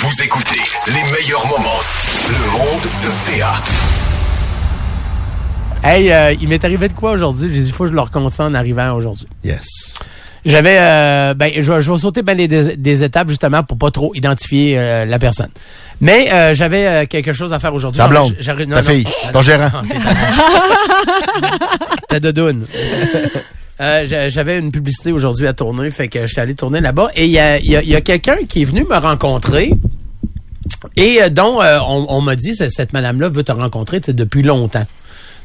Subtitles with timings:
[0.00, 1.80] Vous écoutez les meilleurs moments.
[2.28, 3.60] Le monde de PA.
[5.88, 7.50] Hey, euh, il m'est arrivé de quoi aujourd'hui?
[7.52, 9.26] J'ai dit, il faut que je leur consente en arrivant aujourd'hui.
[9.44, 9.66] Yes.
[10.44, 13.76] J'avais, euh, ben, je, vais- je vais sauter ben, les des, des étapes justement pour
[13.76, 15.50] pas trop identifier euh, la personne.
[16.00, 18.00] Mais euh, j'avais euh, quelque chose à faire aujourd'hui.
[18.00, 18.82] Ta blonde, non, ta non.
[18.82, 19.70] fille, ton gérant.
[22.08, 22.64] Ta dodoune.
[23.80, 27.10] Euh, j'a- J'avais une publicité aujourd'hui à tourner, fait que j'étais allé tourner là-bas.
[27.14, 28.96] Et il y a, il y a- il y a quelqu'un qui est venu me
[28.96, 29.70] rencontrer
[30.96, 34.86] et euh, dont euh, on, on m'a dit, cette madame-là veut te rencontrer depuis longtemps.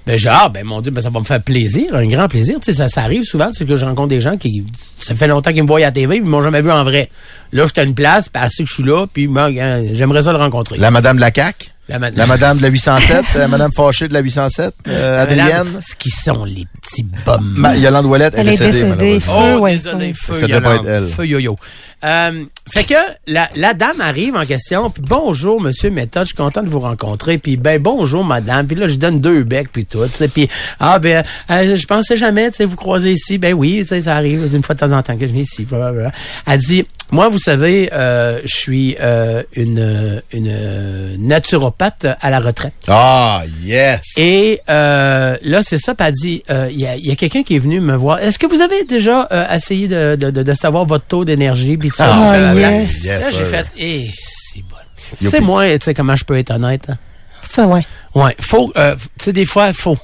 [0.06, 2.60] Ben j'ai ah ben mon Dieu, ben ça va me faire plaisir, un grand plaisir.
[2.60, 4.66] Tu sais, ça, ça arrive souvent, c'est que je rencontre des gens qui
[5.00, 7.10] ça fait longtemps qu'ils me voient à TV, ils m'ont jamais vu en vrai.
[7.54, 9.54] Là, j'étais à une place, sait que je suis là, puis ben,
[9.94, 10.78] j'aimerais ça le rencontrer.
[10.78, 11.73] La madame de la CAQ.
[11.90, 13.26] La ma- La madame de la 807.
[13.36, 14.74] la madame fâchée de la 807.
[14.88, 15.80] euh, Adrienne.
[15.86, 17.54] Ce qui sont les petits bums.
[17.58, 19.20] Ma- Yolande Ouellette, elle, Elle est est décédée, décédée.
[19.28, 19.58] malheureusement.
[19.58, 20.14] Oh, ouais, désolé, ouais.
[20.14, 21.10] feu, Ça doit pas Yolande, être elle.
[21.10, 21.58] feu yo-yo.
[22.06, 22.94] Euh, fait que
[23.28, 26.80] la, la dame arrive en question, puis bonjour monsieur Méthode, je suis content de vous
[26.82, 30.28] rencontrer, puis ben bonjour madame, puis là je donne deux becs puis tout, tu sais,
[30.28, 30.50] puis
[30.82, 34.02] ah ben euh, je pensais jamais, tu sais, vous croisez ici, ben oui, tu sais,
[34.02, 36.12] ça arrive d'une fois de temps en temps que je viens ici, blablabla.
[36.46, 42.40] Elle dit, moi vous savez, euh, je suis euh, une une euh, naturopathe à la
[42.40, 42.74] retraite.
[42.88, 44.02] Ah, yes.
[44.18, 47.56] Et euh, là, c'est ça, elle dit, euh, il y a, y a quelqu'un qui
[47.56, 48.20] est venu me voir.
[48.20, 51.78] Est-ce que vous avez déjà euh, essayé de, de, de, de savoir votre taux d'énergie?
[52.00, 52.72] Ah, Blablabla.
[52.82, 53.04] yes.
[53.04, 55.30] Yes, là, j'ai fait, eh, c'est bon.
[55.30, 56.84] Sais, moi, tu sais comment je peux être honnête.
[56.90, 56.98] hein?
[57.42, 57.86] Ça, ouais.
[58.16, 59.98] Ouais, faut, euh, tu sais, des fois, faut.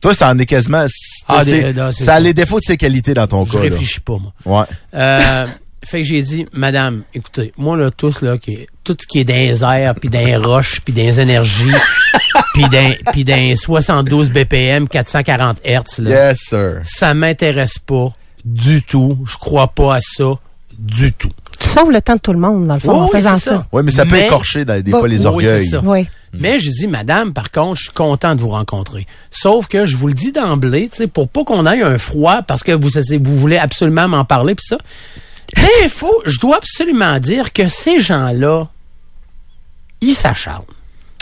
[0.00, 0.84] Toi, ça en est quasiment.
[0.88, 3.44] c'est- Ah, c'est- des- non, c'est ça a les défauts de ses qualités dans ton
[3.46, 3.58] Je cas.
[3.58, 3.64] là.
[3.64, 4.60] réfléchis pas, moi.
[4.60, 4.66] Ouais.
[4.94, 5.46] Euh,
[5.84, 9.24] fait que j'ai dit, madame, écoutez, moi, là, tous, là, qui, tout ce qui est
[9.24, 11.70] dans les airs, puis dans les roches, puis dans les énergies,
[12.54, 16.28] puis dans, puis dans les 72 BPM, 440 Hertz, là.
[16.30, 16.80] Yes, sir.
[16.84, 18.12] ça m'intéresse pas
[18.44, 19.18] du tout.
[19.26, 20.32] Je crois pas à ça
[20.78, 21.30] du tout.
[21.60, 23.50] Tu sauves le temps de tout le monde, dans le fond, en Oui, faisant c'est
[23.50, 23.66] ça.
[23.72, 25.68] Oui, mais ça peut Mais- écorcher dans- des Bah, fois les oui, orgueils.
[25.68, 25.80] ça.
[25.84, 26.08] Oui.
[26.34, 29.06] Mais je dis, madame, par contre, je suis content de vous rencontrer.
[29.30, 32.40] Sauf que je vous le dis d'emblée, tu sais, pour pas qu'on ait un froid,
[32.42, 32.88] parce que vous,
[33.22, 34.78] vous voulez absolument m'en parler, puis ça.
[35.88, 38.68] Faut, je dois absolument dire que ces gens-là,
[40.00, 40.64] ils s'acharnent.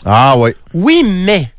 [0.04, 0.50] Ah, oui.
[0.72, 1.52] Oui, mais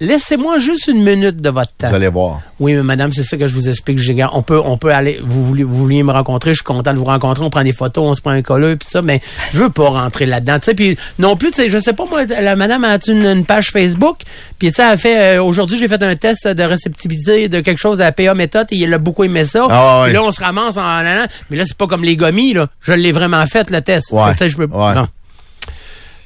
[0.00, 1.88] laissez-moi juste une minute de votre temps.
[1.88, 2.40] Vous allez voir.
[2.58, 4.00] Oui, mais madame, c'est ça que je vous explique.
[4.32, 6.98] On peut, on peut aller, vous vouliez, vous vouliez me rencontrer, je suis content de
[6.98, 9.20] vous rencontrer, on prend des photos, on se prend un colleux, puis ça, mais
[9.52, 12.96] je veux pas rentrer là-dedans, puis non plus, je sais pas, moi, la madame a
[13.06, 14.18] une, une page Facebook,
[14.58, 17.78] puis tu sais, elle fait, euh, aujourd'hui, j'ai fait un test de réceptivité de quelque
[17.80, 19.66] chose à la PA méthode, et il a beaucoup aimé ça.
[19.70, 22.66] Ah, là, on se ramasse en, en- mais là, c'est pas comme les gommis, là.
[22.80, 24.12] Je l'ai vraiment fait, le test.
[24.12, 24.32] Ouais.
[24.40, 24.94] Je peux, Ouais.
[24.94, 25.08] non.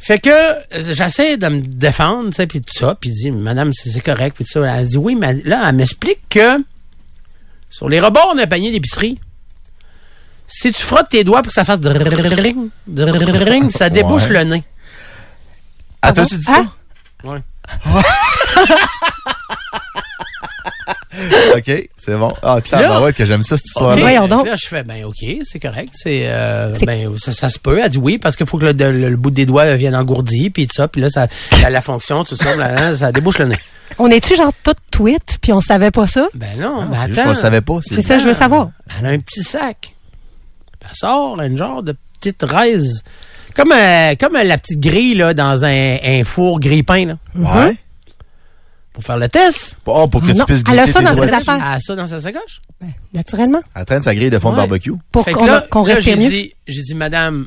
[0.06, 0.60] Fait que euh,
[0.92, 4.44] j'essaie de me défendre, tu sais, puis tout ça, puis dit madame c'est correct, puis
[4.44, 4.76] tout ça.
[4.78, 6.58] Elle dit oui, mais là elle m'explique que
[7.70, 9.18] sur les rebords d'un panier d'épicerie,
[10.46, 14.44] si tu frottes tes doigts pour que ça fasse drrrring, drrrring, ça débouche Ouais.
[14.44, 14.64] le nez.
[16.02, 16.64] Ah, t'as-tu dit ça?
[17.24, 17.38] Ouais.
[21.56, 22.32] OK, c'est bon.
[22.42, 23.96] Ah, là- t'as ouais, que j'aime ça, cette histoire-là.
[23.96, 24.00] Ok.
[24.02, 24.46] Voyons donc.
[24.46, 27.80] Là, je fais ben ok, c'est correct, c'est euh, ben ça, ça se peut.
[27.82, 30.50] Elle dit oui parce qu'il faut que le, le- le bout des doigts vienne engourdi
[30.50, 31.26] puis tout ça, puis là ça
[31.62, 33.58] la, la fonction tout ça, là, là, ça débouche le nez.
[33.98, 36.26] On est-tu genre tout tweet, puis on savait pas ça?
[36.34, 37.22] Ben non, mais Ah, C'est juste attends.
[37.28, 37.78] qu'on le savait pas.
[37.82, 38.70] C'est ça, je veux savoir.
[38.98, 39.92] Elle a un petit sac.
[40.82, 43.02] Elle sort un genre de petite raise.
[43.54, 47.76] Comme, euh, comme la petite grille là, dans un, un four grille-pain là, Ouais.
[48.94, 49.76] Pour faire le test?
[49.84, 51.42] Oh, pour que tu puisses elle a glisser ça tes dans doigts ses dessus.
[51.50, 51.66] affaires.
[51.68, 52.60] Elle a ça dans sa sacoche?
[52.80, 53.60] Ben, naturellement.
[53.74, 54.60] Elle traîne sa grille de fond de Ouais.
[54.62, 54.92] barbecue.
[55.12, 56.30] Pour Fait que qu'on là, qu'on là, respire j'ai mieux.
[56.30, 57.46] dit, j'ai dit, madame,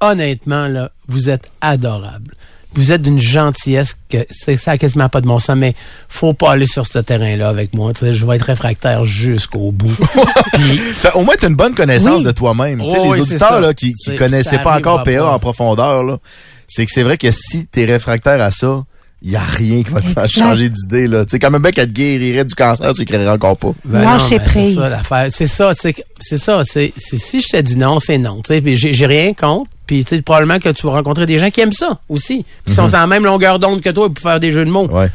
[0.00, 2.34] honnêtement, là, vous êtes adorable.
[2.74, 5.74] Vous êtes d'une gentillesse que c'est ça a quasiment pas de mon sens, mais
[6.08, 7.94] faut pas aller sur ce terrain-là avec moi.
[7.94, 9.96] Tu sais, je vais être réfractaire jusqu'au bout.
[10.52, 10.80] Puis,
[11.14, 12.24] au moins, tu as une bonne connaissance Oui.
[12.24, 12.82] de toi-même.
[12.82, 13.60] Tu sais, Oh, les c'est auditeurs ça.
[13.60, 15.32] là, qui, qui C'est- connaissaient ça pas encore PA pas.
[15.32, 16.18] en profondeur, là,
[16.66, 18.82] c'est que c'est vrai que si tu es réfractaire à ça,
[19.26, 21.06] il y a rien qui va te faire changer d'idée.
[21.08, 21.24] là.
[21.24, 23.72] Tu sais, comme un mec qui te guérirait du cancer, tu ne créerais encore pas.
[23.84, 24.74] Ben Lâcher non, ben, prise.
[24.74, 25.26] C'est ça l'affaire.
[25.30, 26.62] C'est ça, c'est que- c'est ça.
[26.64, 28.40] C'est c'est- si je te dis non, c'est non.
[28.42, 29.68] Tu sais, puis j'ai j'ai rien contre.
[29.86, 32.96] Puis probablement que tu vas rencontrer des gens qui aiment ça aussi, qui sont sur
[32.98, 34.88] la même longueur d'onde que toi pour faire des jeux de mots.
[34.88, 35.10] Ouais.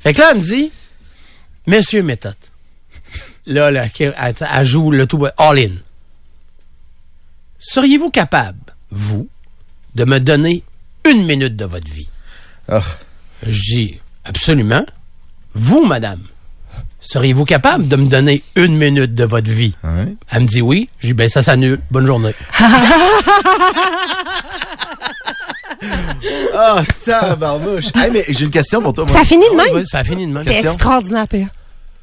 [0.00, 0.70] Fait que là, elle me dit,
[1.66, 2.34] Monsieur Méthode,
[3.46, 5.70] là, là, elle, elle- elle joue le tout all in.
[7.58, 8.58] Seriez-vous capable,
[8.90, 9.28] vous,
[9.94, 10.62] de me donner
[11.08, 12.08] une minute de votre vie?
[12.68, 12.80] Ah.
[13.42, 14.84] Je dis, absolument.
[15.54, 16.20] Vous, madame,
[17.00, 19.74] seriez-vous capable de me donner une minute de votre vie?
[19.84, 20.14] Ouais.
[20.30, 20.88] Elle me dit oui.
[21.00, 21.80] Je dis, ben ça s'annule.
[21.90, 22.34] Bonne journée.
[26.58, 27.86] Ah, tabarnouche.
[27.94, 29.04] hey, mais j'ai une question pour toi.
[29.06, 29.14] moi.
[29.14, 29.76] Ça finit de Ah oui, même?
[29.76, 30.42] oui, ça a fini de même.
[30.44, 30.72] C'est question.
[30.72, 31.48] extraordinaire, Pierre.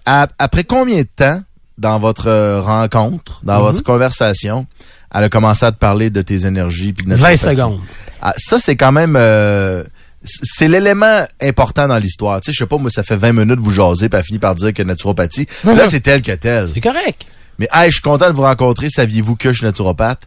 [0.06, 1.42] À- après combien de temps
[1.78, 3.62] dans votre euh, rencontre, dans Mhm.
[3.64, 4.68] votre conversation,
[5.14, 7.56] elle a commencé à te parler de tes énergies puis de 20 naturopathie?
[7.58, 7.80] secondes.
[8.22, 9.16] Ah, ça, c'est quand même...
[9.18, 9.84] euh,
[10.24, 12.40] c'est l'élément important dans l'histoire.
[12.42, 14.26] Tu sais, je sais pas, moi, ça fait 20 minutes que vous jasez, puis elle
[14.26, 15.48] finit par dire que naturopathie.
[15.64, 16.70] Là, c'est tel que tel.
[16.74, 17.26] C'est correct.
[17.60, 18.90] Mais, hey, je suis content de vous rencontrer.
[18.90, 20.22] Saviez-vous que je suis naturopathe?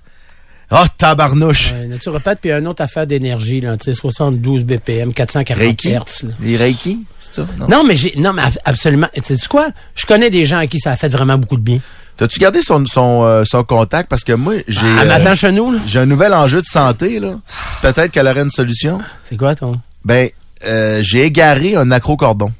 [0.70, 1.72] Ah, tabarnouche!
[1.72, 5.88] Ouais, naturopathe, puis une autre affaire d'énergie, là, tu sais, 72 BPM, 440 Reiki?
[5.90, 6.24] Hertz.
[6.24, 6.30] là.
[6.40, 7.04] Les Reiki?
[7.20, 7.46] C'est ça?
[7.58, 7.68] Non?
[7.68, 9.08] Non, mais j'ai, non, mais ab- absolument.
[9.14, 9.68] Tu sais quoi?
[9.94, 11.78] Je connais des gens à qui ça a fait vraiment beaucoup de bien.
[12.16, 14.08] T'as-tu gardé son, son, euh, son contact?
[14.08, 14.86] Parce que moi, j'ai...
[14.86, 15.78] Elle euh, m'attend chez nous, là.
[15.86, 17.38] J'ai un nouvel enjeu de santé, là.
[17.82, 18.98] Peut-être qu'elle aurait une solution.
[19.22, 19.80] C'est quoi ton?
[20.04, 20.28] Ben,
[20.66, 22.50] euh, j'ai égaré un acrocordon.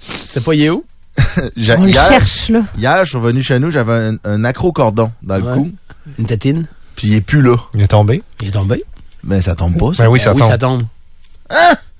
[0.00, 0.84] C'est pas où?
[1.56, 2.62] J'ai- On le hier, cherche, là.
[2.76, 5.52] hier, je suis revenu chez nous, j'avais un, un acrocordon dans le Ouais.
[5.54, 5.72] cou,
[6.18, 6.66] Une tétine?
[6.98, 7.56] Puis il est plus là.
[7.74, 8.22] Il est tombé.
[8.42, 8.82] Il est tombé?
[9.22, 10.02] Mais ça tombe pas, ça.
[10.04, 10.50] Ben oui, ça Ben oui, tombe.
[10.50, 10.82] ça tombe.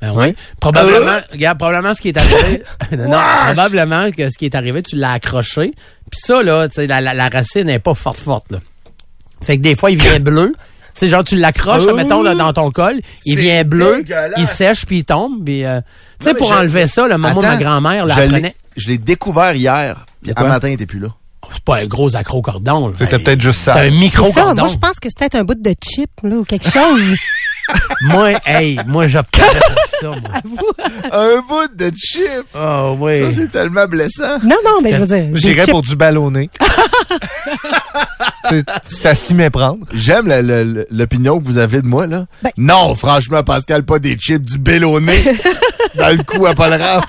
[0.00, 0.34] Ben oui.
[0.60, 2.62] Probablement, regarde, probablement ce qui est arrivé.
[2.98, 5.72] non, non, probablement que ce qui est arrivé, tu l'as accroché.
[6.10, 8.58] Puis ça, là, tu sais, la, la, la racine n'est pas forte, forte, là.
[9.42, 10.52] Fait que des fois, il vient bleu.
[10.94, 11.94] Tu sais, genre, tu l'accroches, Oh!
[11.94, 12.96] mettons, là, dans ton col.
[13.24, 14.04] Il C'est vient bleu,
[14.36, 15.44] il sèche, puis il tombe.
[15.44, 15.80] Puis, euh,
[16.18, 18.56] tu sais, pour enlever ça, le moment où Attends, ma grand-mère, là, je l'ai- prenait...
[18.76, 21.08] Je l'ai découvert hier, puis un matin, il était plus là.
[21.52, 22.92] C'est pas un gros accro-cordon.
[22.98, 23.74] C'était peut-être juste ça.
[23.74, 24.54] un micro-cordon.
[24.62, 27.02] moi, je pense que c'était un bout de chip, là, ou quelque chose.
[28.00, 29.60] Moi, hey, moi, j'obtiendrais
[30.00, 30.18] ça, moi.
[31.12, 32.46] un bout de chip!
[32.54, 33.18] Oh, oui.
[33.18, 34.38] Ça, c'est tellement blessant.
[34.42, 35.26] non, non, mais je veux dire.
[35.34, 36.48] J'irais pour du ballonné.
[38.48, 39.80] C'est- à s'y méprendre.
[39.92, 40.28] J'aime
[40.90, 42.24] l'opinion que vous avez de moi, là.
[42.42, 45.22] Ben- non, franchement, Pascal, pas des chips, du bélonné
[45.96, 47.04] dans le cou à Paul Raff.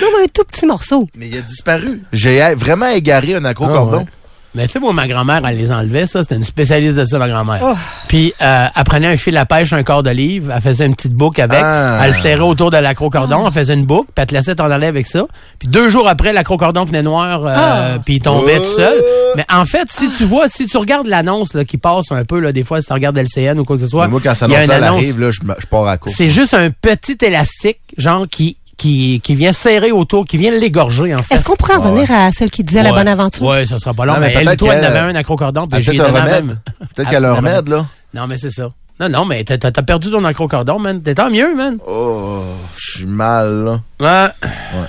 [0.00, 1.08] Non, mais un tout petit morceau.
[1.16, 2.02] Mais il a disparu.
[2.12, 3.98] J'ai vraiment égaré un acrocordon.
[4.00, 4.06] Ah, ouais.
[4.54, 6.20] Mais tu sais, moi, ma grand-mère, elle les enlevait, ça.
[6.20, 7.60] C'était une spécialiste de ça, ma grand-mère.
[7.64, 7.72] Oh.
[8.06, 11.14] Puis, euh, elle prenait un fil à pêche, un quart d'olive, elle faisait une petite
[11.14, 12.00] boucle avec, Ah.
[12.02, 14.70] elle le serrait autour de l'acrocordon, elle faisait une boucle, puis elle te laissait t'en
[14.70, 15.24] aller avec ça.
[15.58, 18.62] Puis deux jours après, l'acrocordon venait noir, euh, puis il tombait Oh.
[18.62, 19.02] tout seul.
[19.36, 22.38] Mais en fait, si tu vois, si tu regardes l'annonce là, qui passe un peu,
[22.38, 24.34] là, des fois, si tu regardes LCN ou quoi que ce soit, Mais moi, quand
[24.34, 26.12] ça annonce arrive, là, je, je pars à court.
[26.14, 31.14] C'est juste un petit élastique, genre, qui, qui, qui vient serrer autour, qui vient l'égorger,
[31.14, 31.34] en fait.
[31.36, 32.96] Est-ce qu'on pourrait en revenir à celle qui disait la Ouais.
[32.98, 33.44] bonne aventure?
[33.44, 34.14] Ouais, ça sera pas long.
[34.14, 36.58] Non, mais mais elle, peut-être toi, elle qu'elle- avait un acrocordon, peut-être un remède.
[36.94, 37.86] Peut-être qu'elle a un remède, là.
[38.14, 38.70] Non, mais c'est ça.
[39.00, 41.02] Non, non, mais t'as, perdu ton acrocordon, man.
[41.02, 41.78] T'es tant mieux, man.
[41.88, 42.42] Oh,
[42.76, 44.32] je suis mal, là.
[44.40, 44.86] Ouais.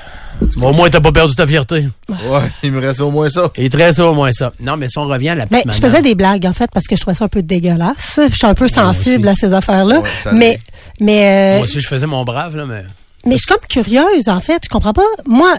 [0.57, 1.87] Bon, au moins, t'as pas perdu ta fierté.
[2.09, 3.49] Ouais, il me reste au moins ça.
[3.55, 4.51] Et très ça, au moins ça.
[4.59, 5.89] Non, mais si on revient à la Mais petite je madame.
[5.91, 8.19] faisais des blagues, en fait, parce que je trouvais ça un peu dégueulasse.
[8.29, 9.99] Je suis un peu sensible à ces affaires-là.
[9.99, 10.59] Ouais, mais,
[10.99, 12.83] mais, euh, Moi aussi, je faisais mon brave, là, mais...
[13.25, 14.61] mais je suis comme curieuse, en fait.
[14.63, 15.01] Je comprends pas.
[15.25, 15.53] Moi,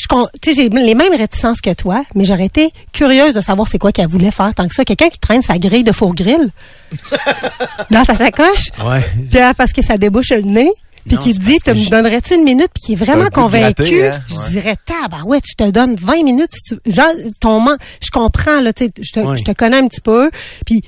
[0.00, 3.40] je con- tu sais, j'ai les mêmes réticences que toi, mais j'aurais été curieuse de
[3.40, 4.84] savoir c'est quoi qu'elle voulait faire tant que ça.
[4.84, 6.50] Quelqu'un qui traîne sa grille de four grill
[7.90, 9.04] dans sa sacoche, Ouais.
[9.30, 10.70] puis là, parce que ça débouche le nez,
[11.06, 14.18] puis qui dit, te me donnerais-tu une minute, puis qui est vraiment convaincu, gratter, hein?
[14.28, 14.48] je Ouais.
[14.50, 16.50] dirais, tabarouette, je te donne 20 minutes.
[16.52, 17.10] Si tu, genre,
[17.40, 19.36] ton man- je comprends, là, tu sais, je te, Ouais.
[19.36, 20.30] je te connais un petit peu,
[20.64, 20.80] puis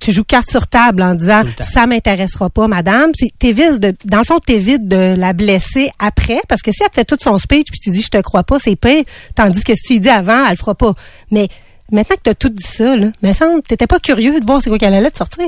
[0.00, 4.24] tu joues carte sur table en disant ça m'intéressera pas madame t'évites de dans le
[4.24, 7.66] fond t'évites de la blesser après parce que si elle te fait tout son speech
[7.70, 9.04] puis tu dis je te crois pas c'est pire
[9.34, 10.92] tandis que si tu lui dis avant elle le fera pas
[11.30, 11.48] mais
[11.90, 14.70] maintenant que t'as tout dit ça là mais semble t'étais pas curieux de voir c'est
[14.70, 15.46] quoi qu'elle allait te sortir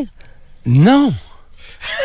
[0.67, 1.13] Non.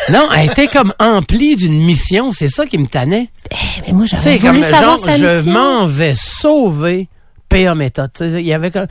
[0.09, 2.31] Non, elle était comme emplie d'une mission.
[2.31, 3.29] C'est ça qui me tannait.
[3.51, 3.55] Eh,
[3.87, 7.07] mais moi j'avais voulu comme savoir genre, sa je m'en vais sauver
[7.49, 8.11] PA méthode.
[8.19, 8.87] Il y avait comme...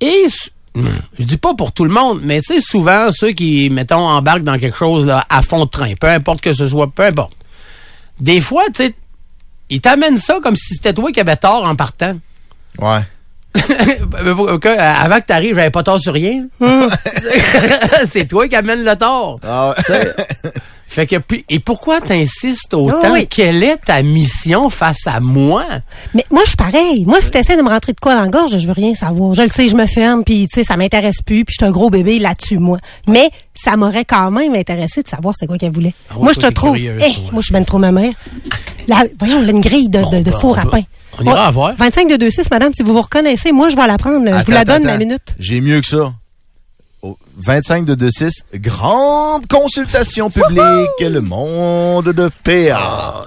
[0.00, 0.26] Et
[0.74, 4.44] je dis pas pour tout le monde, mais tu sais, souvent, ceux qui, mettons, embarquent
[4.44, 7.32] dans quelque chose là, à fond de train, peu importe que ce soit, peu importe.
[8.20, 8.94] Des fois, tu sais,
[9.70, 12.18] ils t'amènent ça comme si c'était toi qui avais tort en partant.
[12.78, 13.00] Ouais.
[14.14, 16.46] Avant que tu arrives, j'avais pas tort sur rien.
[18.10, 19.40] C'est toi qui amène le tort.
[19.42, 20.14] Ah ouais.
[20.94, 23.26] Fait que puis et pourquoi t'insistes autant Oh oui.
[23.26, 25.64] Quelle est ta mission face à moi?
[26.14, 27.04] Mais moi, je suis pareil.
[27.06, 29.32] Moi, si t'essaies de me rentrer de quoi dans la gorge, je veux rien savoir.
[29.32, 31.68] Je le sais, je me ferme, puis tu sais, ça m'intéresse plus, puis je suis
[31.68, 32.76] un gros bébé là-dessus, moi.
[33.06, 35.94] Mais ça m'aurait quand même intéressé de savoir c'est quoi qu'elle voulait.
[36.10, 36.74] Ah moi, je te trouve.
[36.74, 38.12] curieuse, Eh, moi, je suis ben trop ma mère.
[38.86, 40.82] La, voyons, là, une grille de, de, de Bon, four ben, à on pain.
[41.20, 41.74] on ira voir.
[41.78, 44.18] 25 de 2,6, madame, si vous vous reconnaissez, moi, je vais la prendre.
[44.26, 44.98] je vous la Attends, donne, ma attends.
[44.98, 45.34] minute.
[45.38, 46.12] J'ai mieux que ça.
[47.02, 53.24] Au 25 de 26, grande consultation publique, le monde de PA.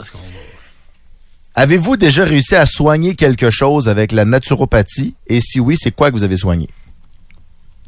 [1.55, 5.15] Avez-vous déjà réussi à soigner quelque chose avec la naturopathie?
[5.27, 6.69] Et si oui, c'est quoi que vous avez soigné?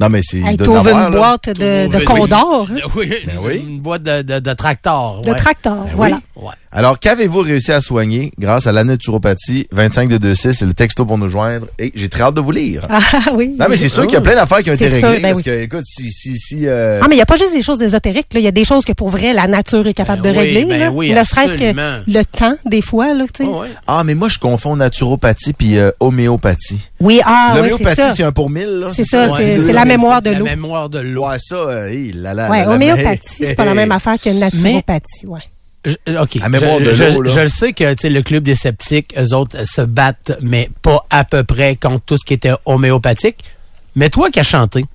[0.01, 0.39] Non, mais c'est.
[0.39, 2.03] Hey, T'ouvres une boîte de, de Oui.
[2.06, 3.58] Condor, Oui, Ben oui.
[3.65, 5.22] une boîte de, de, de tracteur.
[5.22, 5.36] de ouais.
[5.36, 6.20] tracteur, Ben voilà.
[6.36, 6.53] Ouais.
[6.72, 9.68] Alors, qu'avez-vous réussi à soigner grâce à la naturopathie?
[9.72, 11.66] 25 de 26 C'est le texto pour nous joindre.
[11.80, 12.86] Et j'ai très hâte de vous lire.
[12.90, 13.00] Ah
[13.34, 13.56] oui.
[13.60, 15.14] Non, mais c'est sûr qu'il y a plein d'affaires qui ont été C'est réglées.
[15.14, 15.44] sûr, ben parce oui.
[15.44, 17.82] que, écoute, si, si, si, euh, Ah, mais il n'y a pas juste des choses
[17.82, 18.34] ésotériques.
[18.34, 18.40] là.
[18.42, 20.46] Il y a des choses que pour vrai, la nature est capable Ben de oui,
[20.46, 20.66] régler.
[20.66, 20.92] ben là.
[20.92, 23.14] oui, ne serait-ce que le temps, des fois.
[23.14, 23.50] Là, tu sais.
[23.52, 23.68] Oh, ouais.
[23.88, 26.82] ah, mais moi, je confonds naturopathie puis euh, homéopathie.
[27.00, 28.92] Oui, ah, ouais, c'est L'homéopathie, c'est un pour mille, là.
[28.94, 30.46] C'est ça, c'est la mémoire de La l'eau.
[30.46, 31.28] mémoire de l'eau.
[31.28, 34.30] Ouais, ça, euh, hi, là, là, Ouais, là, homéopathie, c'est pas la même affaire que
[34.30, 35.26] naturopathie.
[35.26, 35.40] Ouais.
[35.88, 36.38] Je- OK.
[36.41, 39.13] À mémoire je, de je- je le sais que tu sais, le club des sceptiques,
[39.17, 42.51] eux autres, euh, se battent, mais pas à peu près contre tout ce qui était
[42.65, 43.38] homéopathique.
[43.96, 44.86] Mais toi qui as chanté,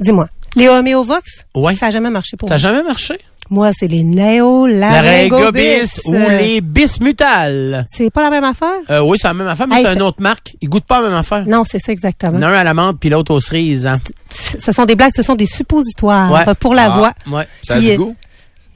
[0.00, 0.26] Dis-moi.
[0.56, 1.74] Les homéovox, Ouais.
[1.76, 2.62] ça n'a jamais marché pour ça moi.
[2.62, 3.20] n'a jamais marché?
[3.50, 5.60] Moi, c'est les La néo-laryngobis.
[5.60, 7.84] régobis ou Euh, les bismutales.
[7.90, 8.68] C'est pas la même affaire?
[8.90, 10.54] Euh, oui, c'est la même affaire, mais Hey, c'est une ça- autre marque.
[10.60, 11.44] Ils goûtent pas la même affaire.
[11.46, 12.38] Non, c'est ça exactement.
[12.38, 13.86] L'un à la menthe puis l'autre aux cerises.
[13.86, 13.98] Hein?
[14.30, 16.54] Ce sont des blagues, ce sont des suppositoires Ouais.
[16.60, 16.96] pour la Ah.
[16.96, 17.12] voix.
[17.38, 17.46] Ouais.
[17.62, 18.16] Ça a Puis, du euh, goût?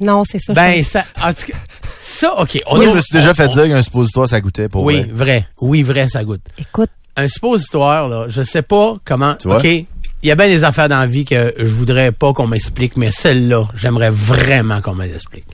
[0.01, 0.53] Non, c'est ça.
[0.53, 0.87] je Ben, pense.
[0.87, 1.59] ça, en tout cas,
[2.01, 2.61] ça, OK.
[2.67, 5.09] On Moi, je me suis déjà fait dire qu'un suppositoire, ça goûtait pour Oui, vrai.
[5.13, 5.49] vrai.
[5.61, 6.41] Oui, vrai, ça goûte.
[6.59, 9.35] Écoute, Un suppositoire, là, je sais pas comment.
[9.37, 9.59] Tu vois?
[9.59, 9.65] OK.
[9.65, 9.87] Il
[10.29, 13.11] y a bien des affaires dans la vie que je voudrais pas qu'on m'explique, mais
[13.11, 15.47] celle-là, j'aimerais vraiment qu'on me l'explique.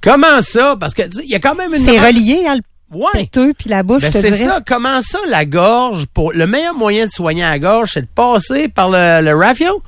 [0.00, 0.76] Comment ça?
[0.78, 1.84] Parce que, tu sais, il y a quand même une.
[1.84, 2.60] c'est relié, hein, le
[2.96, 3.28] Ouais.
[3.58, 4.60] puis la bouche, Ben, c'est ça.
[4.64, 8.68] Comment ça, la gorge, pour le meilleur moyen de soigner la gorge, c'est de passer
[8.68, 9.82] par le, le rafio?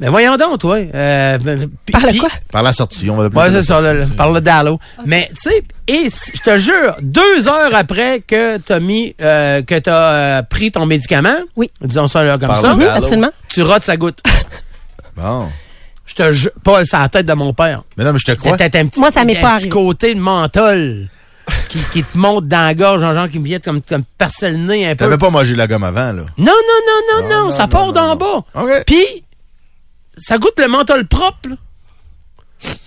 [0.00, 0.76] Mais voyons donc, toi.
[0.94, 2.30] Euh, puis- Par le puis- quoi?
[2.50, 4.78] Par la sortie, on va Ouais, ça c'est la ça, le- par le dallo.
[5.04, 9.78] Mais, tu sais, et je te jure, deux heures après que t'as mis, euh, que
[9.78, 9.92] t'as
[10.38, 11.70] euh, pris ton médicament, Oui.
[11.82, 13.30] disons ça là, comme Par ça, Oui, absolument.
[13.48, 14.20] tu rotes sa goutte.
[15.16, 15.48] Bon.
[16.06, 17.82] Je te jure, pas c'est la tête de mon père.
[17.96, 18.56] Mais non, mais je te crois.
[18.56, 19.68] T'as un petit, Moi, ça m'est un pas petit arrivé.
[19.68, 21.08] côté de menthol
[21.68, 24.50] qui, qui te monte dans la gorge, un genre qui me vient comme, comme percer
[24.50, 25.04] le nez un peu.
[25.04, 26.22] T'avais pas mangé la gomme avant, là.
[26.38, 26.52] Non, non,
[26.86, 28.42] non, non, non, non, ça non, part d'en bas.
[28.54, 28.82] OK.
[28.86, 29.04] Puis,
[30.18, 31.48] ça goûte le menthol propre.
[31.50, 31.56] là.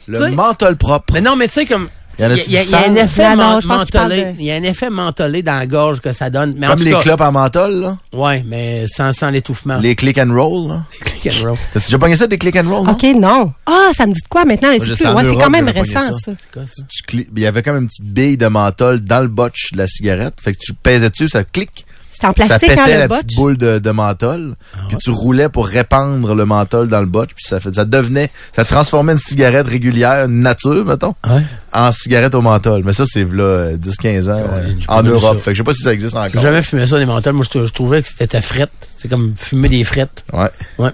[0.07, 1.13] Le menthol propre.
[1.13, 1.89] Mais non, mais tu sais, comme.
[2.19, 4.35] Il y, a- un effet mentholé.
[4.37, 6.53] Il y a un effet mentholé dans la gorge que ça donne.
[6.59, 7.97] Mais en Comme tout les cas, clopes en menthol, là.
[8.13, 9.79] Ouais, mais sans, sans l'étouffement.
[9.79, 10.83] Les click and roll, là.
[11.01, 11.57] Click and roll.
[11.73, 12.91] T'as-tu déjà pogné ça, des click and roll, non?
[12.91, 13.51] OK, non.
[13.65, 14.69] Ah, ça me dit de quoi maintenant?
[14.79, 16.11] C'est ouais, quand même récent, ça.
[16.11, 16.31] ça.
[16.39, 16.83] C'est quoi ça?
[16.87, 19.79] Tu cli- Il y avait comme une petite bille de menthol dans le botch de
[19.79, 20.35] la cigarette.
[20.39, 21.83] Fait que tu pesais dessus, ça clique.
[22.19, 23.21] C'est en ça plastique, pétait hein, la botch?
[23.21, 24.55] petite boule de, de menthol.
[24.75, 27.29] Ah puis tu roulais pour répandre le menthol dans le botch.
[27.35, 31.41] Puis ça, fait, ça devenait, ça transformait une cigarette régulière, une nature, mettons, Ouais.
[31.73, 32.83] en cigarette au menthol.
[32.85, 35.39] Mais ça, c'est là euh, 10-15 ans euh, j'ai en Europe.
[35.41, 36.41] Fait que je sais pas si ça existe J'ai encore.
[36.41, 37.33] jamais fumé ça, des menthols.
[37.33, 38.71] Moi, je, je trouvais que c'était frette.
[38.97, 40.23] C'est comme fumer des frettes.
[40.31, 40.49] Ouais.
[40.77, 40.91] Ouais.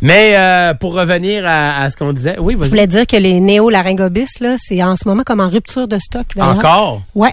[0.00, 3.38] Mais euh, pour revenir à, à ce qu'on disait, oui, Je voulais dire que les
[3.40, 6.26] néo-laryngobis, là, c'est en ce moment comme en rupture de stock.
[6.36, 6.56] d'ailleurs.
[6.56, 7.02] Encore?
[7.14, 7.32] Ouais.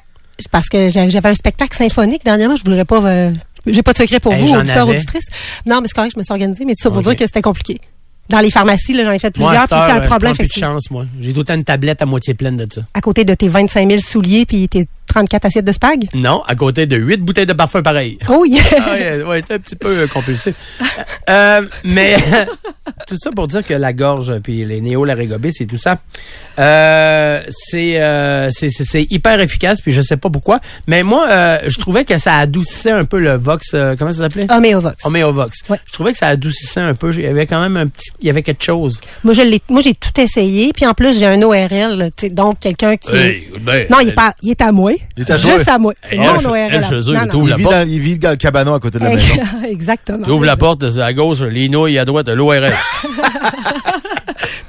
[0.51, 2.55] Parce que j'avais un spectacle symphonique dernièrement.
[2.55, 2.99] Je voudrais pas.
[3.03, 3.31] euh,
[3.65, 4.81] j'ai pas de secret pour Hey, vous, avais.
[4.81, 5.25] auditrices.
[5.65, 7.41] Non, mais c'est correct, je me suis organisée, mais tout ça pour dire que c'était
[7.41, 7.79] compliqué.
[8.29, 10.35] Dans les pharmacies, là, j'en ai fait plusieurs, puis c'est un problème.
[10.35, 11.05] plus de chance, moi.
[11.21, 12.81] J'ai temps une tablette à moitié pleine de ça.
[12.93, 14.85] À côté de tes 25 000 souliers puis tes
[15.17, 16.07] 34 assiettes de spag?
[16.13, 18.19] Non, à côté de huit bouteilles de parfum pareil.
[18.29, 18.61] Oh yeah!
[18.79, 20.53] ah, ouais, un petit peu euh, compulsif.
[21.29, 22.17] Euh, mais
[23.07, 25.97] tout ça pour dire que la gorge puis les néo-laryngobis et tout ça,
[26.59, 30.59] euh, c'est euh, c'est c'est- hyper efficace puis je sais pas pourquoi.
[30.87, 33.71] Mais moi, euh, je trouvais que ça adoucissait un peu le Vox.
[33.73, 34.47] euh, comment ça s'appelait?
[34.51, 35.03] Homéovox.
[35.05, 35.57] Homéovox.
[35.69, 35.79] Ouais.
[35.85, 37.11] Je trouvais que ça adoucissait un peu.
[37.13, 39.01] Il y avait quand même un petit, il y avait quelque chose.
[39.23, 40.73] Moi, je l'ai, moi, j'ai tout essayé.
[40.73, 43.11] Puis en plus, j'ai un ORL, donc quelqu'un qui.
[43.61, 44.91] ben, non, il est pas, il est à moi.
[45.15, 45.73] Il est à Juste toi.
[45.73, 45.93] à moi.
[46.09, 46.69] Elle, elle, ORL.
[46.71, 47.43] elle, chez eux, Non, il non.
[47.45, 47.75] Il la vit, porte.
[47.75, 49.25] dans, il vit dans le cabanon à côté de la maison.
[49.69, 50.25] Exactement.
[50.25, 52.71] Tu ouvres la porte à gauche, les nouilles à droite, l'ORL.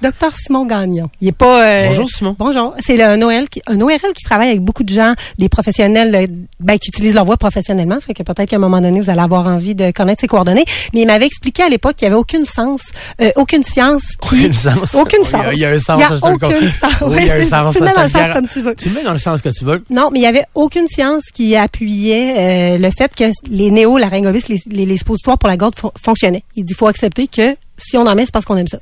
[0.00, 1.10] Docteur Simon Gagnon.
[1.20, 1.64] Il est pas.
[1.64, 2.36] euh, Bonjour, Simon.
[2.38, 2.72] Bonjour.
[2.78, 6.26] C'est un ORL qui, un ORL qui travaille avec beaucoup de gens, des professionnels, euh,
[6.60, 7.98] ben, qui utilisent leur voix professionnellement.
[8.00, 10.64] Fait que peut-être qu'à un moment donné, vous allez avoir envie de connaître ses coordonnées.
[10.94, 12.82] Mais il m'avait expliqué à l'époque qu'il n'y avait aucune sens,
[13.20, 14.36] euh, aucune science qui.
[14.44, 14.94] Aucune sens.
[14.94, 15.52] Aucune Il y a- sens.
[15.54, 16.92] il y a un sens, Il y a aucune sens.
[17.02, 18.74] Oui, il y a un sens, Tu le mets dans le sens comme tu veux.
[18.76, 19.82] Tu le mets dans le sens que tu veux.
[19.90, 24.44] Non, mais il y avait aucune science qui appuyait euh, le fait que les néo-laryngobis,
[24.48, 26.44] les, les, les suppositoires pour la gorge fon- fonctionnaient.
[26.56, 28.78] Il dit, faut accepter que si on en met, c'est parce qu'on aime ça.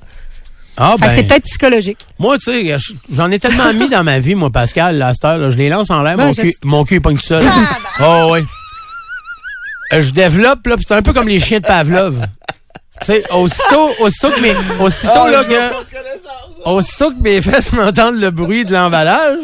[0.79, 1.99] Ah, que c'est peut-être psychologique.
[2.19, 5.39] Moi, tu sais, je- j'en ai tellement mis dans ma vie, moi, Pascal, cette heure,
[5.39, 7.43] là, je les lance en l'air, mon, je cul, mon cul, il pogne tout seul.
[8.03, 8.41] Oh, oui.
[9.93, 12.27] Euh, Je développe, là, puis c'est un peu comme les chiens de Pavlov.
[13.01, 18.31] Tu sais, aussitôt, aussitôt que mes, aussitôt, là, que, aussitôt que mes fesses m'entendent le
[18.31, 19.39] bruit de l'emballage,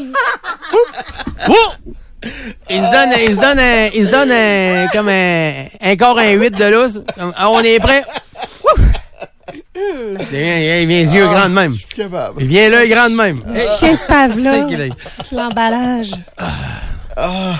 [2.70, 6.18] il se donne, il se donne un, il se donne un, comme un, un corps,
[6.18, 7.00] un 8 de lousse.
[7.36, 8.04] Ah, on est prêt.
[9.74, 11.74] Il vient, il vient les yeux grands de même.
[12.38, 13.42] Il vient l'œil grand de même.
[13.54, 14.70] Hey, Chien Pavlov,
[15.32, 16.12] l'emballage.
[17.16, 17.56] Ah,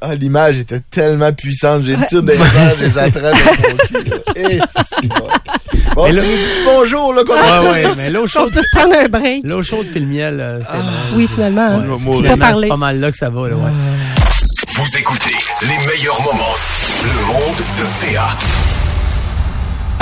[0.00, 1.82] ah, l'image était tellement puissante.
[1.82, 3.34] J'ai le tir des images, les attrape
[4.36, 5.28] Et c'est bon.
[5.94, 8.52] Bon, Mais tu là- nous dis bonjour, là, qu'on Ouais, ouais, mais l'eau On chaude,
[8.52, 9.42] peut se prendre un break.
[9.44, 11.16] l'eau chaude puis le miel, euh, c'est bon.
[11.16, 11.60] Oui, finalement.
[11.62, 11.84] hein.
[11.86, 12.22] Faut mourir.
[12.22, 12.66] pas Finalement, parler.
[12.66, 13.70] C'est pas mal là que ça va, là, ouais.
[14.74, 16.54] Vous écoutez les meilleurs moments.
[17.04, 18.36] Le monde de PA.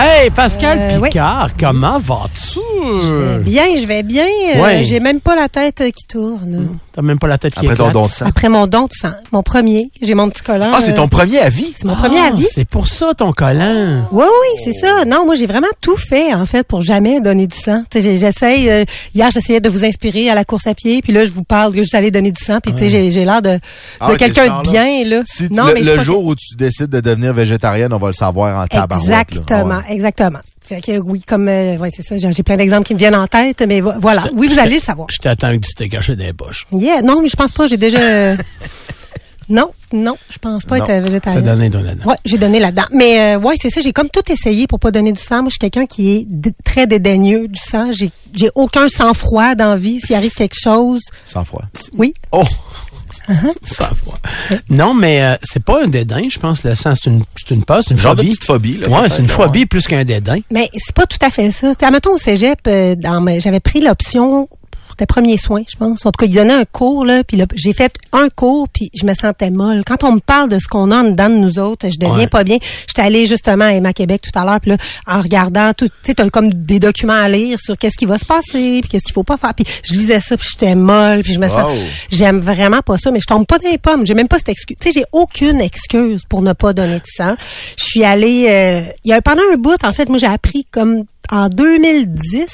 [0.03, 1.09] Hey, Pascal Euh, oui.
[1.11, 2.59] Picard, comment vas-tu?
[3.03, 4.25] Je vais bien, je vais bien.
[4.57, 4.83] Euh.
[4.83, 6.69] J'ai même pas la tête euh, qui tourne.
[6.93, 8.25] T'as même pas la tête qui Après ton don de sang.
[8.27, 10.71] Après mon don de sang, mon premier, j'ai mon petit collant.
[10.75, 11.73] Ah, c'est euh, ton premier avis?
[11.77, 12.47] c'est mon premier Ah, avis.
[12.51, 14.07] C'est pour ça ton collant.
[14.11, 15.05] Oui, oui, c'est ça.
[15.05, 17.83] Non, moi, j'ai vraiment tout fait, en fait, pour jamais donner du sang.
[17.91, 21.03] Tu sais, j'ai- j'essaye, euh, hier, j'essayais de vous inspirer à la course à pied,
[21.03, 23.25] puis là, je vous parle que j'allais donner du sang, puis tu sais, j'ai- j'ai
[23.27, 23.61] l'air de, de
[24.01, 25.23] Ah, quelqu'un t'es ce de bien, là.
[25.27, 28.07] Si tu- non, le, mais le jour où tu décides de devenir végétarienne, on va
[28.09, 29.05] le savoir en tabarouette.
[29.31, 29.90] Exactement, Ah ouais.
[29.91, 30.39] Exactement.
[30.67, 33.27] Fait que oui, comme, euh, ouais, c'est ça, j'ai plein d'exemples qui me viennent en
[33.27, 34.25] tête, mais vo- voilà.
[34.35, 35.09] Oui, vous allez le savoir.
[35.11, 36.67] Je t'attends avec du steak haché dans les poches.
[36.73, 37.99] Yeah, non, mais je pense pas, j'ai déjà,
[39.49, 40.85] non, non, je pense pas Non.
[40.85, 41.41] être euh, T'as végétarien.
[41.43, 42.09] donné ton là-dedans.
[42.11, 42.85] Ouais, j'ai donné là-dedans.
[42.93, 45.39] Mais euh, ouais, c'est ça, j'ai comme tout essayé pour pas donner du sang.
[45.43, 46.27] Moi, je suis quelqu'un qui est
[46.65, 47.91] très dédaigneux du sang.
[47.91, 49.99] J'ai j'ai aucun sang-froid dans la vie.
[49.99, 51.65] S'il arrive quelque chose, Sans froid.
[51.99, 52.13] oui.
[52.31, 52.45] Oh!
[54.69, 56.63] Non, mais euh, c'est pas un dédain, je pense.
[56.65, 58.31] Le sang, c'est une, c'est une peur, c'est une Genre de phobie.
[58.31, 58.77] petite phobie.
[58.79, 60.39] Là, ouais, peut-être, c'est une phobie plus qu'un dédain.
[60.53, 61.69] Mais c'est pas tout à fait ça.
[61.69, 64.49] Tu sais, admettons au cégep, euh, dans j'avais pris l'option
[64.91, 66.05] c'était premier soin, je pense.
[66.07, 68.91] En tout cas, il donnait un cours là, puis là, j'ai fait un cours, puis
[68.99, 69.83] je me sentais molle.
[69.87, 72.17] Quand on me parle de ce qu'on a en dedans de nous autres, je deviens
[72.21, 72.27] Ouais.
[72.27, 72.59] pas bien.
[72.89, 75.95] J'étais allée justement à Emma Québec tout à l'heure, puis là, en regardant tout, tu
[76.03, 79.05] sais, t'as comme des documents à lire sur qu'est-ce qui va se passer, puis qu'est-ce
[79.05, 79.55] qu'il faut pas faire.
[79.55, 81.79] Puis je lisais ça, puis j'étais molle, puis je me sens, Wow.
[82.11, 84.05] j'aime vraiment pas ça, mais je tombe pas dans les pommes.
[84.07, 84.77] J'ai même pas cette excuse.
[84.81, 87.35] Tu sais, j'ai aucune excuse pour ne pas donner de sang.
[87.79, 90.67] Je suis allée, euh, il y a pendant un bout, en fait, moi j'ai appris
[90.71, 92.47] comme en 2010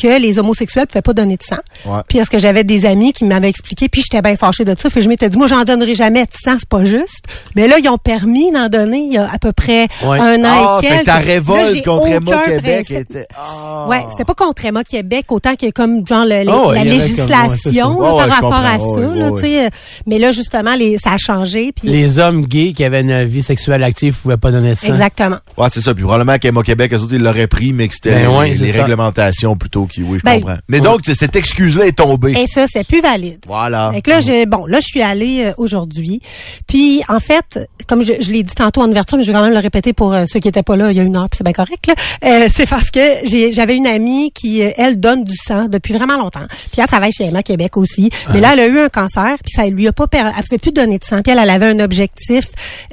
[0.00, 1.56] que les homosexuels pouvaient pas donner de sang.
[1.84, 1.98] Ouais.
[2.08, 4.88] Puis est-ce que j'avais des amis qui m'avaient expliqué, puis j'étais bien fâchée de ça.
[4.90, 7.24] Puis je m'étais dit, moi j'en donnerai jamais de sang, c'est pas juste.
[7.56, 10.20] Mais là ils ont permis d'en donner il y a à peu près Ouais.
[10.20, 11.00] un an Ah, et fait quelques.
[11.00, 13.10] que ta révolte contre Emma Québec principe.
[13.10, 13.26] était...
[13.36, 13.86] Ah.
[13.88, 18.00] Ouais, c'était pas contre Emma Québec autant que comme genre le- Oh, la comme- législation
[18.00, 19.14] là, par ouais, rapport à ça.
[19.16, 19.70] Là, sais.
[20.06, 21.72] Mais là justement, les, ça a changé.
[21.72, 24.86] Puis Les hommes gays qui avaient une vie sexuelle active pouvaient pas donner de sang.
[24.88, 25.38] exactement.
[25.56, 25.92] Ouais, c'est ça.
[25.92, 28.70] Puis probablement qu'Emma Québec, eux autres, ils l'auraient pris, mais que c'était Ben les, ouais,
[28.70, 30.56] réglementations plutôt qui, oui, je Ben, comprends.
[30.68, 32.32] Mais donc, cette excuse-là est tombée.
[32.32, 33.40] Et ça, c'est plus valide.
[33.46, 33.90] Voilà.
[33.94, 36.20] Fait que là, j'ai, bon, là, je suis allée euh, aujourd'hui.
[36.66, 39.44] Puis, en fait, comme je, je l'ai dit tantôt en ouverture, mais je vais quand
[39.44, 41.28] même le répéter pour euh, ceux qui étaient pas là il y a une heure,
[41.28, 41.86] puis c'est bien correct.
[41.86, 41.94] Là.
[42.24, 45.94] Euh, c'est parce que j'ai, j'avais une amie qui, euh, elle, donne du sang depuis
[45.94, 46.46] vraiment longtemps.
[46.72, 48.10] Puis elle travaille chez Emma Québec aussi.
[48.32, 50.58] Mais là, elle a eu un cancer, puis ça lui a pas per- elle pouvait
[50.58, 51.22] plus donner de sang.
[51.22, 52.44] Puis elle, elle avait un objectif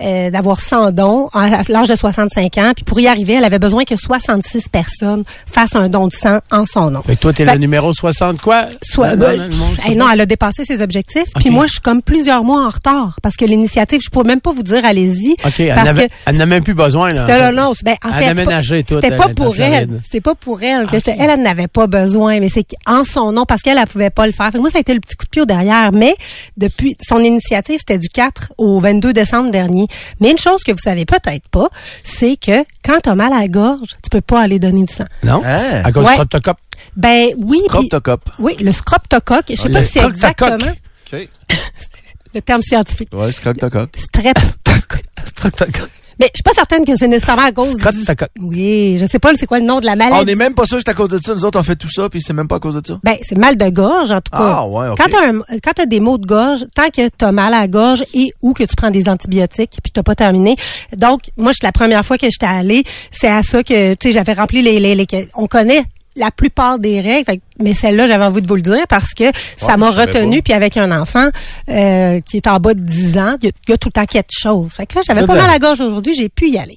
[0.01, 2.71] euh, d'avoir 100 dons à à l'âge de 65 ans.
[2.75, 5.04] Puis pour y arriver, elle avait besoin que 66 personnes
[5.45, 7.01] fassent un don de sang en son nom.
[7.01, 8.65] Fait que toi, t'es le numéro 60 quoi?
[8.81, 11.31] Soit, Non, ben, non, hey, non, elle a dépassé ses objectifs.
[11.39, 14.41] Puis moi, je suis comme plusieurs mois en retard parce que l'initiative, je pourrais même
[14.41, 15.33] pas vous dire, allez-y.
[15.45, 15.89] OK, elle parce
[16.25, 17.13] elle n'a même plus besoin.
[17.13, 20.01] Là, c'était là, non, ben, en Elle a fait, c'était pas pour elle.
[20.03, 20.97] C'était pas pour elle que.
[21.07, 24.25] Elle, elle n'avait pas besoin, mais c'est en son nom parce qu'elle, elle pouvait pas
[24.25, 24.47] le faire.
[24.47, 25.91] Fait que moi, ça a été le petit coup de pied au derrière.
[25.93, 26.15] Mais
[26.57, 29.87] depuis son initiative, c'était du 4 au 22 décembre dernier.
[30.19, 31.69] Mais une chose que vous savez peut-être pas,
[32.03, 35.05] c'est que quand t'as mal à la gorge, tu peux pas aller donner du sang.
[35.23, 35.41] Non?
[35.45, 35.81] Hein?
[35.83, 36.11] À cause Ouais.
[36.11, 36.57] du protocop.
[36.95, 37.59] Ben oui.
[37.61, 38.29] puis- Croptocop.
[38.39, 39.45] oui, le scroptocoque.
[39.49, 40.51] Je sais Le pas si c'est scroptocoque.
[40.53, 40.75] exactement
[41.13, 41.29] OK.
[42.33, 43.09] le terme scientifique.
[43.13, 43.97] Ouais, c'est Croptococ.
[43.97, 45.03] Streptocoque.
[46.19, 47.81] Mais je suis pas certaine que c'est nécessairement à cause du...
[47.81, 48.29] Streptocoque.
[48.39, 50.17] Oui, je sais pas c'est quoi le nom de la maladie.
[50.19, 51.33] Ah, on est même pas sûr que c'est à cause de ça.
[51.33, 52.99] Nous autres, on fait tout ça, puis c'est même pas à cause de ça.
[53.03, 54.37] Ben, c'est mal de gorge, en tout cas.
[54.57, 54.97] Ah, ouais, ok.
[54.97, 57.67] Quand t'as un- quand t'as des maux de gorge, tant que t'as mal à la
[57.67, 60.55] gorge et ou que tu prends des antibiotiques puis t'as pas terminé.
[60.97, 64.11] Donc, moi, c'est la première fois que j'étais allée, c'est à ça que, tu sais,
[64.13, 65.83] j'avais rempli les, les, les- on connaît
[66.17, 69.25] la plupart des règles, fait mais celle-là, j'avais envie de vous le dire parce que
[69.57, 70.41] ça m'a retenu.
[70.41, 71.27] Puis avec un enfant
[71.69, 73.93] euh, qui est en bas de 10 ans, il y, a- y a tout le
[73.93, 74.71] temps quelque chose.
[74.75, 76.75] Fait que là, j'avais pas mal à la gorge aujourd'hui, j'ai pu y aller.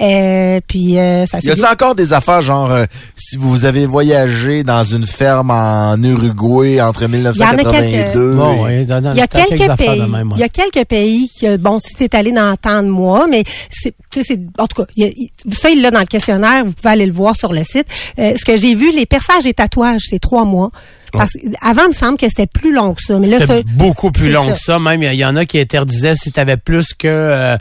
[0.00, 2.84] Euh, puis euh, ça Y a-t-il encore des affaires genre euh,
[3.16, 9.00] si vous avez voyagé dans une ferme en Uruguay entre 1982 Bon, et- ouais, dans-
[9.00, 10.00] dans- Il y a quelques affaires pays.
[10.00, 10.38] de même, ouais.
[10.38, 13.44] Il y a quelques pays qui, bon, si t'es allé dans tant de mois, mais
[13.70, 16.00] c'est, tu sais, c'est, en tout cas, il y a- il- ça, il l'a dans
[16.00, 16.64] le questionnaire.
[16.64, 17.86] Vous pouvez aller le voir sur le site.
[18.18, 20.70] Euh, ce que j'ai vu, les perçages et tatouages, c'est trois mois.
[21.12, 23.18] Parce, Avant, il me semble que c'était plus long que ça.
[23.18, 24.52] Mais là, ça, C'était beaucoup plus c'est long ça.
[24.52, 24.78] que ça.
[24.78, 27.56] Même, il y en a qui interdisaient si tu avais plus que, euh,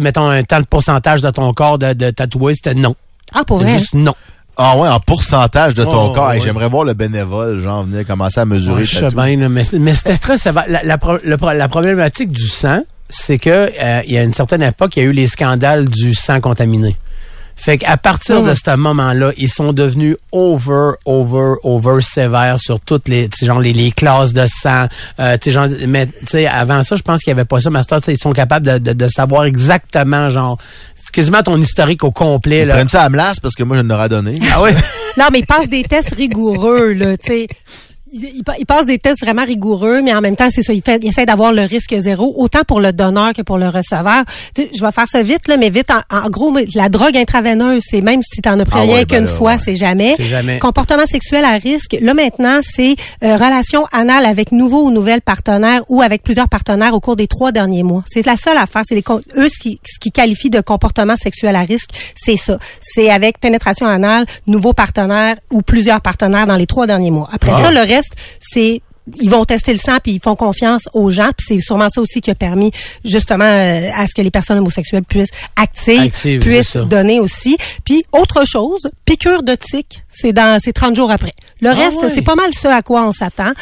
[0.00, 2.94] mettons, un tant de pourcentage de ton corps de, de tatoué, c'était non.
[3.34, 3.78] ah, pour vrai?
[3.78, 4.14] juste non.
[4.56, 6.32] Ah ouais, en pourcentage de ton Oh, corps.
[6.32, 6.44] Hey, ouais.
[6.44, 9.16] J'aimerais voir le bénévole, genre, venir commencer à mesurer Ouais, je le sais tatou.
[9.16, 10.36] bien, là, mais, mais c'était très.
[10.68, 14.34] La, la, le pro- la problématique du sang, c'est que euh, il y a une
[14.34, 16.96] certaine époque, il y a eu les scandales du sang contaminé.
[17.62, 23.06] Fait qu'à partir de ce moment-là, ils sont devenus over, over, over sévères sur toutes
[23.06, 24.86] les, tu sais, genre les, les classes de sang.
[25.18, 27.60] Euh, tu sais, genre, mais tu sais, avant ça, je pense qu'il y avait pas
[27.60, 27.68] ça.
[27.68, 30.56] Master, tu sais, ils sont capables de, de, de savoir exactement, genre,
[31.12, 32.62] quasiment ton historique au complet.
[32.62, 32.74] Ils Là.
[32.74, 34.40] prennent ça à Mlas parce que moi, je n'aurais donné.
[34.54, 34.70] Ah oui?
[35.18, 37.48] Non, mais ils passent des tests rigoureux, là, tu sais.
[38.12, 40.72] Ils, ils pa- ils passent des tests vraiment rigoureux, mais en même temps, c'est ça,
[40.72, 43.68] ils, fait, ils essaient d'avoir le risque zéro, autant pour le donneur que pour le
[43.68, 44.24] receveur.
[44.54, 47.16] Tu sais, je vais faire ça vite, là, mais vite, en, en gros, la drogue
[47.16, 49.58] intraveineuse, c'est même si t'en as pris Ah rien ouais, ben qu'une fois, ouais.
[49.64, 50.14] c'est jamais.
[50.16, 50.58] C'est jamais.
[50.58, 55.82] Comportement sexuel à risque, là maintenant, c'est euh, relation anale avec nouveau ou nouvelle partenaire
[55.88, 58.04] ou avec plusieurs partenaires au cours des trois derniers mois.
[58.10, 58.82] C'est la seule affaire.
[58.88, 59.04] C'est les
[59.36, 62.58] eux ce qui, ce qui qualifie de comportement sexuel à risque, c'est ça.
[62.80, 67.28] C'est avec pénétration anale, nouveau partenaire ou plusieurs partenaires dans les trois derniers mois.
[67.32, 67.62] Après Ah.
[67.64, 67.99] ça, le reste,
[68.40, 68.80] c'est
[69.20, 72.00] ils vont tester le sang puis ils font confiance aux gens puis c'est sûrement ça
[72.00, 72.70] aussi qui a permis
[73.04, 77.56] justement euh, à ce que les personnes homosexuelles puissent actives, Actives, puissent donner aussi.
[77.84, 81.32] Puis autre chose, piqûre de tic, c'est dans c'est 30 jours après.
[81.62, 82.10] Le reste, ouais.
[82.14, 83.52] c'est pas mal ce à quoi on s'attend.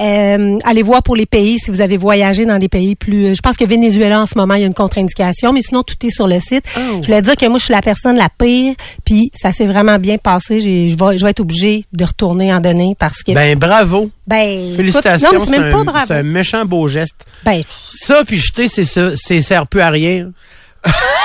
[0.00, 3.40] Euh, allez voir pour les pays si vous avez voyagé dans des pays plus je
[3.40, 6.10] pense que Venezuela en ce moment, il y a une contre-indication, mais sinon tout est
[6.10, 6.64] sur le site.
[6.76, 6.80] Oh.
[7.00, 9.98] Je voulais dire que moi je suis la personne la pire, puis ça s'est vraiment
[9.98, 13.32] bien passé, J'ai- je vais je vais être obligée de retourner en donner parce que
[13.32, 14.10] Ben, bravo.
[14.26, 15.32] ben écoute, Félicitations.
[15.32, 16.04] non, mais c'est même pas un, bravo.
[16.08, 17.14] c'est un méchant beau geste.
[17.44, 17.62] Ben
[17.92, 19.10] Ça, puis jeter, c'est ça.
[19.16, 20.30] C'est sert plus à rien.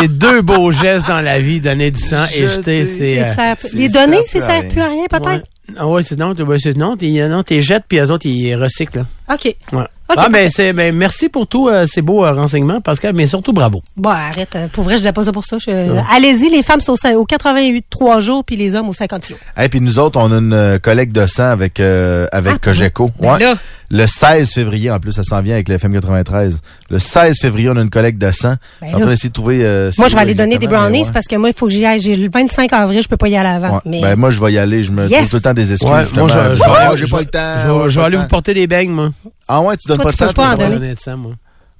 [0.00, 3.18] c'est deux beaux gestes dans la vie, donner du sang et jeter, c'est...
[3.22, 5.26] euh, c'est- les ça données, peut ça sert plus à rien peut-être?
[5.26, 5.42] ouais.
[5.76, 6.96] Ah ouais, c'est non, c'est non,
[7.28, 9.04] non, t'es jettes, puis les autres, ils recyclent.
[9.32, 9.54] OK.
[9.72, 9.82] Ouais.
[10.08, 13.26] Ok, ah, ben, c'est, ben, merci pour tous euh, ces beaux euh, renseignements, Pascal, mais
[13.26, 13.82] surtout bravo.
[13.96, 14.54] Bon, arrête.
[14.54, 15.56] euh, Pour vrai, je disais pas ça pour ça.
[15.58, 18.94] Je- Allez-y, les femmes sont au, cin- au 88 3 jours, puis les hommes au
[18.94, 19.36] 50 jours.
[19.60, 22.58] Et puis nous autres, on a une euh, collecte de sang avec euh, avec Ah,
[22.62, 23.10] Cogeco.
[23.18, 23.38] ben Ouais.
[23.40, 23.54] là.
[23.88, 26.58] Le 16 février, en plus, ça s'en vient avec le FM 93.
[26.90, 28.54] Le 16 février, on a une collecte de sang.
[28.80, 29.64] Ben on va essayer de trouver.
[29.64, 31.10] euh, Moi, je vais aller donner des brownies ouais.
[31.12, 31.98] parce que moi, il faut que j'y aille.
[32.00, 33.74] J'ai le 25 avril, je peux pas y aller avant.
[33.74, 33.80] Ouais.
[33.86, 34.84] Mais Ben, moi, je vais y aller.
[34.84, 35.18] Je me Yes.
[35.18, 35.88] trouve tout le temps des excuses.
[35.88, 37.88] Moi, je, je, vais- j'ai je pas le temps.
[37.88, 39.10] Je, vais- aller vous porter des beignes, moi.
[39.48, 40.26] Ah ouais, tu donnes Toi, pas tu de sang.
[40.28, 40.74] peux pas en Je vais donner.
[40.80, 41.32] donner de sang, moi.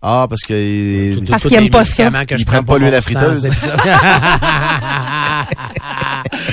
[0.02, 0.54] Ah, parce que.
[0.54, 2.10] il- Parce aiment les pas ça.
[2.26, 3.48] que je prends pas à mon friteuse.
[3.48, 3.76] ça.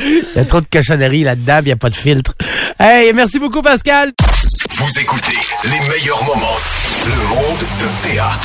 [0.05, 2.33] Il y a trop de cochonneries là-dedans, il n'y a pas de filtre.
[2.79, 4.11] Hey, merci beaucoup, Pascal.
[4.77, 6.57] Vous écoutez les meilleurs moments.
[7.05, 8.39] Le monde de PA.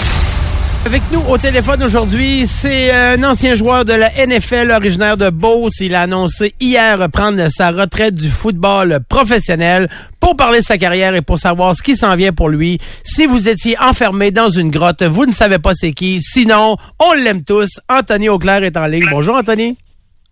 [0.87, 5.29] Avec nous au téléphone aujourd'hui, c'est euh, un ancien joueur de la NFL originaire de
[5.29, 5.81] Beauce.
[5.81, 9.89] Il a annoncé hier prendre sa retraite du football professionnel
[10.19, 12.79] pour parler de sa carrière et pour savoir ce qui s'en vient pour lui.
[13.05, 16.23] Si vous étiez enfermé dans une grotte, vous ne savez pas c'est qui.
[16.23, 17.69] Sinon, on l'aime tous.
[17.91, 19.09] Anthony Auclair est en ligne.
[19.11, 19.77] Bonjour Anthony.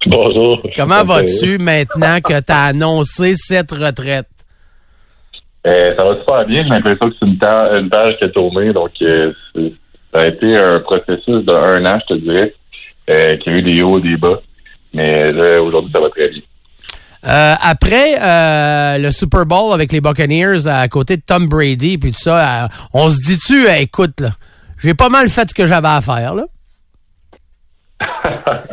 [0.07, 0.63] Bonjour.
[0.75, 4.27] Comment vas-tu maintenant que tu as annoncé cette retraite?
[5.67, 6.63] Euh, ça va super bien.
[6.63, 7.39] J'ai l'impression que c'est une,
[7.91, 8.73] page qui a tourné.
[8.73, 9.73] Donc, euh, c'est-
[10.17, 12.55] ça a été un processus de un an, je te dirais,
[13.11, 14.41] euh, qui a eu des hauts et des bas.
[14.95, 16.41] Mais là, aujourd'hui, ça va très bien.
[17.27, 22.13] Euh, après euh, le Super Bowl avec les Buccaneers à côté de Tom Brady puis
[22.13, 24.29] tout ça, euh, on se dit-tu, euh, écoute, là,
[24.79, 26.45] j'ai pas mal fait ce que j'avais à faire, là?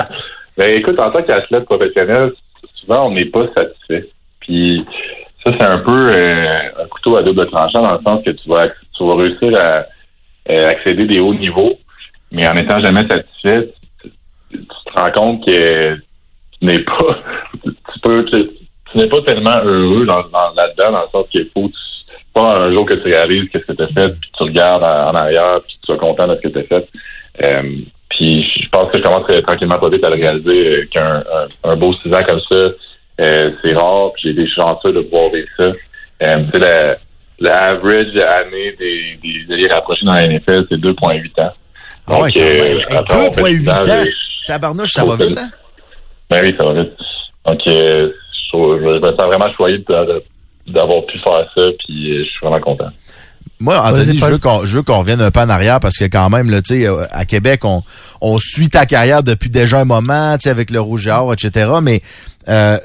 [0.56, 2.32] Ben, écoute, en tant qu'athlète professionnel,
[2.76, 4.08] souvent, on n'est pas satisfait.
[4.40, 4.86] Puis,
[5.44, 8.48] ça, c'est un peu euh, un couteau à double tranchant dans le sens que tu
[8.48, 9.88] vas, tu vas réussir à
[10.50, 11.80] euh, accéder des hauts niveaux,
[12.32, 13.74] mais en étant jamais satisfait,
[14.52, 16.02] tu, te rends compte que tu
[16.62, 17.20] n'es pas,
[17.64, 18.50] tu peux, tu,
[18.96, 21.70] n'es pas tellement heureux dans, dans- là-dedans, dans le sens qu'il faut,
[22.34, 25.16] pas un jour que tu réalises qu'est-ce que tu as fait, puis tu regardes en,
[25.16, 26.90] arrière, puis tu es content de ce que tu as fait.
[27.44, 27.62] Euh,
[28.10, 31.24] puis je pense que je commence tranquillement pas vite à le réaliser euh, qu'un
[31.64, 32.70] un, beau six ans comme ça,
[33.22, 35.72] euh, c'est rare, puis j'ai été chanceux de pouvoir vivre ça.
[36.24, 36.96] Euh,
[37.40, 41.52] la average année des, des alliés rapprochés dans la NFL, c'est 2,8 ans.
[42.08, 42.78] Ah ouais, quand même.
[42.92, 44.06] euh, 2,8 ans.
[44.48, 45.50] Tabarnouche, ça va vite, hein?
[46.30, 46.92] ben oui, ça va vite.
[47.46, 49.78] Donc, euh, je, trouve- je me sens vraiment choyé
[50.68, 52.90] d'avoir pu faire ça, puis euh, je suis vraiment content.
[53.60, 56.06] Moi, Anthony, je veux qu'on je veux qu'on revienne un peu en arrière parce que
[56.06, 57.82] quand même, là, euh, à Québec, on,
[58.20, 61.70] on suit ta carrière depuis déjà un moment, avec le Rouge et Or, etc.
[61.82, 62.02] Mais
[62.50, 62.78] euh,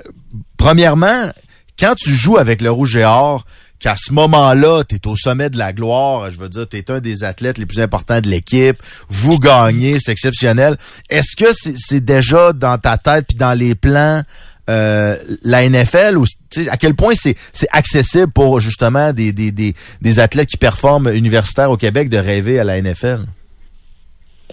[0.56, 1.30] premièrement,
[1.78, 3.44] quand tu joues avec le Rouge et Or,
[3.80, 6.90] qu'à ce moment-là, tu es au sommet de la gloire, je veux dire, tu es
[6.90, 8.76] un des athlètes les plus importants de l'équipe,
[9.08, 10.76] vous gagnez, c'est exceptionnel.
[11.10, 14.22] Est-ce que c'est déjà dans ta tête puis dans les plans
[14.68, 15.14] euh,
[15.44, 16.24] la NFL ou
[16.70, 17.36] à quel point c'est
[17.72, 22.60] accessible pour justement des, des, des, des athlètes qui performent universitaires au Québec de rêver
[22.60, 23.20] à la NFL?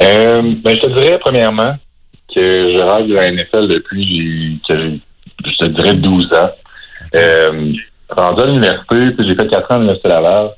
[0.01, 1.75] Euh, ben, je te dirais, premièrement,
[2.33, 4.97] que je rêve de la NFL depuis que
[5.45, 6.51] je te dirais, 12 ans.
[7.15, 7.73] Euh,
[8.09, 10.49] rendu à l'université, tu sais, j'ai fait 4 ans à l'Université Laval,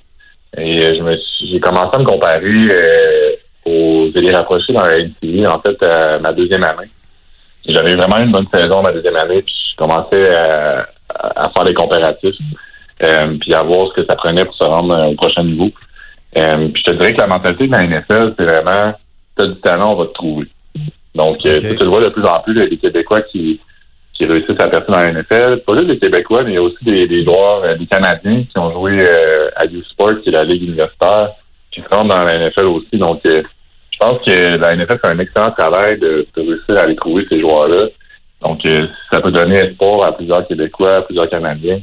[0.57, 3.31] et euh, je me suis, j'ai commencé à me comparer euh,
[3.65, 6.89] aux élèves rapprochés dans la NCAA, en fait, à ma deuxième année.
[7.67, 11.73] J'avais vraiment une bonne saison ma deuxième année, puis je commençais à, à- faire des
[11.73, 12.35] comparatifs,
[13.03, 15.69] euh, puis à voir ce que ça prenait pour se rendre euh, au prochain niveau.
[16.37, 18.93] Euh, puis je te dirais que la mentalité de la NFL, c'est vraiment,
[19.35, 20.47] t'as du talent, on va te trouver.
[21.15, 23.59] Donc, euh, tu, tu le vois de plus en plus, là, des Québécois qui,
[24.17, 25.61] qui réussissent à percer dans la NFL.
[25.65, 28.43] Pas juste des Québécois, mais il y a aussi des, des joueurs, euh, des Canadiens
[28.43, 31.33] qui ont joué euh, à U-Sport, qui est la Ligue universitaire,
[31.71, 32.97] qui se rendent dans la NFL aussi.
[32.97, 33.43] Donc, euh,
[33.91, 37.39] je pense que la NFL fait un excellent travail de, réussir à aller trouver ces
[37.39, 37.87] joueurs-là.
[38.41, 41.79] Donc, euh, ça peut donner espoir à plusieurs Québécois, à plusieurs Canadiens.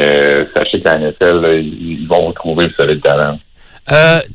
[0.00, 3.38] Euh, sachez que la NFL, ils, vont vous trouver, vous avez le talent.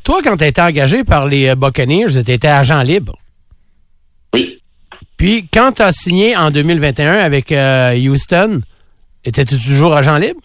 [0.04, 3.14] Toi, quand tu été engagé par les Buccaneers, tu étais agent libre.
[5.20, 8.62] Puis, quand tu as signé en 2021 avec euh, Houston,
[9.22, 10.40] étais-tu toujours agent libre?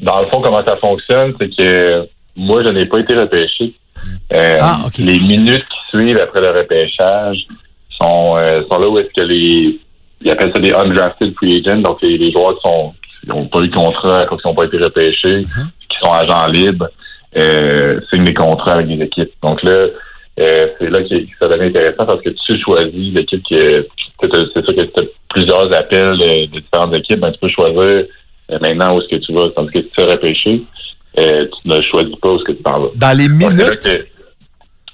[0.00, 3.74] Dans le fond, comment ça fonctionne, c'est que moi, je n'ai pas été repêché.
[4.34, 4.78] Euh, Ah.
[4.96, 7.36] Les minutes qui suivent après le repêchage
[8.00, 9.80] sont, euh, sont là où est-ce que les...
[10.22, 13.48] Ils appellent ça des undrafted free agents, donc les, les joueurs qui sont qui n'ont
[13.48, 15.42] pas eu de contrat, qu'ils n'ont pas été repêchés,
[15.90, 16.88] qui sont agents libres,
[17.38, 19.30] euh, signent des contrats avec des équipes.
[19.42, 19.88] Donc là,
[20.38, 23.86] euh, c'est là que ça devient intéressant parce que tu choisis l'équipe que c'est
[24.54, 28.58] c'est sûr que tu as plusieurs appels de, différentes équipes, ben, tu peux choisir euh,
[28.60, 29.48] maintenant où est-ce que tu vas.
[29.50, 30.62] Tandis que si tu as repêché,
[31.18, 32.88] euh, tu ne choisis pas où est-ce que tu t'en vas.
[32.94, 34.06] Dans les minutes, que-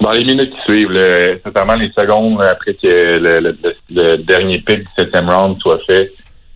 [0.00, 2.86] dans les minutes qui suivent, là, notamment les secondes après que
[3.18, 6.12] le, le- le- le dernier pick du septième round soit fait,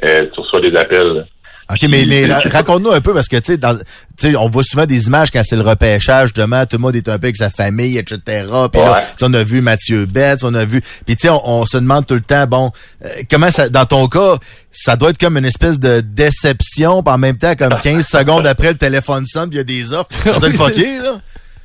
[0.09, 1.25] euh, tu reçois des appels.
[1.69, 1.75] Là.
[1.75, 3.85] OK, mais, mais ra- raconte-nous un peu, parce que, tu sais, dans- tu
[4.19, 7.09] sais, on voit souvent des images quand c'est le repêchage, justement, tout le monde est
[7.09, 8.19] un peu avec sa famille, etc.
[8.27, 9.01] Puis là, Ouais.
[9.01, 10.81] tu sais, on a vu Mathieu Betts, on a vu...
[11.05, 12.71] Puis, tu sais, on, on se demande tout le temps, bon,
[13.05, 13.69] euh, comment ça...
[13.69, 14.37] Dans ton cas,
[14.71, 18.47] ça doit être comme une espèce de déception, puis en même temps, comme 15 secondes
[18.47, 20.09] après, le téléphone sonne, puis il y a des offres.
[20.25, 21.21] Ça doit être fucké, là.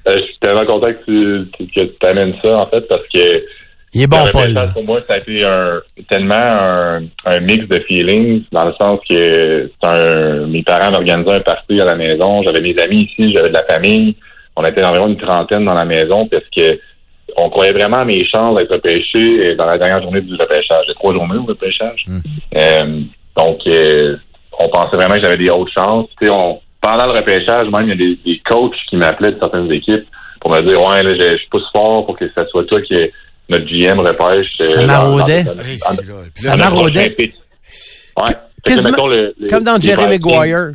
[0.07, 3.43] Euh, je suis tellement content que tu, que tu t'amènes ça, en fait, parce que
[3.93, 4.53] Il est bon, Paul.
[4.73, 8.99] pour moi, ça a été un, tellement un, un mix de feelings, dans le sens
[9.09, 13.33] que c'est un, mes parents organisaient un party à la maison, j'avais mes amis ici,
[13.33, 14.15] j'avais de la famille,
[14.55, 16.79] on était environ une trentaine dans la maison, parce que
[17.37, 20.83] on croyait vraiment à mes chances d'être repêché dans la dernière journée du repêchage.
[20.87, 22.05] J'ai trois journées au repêchage.
[22.57, 23.01] Euh,
[23.37, 24.17] donc, euh,
[24.59, 26.09] on pensait vraiment que j'avais des hautes chances.
[26.19, 29.31] Tu sais, on, pendant le repêchage, même, il y a des, des coachs qui m'appelaient
[29.31, 30.05] de certaines équipes
[30.41, 32.95] pour me dire, ouais, là, je, si fort pour que ça soit toi qui
[33.51, 34.57] notre GM repêche.
[34.57, 35.43] Ça maraudait.
[36.35, 37.15] Ça maraudait.
[39.49, 40.71] Comme dans Jerry Maguire.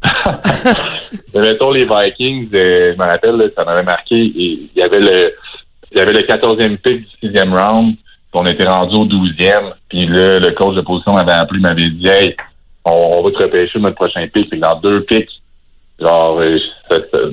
[1.34, 4.14] mettons les Vikings, euh, je me rappelle, là, ça m'avait marqué.
[4.14, 5.34] Il y avait le,
[5.90, 7.94] il y avait le 14e pick du sixième round.
[7.96, 9.72] puis On était rendu au 12e.
[9.88, 12.36] Puis là, le coach de position m'avait appelé, m'avait dit, hey,
[12.84, 14.48] on, on va te repêcher notre prochain pick.
[14.48, 15.30] Fait que dans deux picks,
[16.00, 16.58] genre, euh,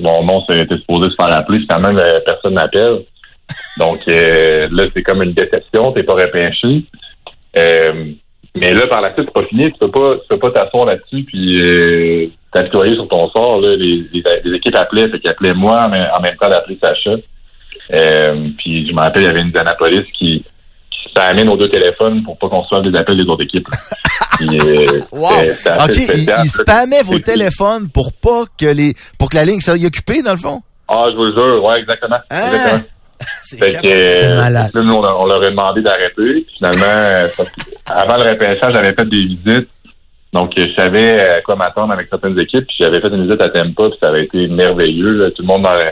[0.00, 1.60] mon nom était supposé se faire appeler.
[1.60, 3.04] Finalement, euh, personne m'appelle.
[3.78, 5.92] Donc euh, là, c'est comme une déception.
[5.92, 6.84] T'es pas repêché.
[7.58, 8.12] Euh,
[8.56, 9.70] mais là, par la suite, c'est pas fini.
[9.72, 13.60] Tu peux pas, tu peux pas t'asseoir là-dessus puis euh, t'apitoyer sur ton sort.
[13.60, 13.76] Là.
[13.76, 17.16] Les, les, les équipes appelaient, fait qu'ils appelaient moi, mais en même temps d'appeler Sacha.
[17.94, 20.42] Euh, puis je me rappelle, il y avait une d'Annapolis qui,
[20.90, 23.68] qui spammait nos deux téléphones pour pas qu'on reçoive des appels des autres équipes.
[24.38, 25.28] Puis, euh, Wow!
[25.28, 26.40] OK, il, spécial.
[26.44, 28.94] il spammait vos téléphones pour pas que les...
[29.18, 30.62] pour que la ligne soit occupée, dans le fond?
[30.88, 32.16] Ah, je vous le jure, ouais, exactement.
[32.30, 32.40] Hein?
[32.46, 32.82] exactement.
[33.42, 34.70] C'est euh, malade.
[34.74, 36.14] là, nous, on, leur a demandé d'arrêter.
[36.16, 37.28] Puis Finalement, euh,
[37.86, 39.68] avant le repêchage, j'avais fait des visites.
[40.32, 42.66] Donc, euh, je savais à quoi m'attendre avec certaines équipes.
[42.66, 45.12] Puis j'avais fait une visite à Tampa, puis ça avait été merveilleux.
[45.12, 45.30] là.
[45.30, 45.90] Tout le monde dans le,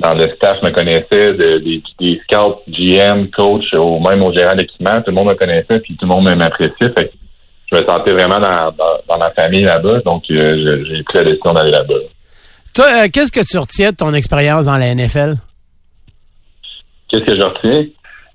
[0.00, 4.54] dans le staff me connaissait, de- des, des scouts, GM, coach, ou même au gérant
[4.54, 4.98] d'équipement.
[5.00, 6.92] Tout le monde me connaissait, puis tout le monde m'appréciait.
[6.96, 7.12] Fait que
[7.72, 10.00] je me sentais vraiment dans, dans, dans ma famille là-bas.
[10.04, 11.94] Donc, euh, j'ai pris la décision d'aller là-bas.
[12.74, 15.34] Toi, euh, qu'est-ce que tu retiens de ton expérience dans la NFL?
[17.10, 17.86] Qu'est-ce que je retiens?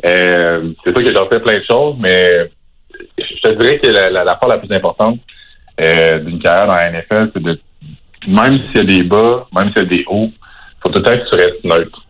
[0.05, 2.51] Euh, c'est sûr que j'en fais plein de choses, mais
[3.17, 5.19] je te dirais que la, part la plus importante
[5.79, 7.59] euh, d'une carrière dans la NFL, c'est de
[8.27, 10.31] même s'il y a des bas, même s'il y a des hauts,
[10.81, 12.01] faut tout le temps que tu restes neutre.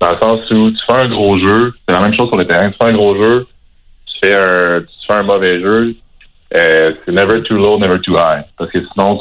[0.00, 2.46] Dans le sens où tu fais un gros jeu, c'est la même chose sur le
[2.46, 3.46] terrain, tu fais un gros jeu,
[4.06, 5.94] tu fais un, tu fais un mauvais jeu,
[6.56, 8.44] euh, c'est never too low, never too high.
[8.56, 9.18] Parce que sinon,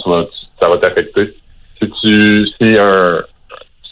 [0.62, 1.36] ça va t'affecter.
[1.82, 3.22] Si tu, si un,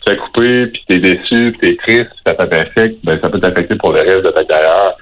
[0.06, 3.76] te fais puis t'es déçu, puis t'es triste, puis ça t'affecte, ben, ça peut t'affecter
[3.76, 4.94] pour le reste de ta carrière.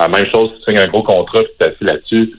[0.00, 2.32] La même chose, si tu signes un gros contrat, puis t'es assis là-dessus,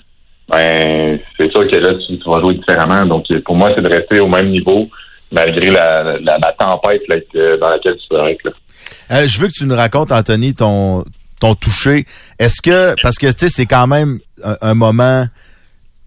[0.47, 3.05] ben, c'est sûr que là, tu, vas jouer différemment.
[3.05, 4.88] Donc, pour moi, c'est de rester au même niveau,
[5.32, 7.01] malgré la, la, tempête
[7.60, 8.43] dans laquelle tu peux être.
[8.43, 8.51] Là.
[9.12, 11.03] Euh, je veux que tu nous racontes, Anthony, ton,
[11.39, 12.05] ton toucher.
[12.39, 14.19] Est-ce que, parce que, tu sais, c'est quand même
[14.62, 15.25] un moment,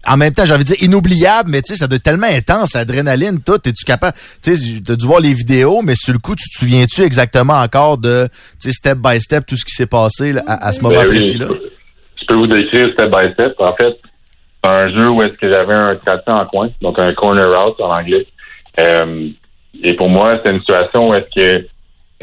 [0.07, 2.27] en même temps, j'ai envie de dire inoubliable, mais tu sais, ça doit être tellement
[2.27, 3.59] intense, l'adrénaline, tout.
[3.65, 4.13] Es-tu capable,
[4.43, 7.53] tu sais, t'as dû voir les vidéos, mais sur le coup, tu te souviens-tu exactement
[7.53, 8.27] encore de,
[8.61, 10.95] tu sais, step by step, tout ce qui s'est passé là, à, à ce moment
[10.95, 11.47] Ben oui, précis-là?
[11.49, 11.53] Je
[12.21, 13.53] je peux vous décrire step by step.
[13.59, 13.97] En fait,
[14.63, 17.75] c'est un jeu où est-ce que j'avais un tracé en coin, donc un corner out
[17.79, 18.25] en anglais.
[18.79, 19.29] Euh,
[19.83, 21.67] et pour moi, c'était une situation où est-ce que,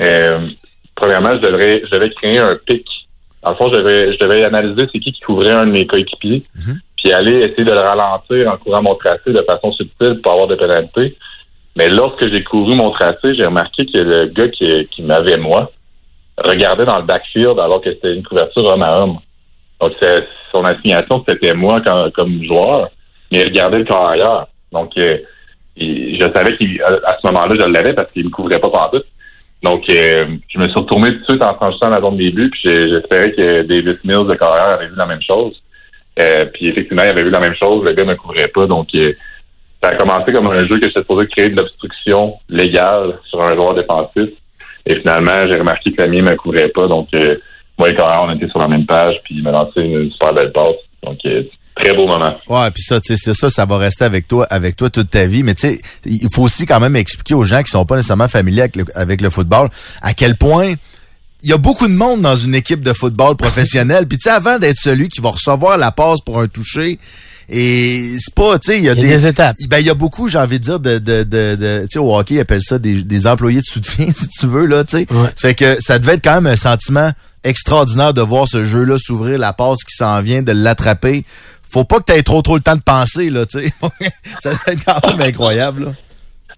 [0.00, 0.48] euh,
[0.94, 2.86] premièrement, je devrais, je devais créer un pic.
[3.42, 6.44] En fond, je devais, je devais analyser c'est qui qui couvrait un de mes coéquipiers,
[7.02, 10.48] puis aller essayer de le ralentir en courant mon tracé de façon subtile pour avoir
[10.48, 11.16] des pénalités.
[11.76, 15.70] Mais lorsque j'ai couru mon tracé, j'ai remarqué que le gars qui, m'avait moi
[16.36, 19.18] regardait dans le backfield alors que c'était une couverture homme à homme.
[19.80, 19.92] Donc,
[20.54, 21.80] son assignation, c'était moi
[22.14, 22.90] comme joueur,
[23.30, 24.48] mais il regardait le corps ailleurs.
[24.72, 25.18] Donc, euh,
[25.76, 29.02] je savais qu'à ce moment-là, je l'avais parce qu'il ne me couvrait pas partout.
[29.62, 32.50] Donc, euh, je me suis retourné tout de suite en franchissant la zone des buts,
[32.50, 35.60] puis j'espérais que Davis Mills, le carrière, avait vu la même chose.
[36.18, 38.66] Euh, puis effectivement, il avait vu la même chose, le gars ne couvrait pas.
[38.66, 39.12] Donc, euh,
[39.82, 43.54] ça a commencé comme un jeu que j'étais supposé créer de l'obstruction légale sur un
[43.54, 44.30] joueur défensif.
[44.86, 46.86] Et finalement, j'ai remarqué que la mienne ne me couvrait pas.
[46.86, 47.36] Donc, euh,
[47.78, 50.34] moi et Carrère, on était sur la même page, puis il m'a lancé une super
[50.34, 50.76] belle passe.
[51.02, 51.42] Donc, euh,
[51.76, 52.34] très beau moment.
[52.48, 55.26] Ouais, puis ça, tu sais, ça, ça va rester avec toi, avec toi toute ta
[55.26, 55.42] vie.
[55.42, 58.28] Mais tu sais, il faut aussi quand même expliquer aux gens qui sont pas nécessairement
[58.28, 59.68] familiers avec le football
[60.02, 60.74] à quel point
[61.42, 64.06] il y a beaucoup de monde dans une équipe de football professionnelle.
[64.06, 66.98] Puis tu sais, avant d'être celui qui va recevoir la passe pour un toucher,
[67.48, 69.56] et c'est pas, tu sais, il y a des, des étapes.
[69.68, 71.98] Ben il y a beaucoup, j'ai envie de dire, de, de, de, de- tu sais,
[71.98, 74.98] au hockey, ils appellent ça des, des employés de soutien, si tu veux là, tu
[74.98, 75.06] sais.
[75.12, 75.28] Ouais.
[75.36, 77.10] Fait que ça devait être quand même un sentiment
[77.42, 81.24] extraordinaire de voir ce jeu-là s'ouvrir, la passe qui s'en vient, de l'attraper.
[81.72, 83.72] Faut pas que tu aies trop trop le temps de penser là, tu sais.
[84.40, 85.84] ça devait être quand même incroyable.
[85.86, 85.92] Là.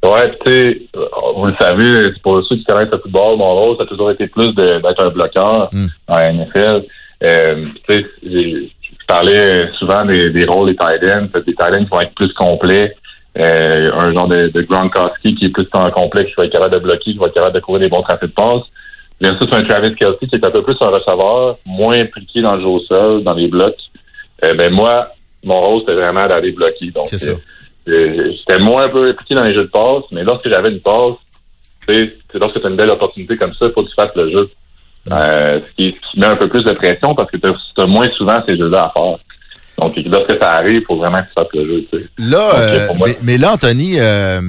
[0.04, 3.54] Ouais, tu sais, euh, vous le savez, c'est pour ceux qui connaissent le football, mon
[3.54, 5.86] rôle, ça a toujours été plus de- d'être un bloqueur Mm.
[6.08, 6.84] en NFL.
[7.22, 11.84] Euh, tu sais, je parlais souvent des, des rôles des tight ends, des tight ends
[11.84, 12.94] qui vont être plus complets.
[13.38, 16.74] Euh, un genre de, de Gronkowski qui est plus temps complet, qui va être capable
[16.74, 18.62] de bloquer, qui va être capable de courir des bons tracés de passe.
[19.20, 22.60] Versus un Travis Kelsey qui est un peu plus un receveur, moins impliqué dans le
[22.60, 23.76] jeu au sol, dans les blocs.
[24.44, 25.08] Euh, ben moi,
[25.44, 26.90] mon rôle, c'était vraiment d'aller bloquer.
[26.90, 27.32] Donc, C'est ça.
[27.88, 30.80] Euh, j'étais moins un peu impliqué dans les jeux de passe, mais lorsque j'avais une
[30.80, 31.16] passe,
[31.86, 33.94] tu sais, c'est lorsque tu as une belle opportunité comme ça, il faut que tu
[33.94, 34.50] fasses le jeu.
[35.10, 37.86] Euh, ce, qui, ce qui met un peu plus de pression parce que tu as,
[37.86, 39.18] moins souvent ces jeux-là à faire.
[39.78, 41.84] Donc, lorsque ça arrive, il faut vraiment que tu fasses le jeu.
[41.92, 42.08] Tu.
[42.18, 43.08] Là, euh, moi.
[43.08, 44.40] mais, mais là, Anthony, euh,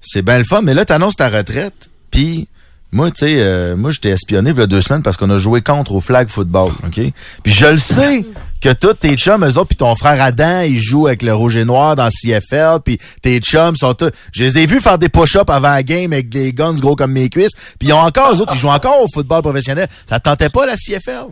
[0.00, 2.46] c'est bien le fun, mais là, t'annonces ta retraite, puis
[2.90, 5.28] moi, tu sais, euh, moi, je t'ai espionné il y a deux semaines parce qu'on
[5.28, 7.12] a joué contre au flag football, OK?
[7.42, 8.24] Puis je le sais
[8.62, 11.56] que tous tes chums, eux autres, puis ton frère Adam, ils jouent avec le rouge
[11.56, 14.10] et noir dans CFL, puis tes chums sont tous...
[14.32, 17.12] Je les ai vus faire des push-ups avant la game avec des guns gros comme
[17.12, 19.86] mes cuisses, puis ils ont encore, eux autres, ils jouent encore au football professionnel.
[19.90, 21.26] Ça te tentait pas, la CFL?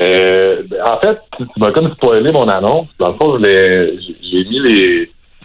[0.00, 2.88] Euh, en fait, tu, m'as comme spoilé mon annonce.
[2.98, 4.60] Dans le fond, j'ai mis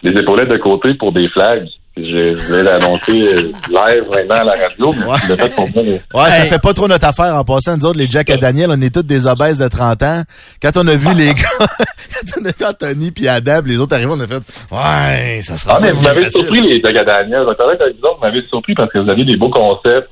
[0.03, 1.67] les épaulettes de côté pour des flags.
[2.03, 5.15] Je, je voulais l'annoncer euh, live maintenant à la radio, mais Ouais.
[5.23, 5.83] je l'ai fait pour moi.
[5.85, 6.49] mais- Ouais, ça Hey.
[6.49, 7.77] fait pas trop notre affaire en passant.
[7.77, 10.21] Nous autres, les Jack et Daniel, on est tous des obèses de 30 ans.
[10.61, 13.95] Quand on a vu les gars, quand on a vu Anthony puis Adam, les autres
[13.95, 17.45] arrivés, on a fait, ouais, ça sera Ah, mais vous m'avez surpris, les Jack Daniel.
[17.45, 20.09] Donc, avec vous m'avez surpris parce que vous aviez des beaux concepts.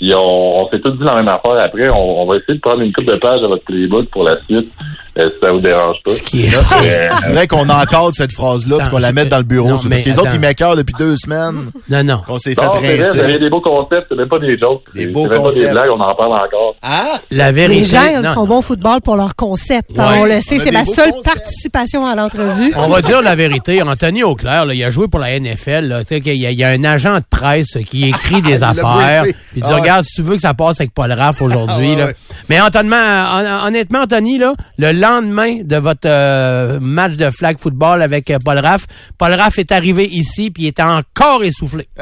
[0.00, 1.88] Puis on, on s'est tous dit la même affaire après.
[1.88, 4.36] On, on va essayer de prendre une coupe de pages de votre playbook pour la
[4.48, 4.70] suite,
[5.18, 6.12] euh, si ça vous dérange pas.
[6.12, 9.42] Ce qui est C'est vrai qu'on encadre cette phrase-là puis qu'on la mette dans le
[9.44, 9.66] bureau.
[9.68, 12.20] non, parce mais que les autres, ils m'écœurent depuis deux semaines Non, non.
[12.26, 13.20] qu'on s'est fait vrai, vous rincer.
[13.20, 14.06] avez des beaux concepts.
[14.08, 14.82] C'est même pas des jokes.
[14.94, 15.64] Des beaux même pas concepts.
[15.66, 15.90] des blagues.
[15.90, 16.76] On en parle encore.
[16.82, 17.18] Ah!
[17.32, 17.80] La vérité.
[17.80, 19.90] Les gens non, sont bons au football pour leur concept.
[19.98, 20.04] Ouais.
[20.20, 21.24] On le sait, c'est la seule concepts.
[21.24, 22.72] participation à l'entrevue.
[22.76, 23.82] On va dire la vérité.
[23.82, 25.86] Anthony Auclair, là, il a joué pour la NFL.
[25.88, 29.24] Là, y, a- il y a un agent de presse qui écrit des affaires.
[29.24, 29.76] Puis il dit, Ah.
[29.90, 31.88] Regarde, si tu veux que ça passe avec Paul Raff aujourd'hui.
[31.92, 32.06] Ah ouais, là.
[32.06, 32.16] ouais.
[32.48, 38.02] Mais honnêtement, hon- honnêtement, Anthony, là, le lendemain de votre euh, match de flag football
[38.02, 38.86] avec euh, Paul Raff,
[39.18, 41.88] Paul Raff est arrivé ici puis il était encore essoufflé.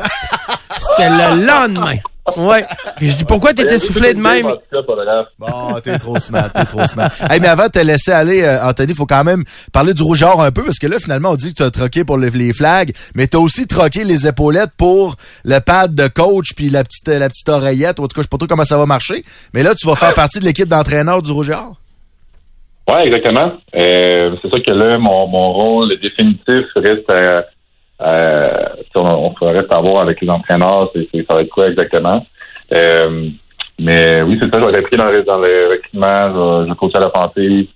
[0.78, 1.96] C'était le lendemain.
[2.36, 2.64] Ouais.
[2.96, 4.46] Puis je dis, pourquoi t'étais essoufflé de même?
[5.38, 7.10] Bon, t'es trop smart, t'es trop smart.
[7.30, 10.40] Hey, mais avant de te laisser aller, euh, Anthony, faut quand même parler du rougeur
[10.40, 12.52] un peu, parce que là, finalement, on dit que tu as troqué pour le- les
[12.52, 17.06] flags, mais t'as aussi troqué les épaulettes pour le pad de coach puis la petite,
[17.08, 18.00] la petite oreillette.
[18.00, 19.24] En tout cas, je sais pas trop comment ça va marcher.
[19.54, 21.72] Mais là, tu vas faire partie de l'équipe d'entraîneur du rougeur.
[22.88, 23.52] Oui, exactement.
[23.74, 27.44] Euh, c'est sûr que là, mon, mon rôle définitif reste à,
[28.00, 32.24] si on, on reste à voir avec les entraîneurs, c'est, ça va être quoi exactement.
[32.72, 33.28] Euh,
[33.78, 36.74] mais oui, c'est ça, je vais être impliqué dans le, dans le recrutement, je, je
[36.74, 37.68] coacher à l'offensive,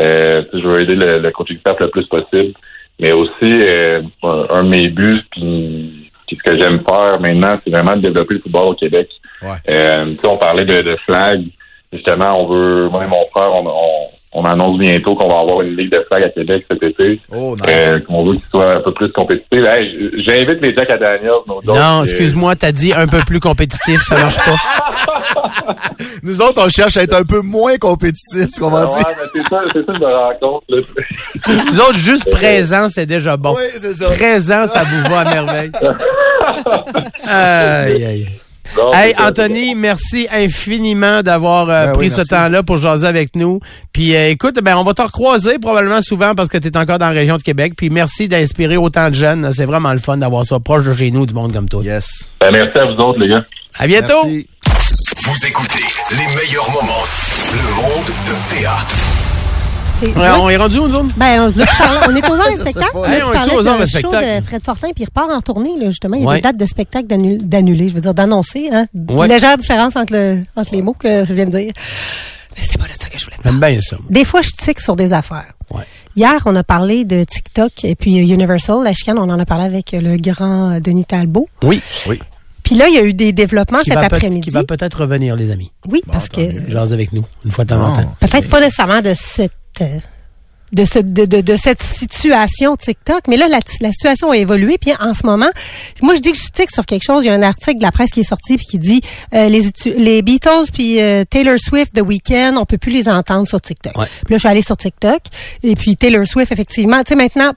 [0.00, 2.54] euh, je vais aider le, le coaching staff le plus possible.
[3.00, 7.70] Mais aussi, euh, un, de mes buts, puis, puis ce que j'aime faire maintenant, c'est
[7.70, 9.08] vraiment de développer le football au Québec.
[9.42, 9.48] Ouais.
[9.70, 11.42] Euh, on parlait de, de flag.
[11.92, 15.60] Justement, on veut, moi et mon frère, on, on, on annonce bientôt qu'on va avoir
[15.60, 17.20] une ligue de flag à Québec cet été.
[17.34, 17.64] Oh, nice.
[17.68, 19.64] Euh, qu'on veut qu'il soit un peu plus compétitif.
[19.66, 21.66] Hey, J'invite les Jack à Daniels, nos autres.
[21.66, 24.56] Non, euh, excuse-moi, t'as dit un peu plus compétitif, ça marche pas.
[26.22, 28.86] Nous autres, on cherche à être un peu moins compétitifs, tu comprends?
[28.86, 30.64] Ouais, mais c'est ça, c'est ça, je me rends compte.
[30.68, 30.78] Là.
[31.70, 33.54] Nous autres, juste présent, c'est déjà bon.
[33.56, 34.08] Oui, c'est ça.
[34.10, 35.72] Présent, ça vous va à merveille.
[37.28, 38.26] Aïe, aïe.
[38.92, 43.60] Hey, Anthony, merci infiniment d'avoir euh, Ben pris oui, ce temps-là pour jaser avec nous.
[43.92, 46.98] Puis euh, écoute, ben on va te recroiser probablement souvent parce que tu es encore
[46.98, 47.74] dans la région de Québec.
[47.76, 49.52] Puis merci d'inspirer autant de jeunes.
[49.52, 51.82] C'est vraiment le fun d'avoir ça proche de chez nous, du monde comme toi.
[51.82, 52.32] Yes.
[52.40, 53.44] Ben, merci à vous autres, les gars.
[53.78, 54.24] À bientôt.
[54.24, 54.46] Merci.
[55.24, 57.04] Vous écoutez les meilleurs moments.
[57.52, 59.21] Le monde de PA.
[60.02, 61.14] Ouais, on est rendu où, nous autres?
[61.16, 62.92] Ben, on, là, tu parlais- on est aux heures de Je sais spectacle.
[62.92, 63.08] pas.
[63.08, 65.40] Là, Hey, tu on est parlais aux heures de Fred Fortin, puis il repart en
[65.40, 66.16] tournée, là, justement.
[66.16, 66.36] Il y a Ouais.
[66.36, 68.68] des dates de spectacle d'annu- d'annuler, je veux dire, d'annoncer.
[68.72, 68.86] Hein?
[69.08, 69.28] Ouais.
[69.28, 71.72] Légère différence entre, le, entre les mots que je viens de dire.
[72.56, 73.96] Mais c'était pas de ça que je voulais te J'aime bien ça.
[74.10, 75.52] Des fois, je tique sur des affaires.
[75.70, 75.84] Ouais.
[76.16, 79.46] Hier, on a parlé de TikTok et puis euh, Universal, la chicane, on en a
[79.46, 81.48] parlé avec euh, le grand euh, Denis Talbot.
[81.62, 81.80] Oui.
[82.62, 84.42] Puis là, il y a eu des développements Qui cet après-midi.
[84.42, 85.72] qui va peut-être revenir, les amis.
[85.88, 88.14] Oui, parce que Jase avec nous, une fois de temps en temps.
[88.20, 89.52] peut-être pas nécessairement de cette
[90.72, 94.78] de, ce, de, de, de cette situation TikTok, mais là, la, la situation a évolué.
[94.78, 95.50] Puis en ce moment,
[96.02, 97.24] moi, je dis que je tique sur quelque chose.
[97.24, 99.00] Il y a un article de la presse qui est sorti puis qui dit
[99.34, 103.60] euh, les, Beatles puis euh, Taylor Swift, The Weeknd, on peut plus les entendre sur
[103.60, 103.96] TikTok.
[103.96, 104.06] Ouais.
[104.24, 105.20] Puis là, je suis allée sur TikTok
[105.62, 107.52] et puis Taylor Swift, effectivement, tu sais maintenant.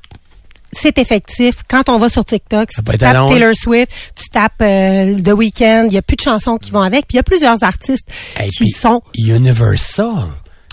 [0.77, 1.59] C'est effectif.
[1.69, 3.29] Quand on va sur TikTok, si tu tapes.
[3.29, 6.81] Taylor Swift, tu tapes euh, The Weeknd, il y a plus de chansons qui vont
[6.81, 7.07] avec.
[7.07, 8.05] Puis il y a plusieurs artistes
[8.43, 10.25] Et qui sont Universal.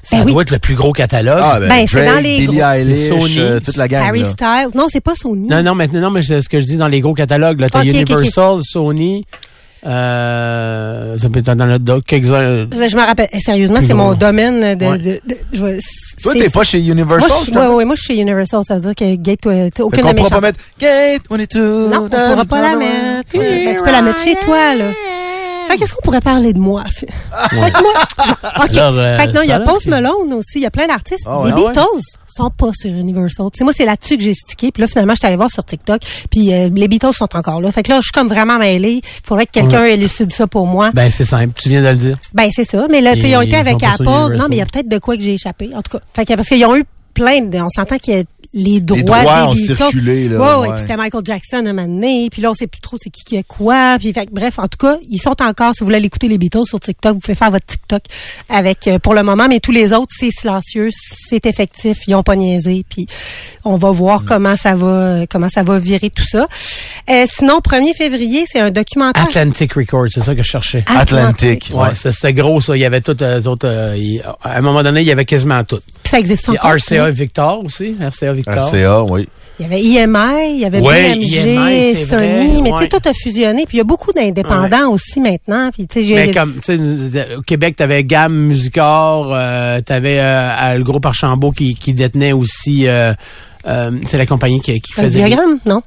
[0.03, 0.33] Ça Ben oui.
[0.33, 1.41] doit être le plus gros catalogue.
[1.41, 4.03] Ah, ben, Ben, c'est dans les Billie gros- Eilish, C'est Sony, euh, toute la gang.
[4.05, 4.29] Harry là.
[4.31, 4.69] Styles.
[4.75, 5.49] Non, c'est pas Sony.
[5.49, 7.61] Non, non, maintenant, non, mais c'est ce que je dis dans les gros catalogues.
[7.61, 8.11] Là, t'as Ok, ok, ok.
[8.11, 9.25] Universal, Sony,
[9.87, 12.67] euh, ça peut être dans le doc, quelques-uns.
[12.73, 13.29] Je, je me rappelle.
[13.33, 14.85] Eh, Sérieusement, c'est mon domaine de.
[14.87, 14.99] Ouais.
[14.99, 15.79] de, de- je
[16.23, 17.69] Toi, t'es pas chez Moi, Universal, je, justement?
[17.69, 18.63] ouais, ouais, moi, je suis chez Universal.
[18.67, 21.89] Ça veut dire que Gate, Fait aucune qu'on de mes pourra pas mettre Gate 22.
[21.89, 23.39] Non, on pourra pas la mettre.
[23.39, 24.85] Ben, tu peux la mettre chez toi, là.
[25.73, 26.85] Fait qu'est-ce qu'on pourrait parler de moi?
[26.85, 27.07] Fait
[27.51, 27.93] fait que moi,
[28.65, 29.17] OK.
[29.17, 30.59] Fait que non, il y a Post Malone aussi.
[30.59, 31.25] Il y a plein d'artistes.
[31.27, 31.69] Ah les ah ouais?
[31.69, 33.47] Beatles sont pas sur Universal.
[33.53, 34.71] Tu sais, moi, c'est là-dessus que j'ai stické.
[34.71, 36.01] Puis là, finalement, je suis allée voir sur TikTok.
[36.31, 37.71] Puis euh, les Beatles sont encore là.
[37.73, 39.01] Fait que là, je suis comme vraiment mêlée.
[39.03, 40.91] Il faudrait que quelqu'un élucide ça pour moi.
[40.93, 41.53] Ben, c'est simple.
[41.57, 42.19] Tu viens de le dire.
[42.35, 44.05] Ben c'est ça, mais là tu sais ils ont été avec Apple.
[44.05, 45.71] Non, mais il y a peut-être de quoi que j'ai échappé.
[45.75, 48.21] En tout cas, fait que parce qu'ils ont eu plein de on s'entend qu'il y
[48.21, 48.23] a
[48.55, 49.77] les droits, droits ont des Beatles.
[49.77, 50.69] circulé, là, Ouais, ouais, ouais.
[50.75, 53.25] puis c'était Michael Jackson un moment donné, puis là on sait plus trop c'est qui
[53.25, 55.87] qui a quoi, puis fait que, bref, en tout cas, ils sont encore si vous
[55.87, 58.03] voulez aller écouter les Beatles sur TikTok, vous pouvez faire votre TikTok
[58.49, 62.23] avec euh, pour le moment, mais tous les autres c'est silencieux, c'est effectif, ils ont
[62.23, 63.07] pas niaisé, puis
[63.65, 63.95] on va Mm.
[63.95, 66.47] voir comment ça va euh, comment ça va virer tout ça.
[67.11, 70.85] Euh, sinon 1er février, c'est un documentaire Atlantic Records, c'est ça que je cherchais.
[70.87, 71.71] Atlantic.
[71.75, 72.77] Ouais, c'était gros, ça.
[72.77, 75.11] Il y avait tout, euh, les autres, euh, il- à un moment donné, il y
[75.13, 75.81] avait quasiment tout.
[76.13, 76.75] Ça existe Il y a encore.
[76.77, 77.97] RCA Victor aussi.
[78.01, 78.55] RCA Victor.
[78.69, 79.27] RCA, oui.
[79.59, 82.89] Il y avait IMI, il y avait Ouais, BMG, IMI, Sony, vrai, mais tu sais,
[82.89, 83.65] tout a fusionné.
[83.67, 85.71] Puis il y a beaucoup d'indépendants aussi maintenant.
[85.73, 86.77] Puis tu sais, j'ai- Mais comme, tu
[87.13, 92.33] sais, au Québec, t'avais Gamme Musicor, euh, t'avais euh, le groupe Archambault qui, qui détenait
[92.33, 93.13] aussi, euh,
[93.67, 95.19] euh, c'est la compagnie qui, qui un faisait...
[95.25, 95.83] diagramme, non?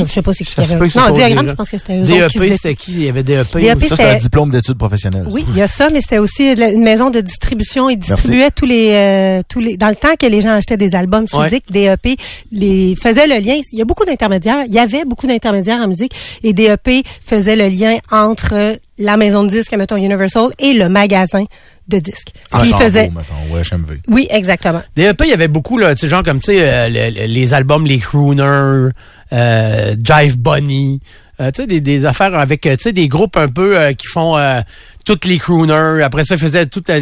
[0.00, 0.04] Oui.
[0.08, 2.74] Je sais pas c'est qui avait- Non, diagramme, je pense que c'était eux DEP, c'était
[2.74, 2.92] qui?
[2.92, 3.46] Il y avait DEP.
[3.58, 3.88] DEP.
[3.88, 5.26] Ça, c'est un diplôme d'études professionnelles.
[5.30, 7.88] Oui, il y a ça, mais c'était aussi une maison de distribution.
[7.90, 10.94] Ils distribuaient tous les, euh, tous les, dans le temps que les gens achetaient des
[10.94, 11.44] albums Ouais.
[11.48, 12.16] physiques, DEP,
[12.52, 13.58] les faisait le lien.
[13.72, 14.64] Il y a beaucoup d'intermédiaires.
[14.68, 19.44] Il y avait beaucoup d'intermédiaires en musique et DEP faisait le lien entre la maison
[19.44, 21.44] de disques, mettons Universal, et le magasin
[21.88, 22.28] de disques.
[22.52, 23.98] Ah, il faisait, mettons, ouais, HMV.
[24.08, 24.82] oui, exactement.
[24.96, 27.26] DEP, il y avait beaucoup, là, tu sais, genre comme, tu sais, euh, le- le-
[27.26, 28.90] les albums, les crooners,
[29.32, 31.00] euh, Jive Bunny,
[31.40, 33.92] euh, tu sais, des, des affaires avec, euh, tu sais, des groupes un peu euh,
[33.92, 34.60] qui font euh,
[35.06, 36.02] toutes les crooners.
[36.02, 37.00] Après ça, ils faisaient toute, la,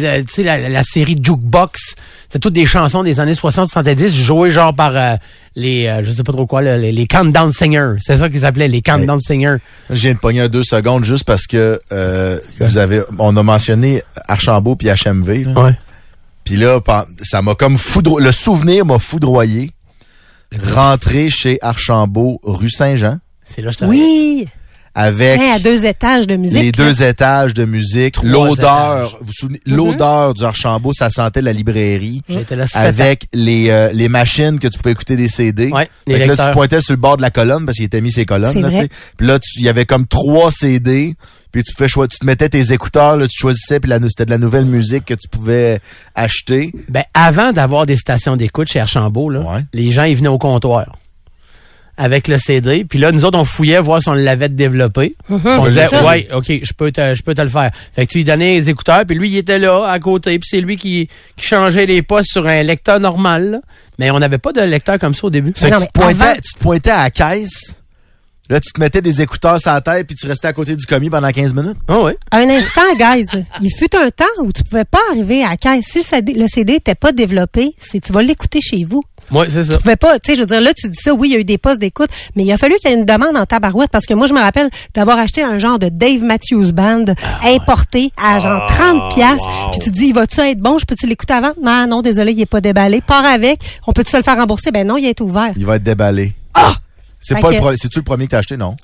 [0.69, 1.95] la série Jukebox.
[2.23, 5.15] C'était toutes des chansons des années 60-70 jouées genre par euh,
[5.55, 7.95] les, euh, je sais pas trop quoi, là, les, les Countdown Singers.
[7.99, 9.57] C'est ça qu'ils s'appelaient, les Countdown Singers.
[9.89, 13.43] Je viens de pogner un deux secondes juste parce que euh, vous avez, on a
[13.43, 15.45] mentionné Archambault puis HMV.
[15.45, 15.63] Là.
[15.63, 15.71] Ouais.
[16.43, 16.79] Puis là,
[17.23, 18.19] ça m'a comme foudro...
[18.19, 19.71] Le souvenir m'a foudroyé.
[20.61, 23.85] Rentrer chez Archambault, rue Saint-Jean, C'est là que je.
[23.85, 24.47] Oui,
[24.95, 26.57] avec à deux étages de musique.
[26.57, 26.71] les là.
[26.71, 32.21] deux étages de musique, l'odeur, vous vous souvenez, l'odeur du Archambault, ça sentait la librairie.
[32.29, 35.67] J'étais là Avec les, euh, les machines que tu pouvais écouter des CD.
[35.71, 37.85] Ouais, les Fait que là, tu pointais sur le bord de la colonne parce qu'il
[37.85, 38.59] était mis ses colonnes.
[38.61, 38.83] Là, tu vrai.
[38.83, 38.89] sais.
[39.17, 41.15] puis là, tu- il y avait comme trois CD.
[41.51, 44.37] Puis tu pouvais tu te mettais tes écouteurs, là, tu choisissais, puis c'était de la
[44.37, 45.79] nouvelle musique que tu pouvais
[46.13, 46.73] acheter.
[46.89, 49.61] Ben, avant d'avoir des stations d'écoute chez Archambault, là, Ouais.
[49.73, 50.97] les gens, ils venaient au comptoir.
[51.97, 52.83] Avec le CD.
[52.83, 55.15] Puis là, nous autres, on fouillait voir si on l'avait développé.
[55.29, 56.05] On disait, ça.
[56.05, 57.71] ouais, OK, je peux, te, je peux te le faire.
[57.95, 60.37] Fait que tu lui donnais les écouteurs, puis lui, il était là, à côté.
[60.39, 63.51] Puis c'est lui qui, qui changeait les postes sur un lecteur normal.
[63.51, 63.57] là.
[63.99, 65.53] Mais on n'avait pas de lecteur comme ça au début.
[65.53, 67.81] Que non, tu, te pointais, avant- tu te pointais à la caisse.
[68.47, 70.85] Là, tu te mettais des écouteurs sur la tête puis tu restais à côté du
[70.85, 71.77] commis pendant 15 minutes.
[71.87, 72.15] Ah ouais.
[72.31, 73.25] Un instant, guys.
[73.61, 75.85] Il fut un temps où tu pouvais pas arriver à la caisse.
[75.91, 79.03] Si le CD, le CD était pas développé, c'est tu vas l'écouter chez vous.
[79.31, 79.77] Ouais, c'est ça.
[79.77, 81.35] Tu pouvais pas, tu sais, je veux dire, là, tu dis ça, oui, il y
[81.35, 83.47] a eu des postes d'écoute, mais il a fallu qu'il y ait une demande en
[83.47, 87.05] tabarouette parce que moi, je me rappelle d'avoir acheté un genre de Dave Matthews Band
[87.41, 89.71] Ah, importé à genre 30 piastres.
[89.71, 90.77] Puis tu dis, il va-tu être bon?
[90.77, 91.53] Je peux-tu l'écouter avant?
[91.59, 93.01] Non, non, désolé, il est pas déballé.
[93.01, 93.59] Pars avec.
[93.87, 94.69] On peut-tu se le faire rembourser?
[94.71, 95.53] Ben non, il est ouvert.
[95.57, 96.33] Il va être déballé.
[97.33, 97.35] Ah!
[97.35, 98.75] C'est pas que- le pro- C'est-tu le premier que t'as acheté, non?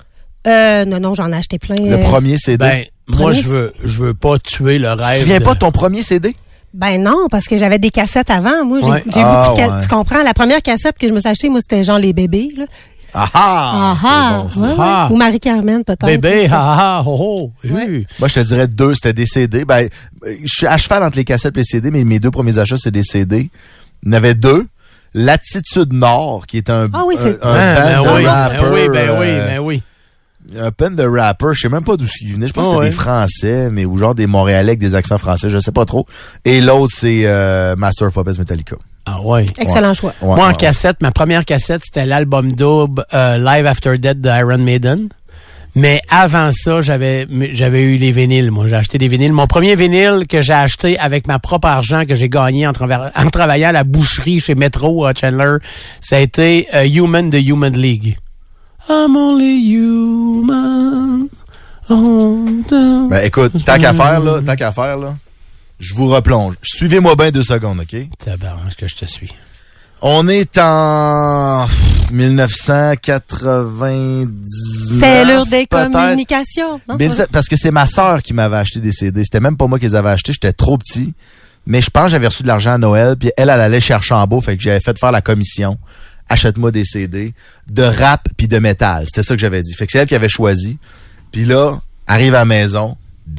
[0.46, 1.76] Euh, non, non, j'en ai acheté plein.
[1.76, 2.58] Le premier CD.
[2.58, 5.20] Ben, moi, Premier- je veux, je veux pas tuer le tu rêve.
[5.20, 6.34] souviens de- pas de ton premier CD?
[6.74, 8.64] Ben non, parce que j'avais des cassettes avant.
[8.64, 9.04] Moi, j'ai Ouais.
[9.06, 9.82] j'ai eu Ah, beaucoup de ca- ouais.
[9.82, 10.22] Tu comprends?
[10.22, 12.48] La première cassette que je me suis achetée, moi, c'était genre les bébés.
[12.56, 12.64] Là.
[13.14, 13.96] Ah ah!
[14.02, 14.72] ah, c'est bon, ça.
[14.72, 15.08] ouais, Ah.
[15.10, 16.06] Ou Marie-Carmen, peut-être.
[16.06, 17.10] Bébé, ha ha, ho
[17.44, 17.52] ho.
[17.62, 18.06] Oui.
[18.18, 19.66] Moi, je te dirais deux, c'était des CD.
[19.66, 19.86] Ben,
[20.24, 22.78] je suis à cheval entre les cassettes et les CD, mais mes deux premiers achats,
[22.78, 23.50] c'est des CD.
[24.02, 24.66] Il y en avait deux.
[25.14, 28.22] L'attitude Nord, qui est un, Ah oui, c'est- un, un Ah, band ben
[28.62, 29.82] de oui, ben oui, ben oui, euh, ben oui.
[30.58, 32.46] un band de rappers, je sais même pas d'où ils venaient.
[32.48, 32.90] Je pense Ah que c'était ouais.
[32.90, 36.06] des Français, mais ou genre des Montréalais avec des accents français, je sais pas trop.
[36.44, 38.76] Et l'autre, c'est euh, Master of Puppets Metallica.
[39.04, 39.46] Ah ouais.
[39.58, 40.14] Excellent choix.
[40.22, 40.54] Ouais, Moi, en ouais.
[40.56, 45.08] cassette, ma première cassette, c'était l'album double euh, Live After Death de Iron Maiden.
[45.74, 48.50] Mais avant ça, j'avais j'avais eu les vinyles.
[48.50, 49.32] Moi, j'ai acheté des vinyles.
[49.32, 53.30] Mon premier vinyle que j'ai acheté avec ma propre argent que j'ai gagné en, en
[53.30, 55.56] travaillant à la boucherie chez Metro à Chandler,
[56.00, 58.18] ça a été euh, Human de Human League.
[58.88, 61.28] I'm only human.
[61.88, 62.38] Oh,
[63.10, 65.16] Ben, écoute, tant qu'à faire, là, tant qu'à faire, là,
[65.80, 66.54] je vous replonge.
[66.62, 67.96] Suivez-moi bien deux secondes, OK?
[68.18, 69.30] Tabarnak, que je te suis.
[70.00, 71.66] On est en
[72.12, 75.00] 1999.
[75.00, 76.80] C'est l'heure des communications.
[76.88, 76.96] non?
[77.32, 79.24] Parce que c'est ma sœur qui m'avait acheté des CD.
[79.24, 80.32] C'était même pas moi qui les avais achetés.
[80.32, 81.14] J'étais trop petit.
[81.66, 83.16] Mais je pense que j'avais reçu de l'argent à Noël.
[83.16, 84.40] Puis elle, elle allait chercher en beau.
[84.40, 85.78] Fait que j'avais fait faire la commission.
[86.28, 87.34] Achète-moi des CD
[87.70, 89.04] de rap puis de métal.
[89.06, 89.72] C'était ça que j'avais dit.
[89.74, 90.78] Fait que c'est elle qui avait choisi.
[91.30, 92.96] Puis là, arrive à la maison,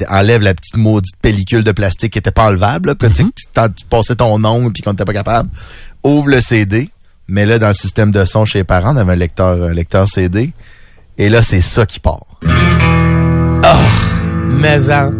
[0.08, 2.90] enlève la petite maudite pellicule de plastique qui était pas enlevable.
[2.90, 3.06] Là, que
[3.52, 5.48] t'en- tu passais ton ongle puis qu'on n'était pas capable.
[6.02, 6.88] Ouvre le CD.
[7.28, 9.72] Mais là, dans le système de son chez les parents, on avait un lecteur, un
[9.72, 10.52] lecteur CD.
[11.16, 12.20] Et là, c'est ça qui part.
[14.46, 15.12] Maison.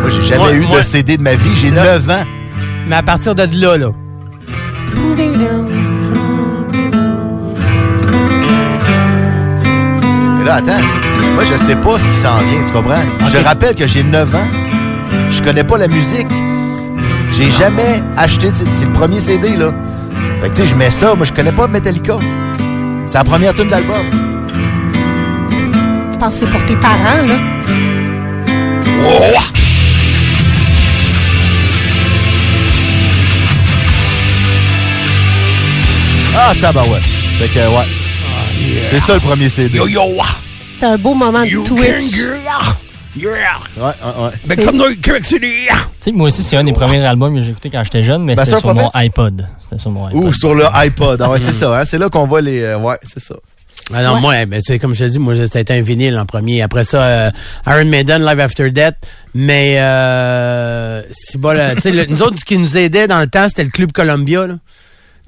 [0.00, 1.56] Moi, j'ai jamais Moi- eu moi- de CD de ma vie.
[1.56, 2.24] J'ai Là- 9 ans.
[2.86, 3.90] Mais à partir de là, là.
[10.38, 10.82] Mais là, attends.
[11.34, 13.02] Moi, je sais pas ce qui s'en vient, tu comprends?
[13.32, 14.48] Je rappelle que j'ai 9 ans.
[15.30, 16.26] Je connais pas la musique.
[17.36, 19.70] J'ai jamais acheté, c'est le premier CD, là.
[20.40, 21.14] Fait que, tu sais, je mets ça.
[21.14, 22.16] Moi, je connais pas Metallica.
[23.06, 24.06] C'est la première tune d'album.
[26.12, 27.34] Tu penses que c'est pour tes parents, là?
[36.34, 37.02] Ah, tabarouette.
[37.38, 37.86] Fait que, ouais.
[38.90, 39.76] C'est ça le premier CD.
[39.76, 40.02] Yo, yo,
[40.72, 42.18] C'était un beau moment de Twitch.
[43.76, 44.72] Ouais, ouais, ouais.
[44.72, 45.40] Noise, Québec City.
[45.68, 48.24] Tu sais, moi aussi, c'est un des premiers albums que j'ai écouté quand j'étais jeune,
[48.24, 49.46] mais Ben, c'était ça, sur mon iPod.
[49.62, 50.24] C'était sur mon iPod.
[50.24, 51.20] Ou sur le iPod.
[51.22, 51.84] Ah ouais, c'est ça, hein.
[51.84, 52.60] C'est là qu'on voit les.
[52.62, 53.34] euh, ouais, c'est ça.
[53.94, 56.60] Ah non, moi, ben, c'est comme je te dis, moi, c'était un vinyle en premier.
[56.62, 57.30] Après ça, euh,
[57.66, 58.94] Iron Maiden, Live After Death.
[59.34, 63.20] Mais, euh, c'est bon, là, tu sais, le- nous autres, ce qui nous aidait dans
[63.20, 64.54] le temps, c'était le Club Columbia, là.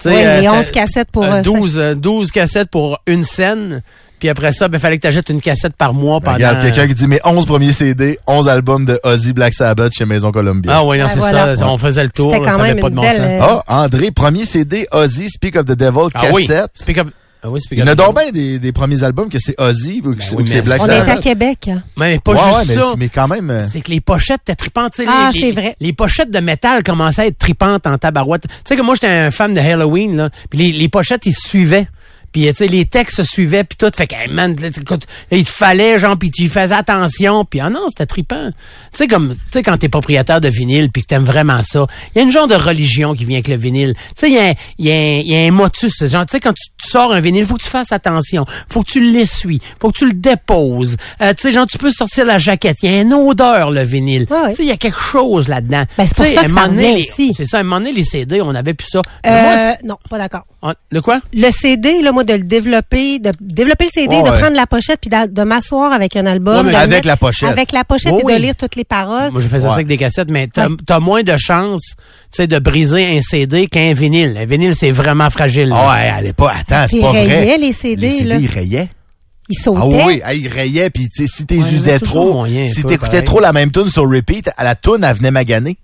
[0.01, 1.24] Tu sais, Oui, euh, les 11 c'était, cassettes pour...
[1.24, 3.82] euh, euh, 12, euh, 12 cassettes pour une scène.
[4.19, 6.35] Puis après ça, ben, fallait que tu achètes une cassette par mois pendant...
[6.37, 10.05] Regarde, quelqu'un qui dit mes 11 premiers CD, 11 albums de Ozzy Black Sabbath chez
[10.05, 10.73] Maison Columbia.
[10.75, 11.57] Ah oui, non, Ah, c'est voilà.
[11.57, 11.66] ça.
[11.69, 12.33] On faisait le tour.
[12.33, 13.25] C'était là, quand ça avait même pas une de bon belle, sens.
[13.57, 16.47] euh, Ah, André, premier CD, Ozzy, Speak of the Devil, Ah oui.
[16.47, 16.71] cassette.
[16.75, 17.09] Speak up.
[17.41, 19.55] Ah oui, speak Il y en a donc bien des, des premiers albums que c'est
[19.61, 21.03] Ozzy ou que c'est- oui, que c'est mais Black On Sabbath.
[21.03, 21.69] était à Québec.
[21.73, 21.83] hein.
[21.97, 22.95] Mais pas Ouais, juste ouais, mais, ça.
[22.99, 23.51] mais quand même.
[23.51, 24.95] euh, C'est que les pochettes étaient tripantes.
[24.97, 25.77] tu sais, Ah, les, c'est vrai.
[25.79, 28.43] Les pochettes de métal commençaient à être tripantes en tabarouette.
[28.43, 30.31] Tu sais que moi, j'étais un fan de Halloween, là.
[30.51, 31.87] Puis les, les pochettes, ils se suivaient.
[32.33, 33.91] Puis, tu sais, les textes se suivaient, puis tout.
[33.97, 37.45] Fait que, hey, man, écoute, il te fallait, genre, puis tu faisais attention.
[37.45, 38.51] Puis, ah non, c'était trippant.
[38.93, 41.87] Tu sais, comme, tu sais, quand t'es propriétaire de vinyle, puis que t'aimes vraiment ça,
[42.14, 43.95] il y a une genre de religion qui vient avec le vinyle.
[43.95, 45.93] Tu sais, il y a, un- il y, a y a un motus.
[46.05, 48.45] Genre, tu sais, quand tu, tu sors un vinyle, faut que tu fasses attention.
[48.68, 49.61] Faut que tu l'essuies.
[49.81, 50.97] Faut que tu le déposes.
[51.22, 52.76] Euh, tu sais, genre, tu peux sortir la jaquette.
[52.83, 54.26] Il y a une odeur, le vinyle.
[54.31, 54.51] Ouais, ouais.
[54.51, 55.85] Tu sais, il y a quelque chose là-dedans.
[55.97, 56.55] Ben, c'est pour ça que ça.
[57.37, 59.03] C'est ça, à un moment donné, les CD, on avait plus ça.
[59.24, 60.47] Moi, Euh, non, pas d'accord.
[60.62, 61.20] ah, de quoi?
[61.33, 64.39] Le CD, là, moi, de le développer, de développer le CD, Ouais, de ouais.
[64.41, 66.66] prendre la pochette, puis de, de m'asseoir avec un album.
[66.66, 67.49] Ouais, avec mettre- la pochette.
[67.49, 68.35] Avec la pochette Oh et oui.
[68.35, 69.31] de lire toutes les paroles.
[69.31, 71.97] Moi, je fais ça avec des cassettes, mais t'as as moins de chances, tu
[72.33, 74.37] sais, de briser un CD qu'un vinyle.
[74.37, 75.69] Un vinyle, c'est vraiment fragile.
[75.69, 75.77] là.
[75.79, 76.53] Ah ouais, elle est pas.
[76.59, 77.27] Attends, c'est pas vrai.
[77.27, 78.37] rayaient les CD, Les CD, là.
[78.37, 78.89] ils rayaient.
[79.51, 80.01] Ils sautaient.
[80.03, 82.64] Ah oui, Ah, ils rayaient, puis tu sais, si t'es Ouais, il usais trop, moyen,
[82.66, 85.79] si t'écoutais trop la même tune sur repeat, à la tune, elle venait maganer.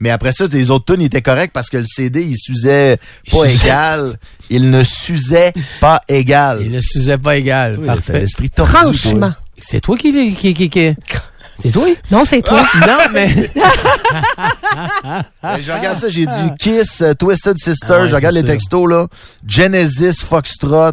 [0.00, 2.98] Mais après ça, les autres tunes étaient corrects parce que le CD, il s'usait
[3.30, 4.14] pas égal.
[4.50, 6.60] Il ne s'usait pas égal.
[6.62, 7.78] Il ne s'usait pas égal.
[7.78, 8.20] Parfait.
[8.20, 9.32] l'esprit tordu, Franchement.
[9.56, 10.94] C'est toi qui, qui, qui, qui-
[11.60, 11.88] C'est toi?
[12.12, 12.64] Non, c'est toi.
[12.86, 13.50] non, mais.
[15.60, 18.88] Je regarde ça, j'ai du Kiss, euh, Twisted Sister, Ah ouais, je regarde les textos,
[18.88, 19.06] là.
[19.46, 20.92] Genesis, Foxtrot,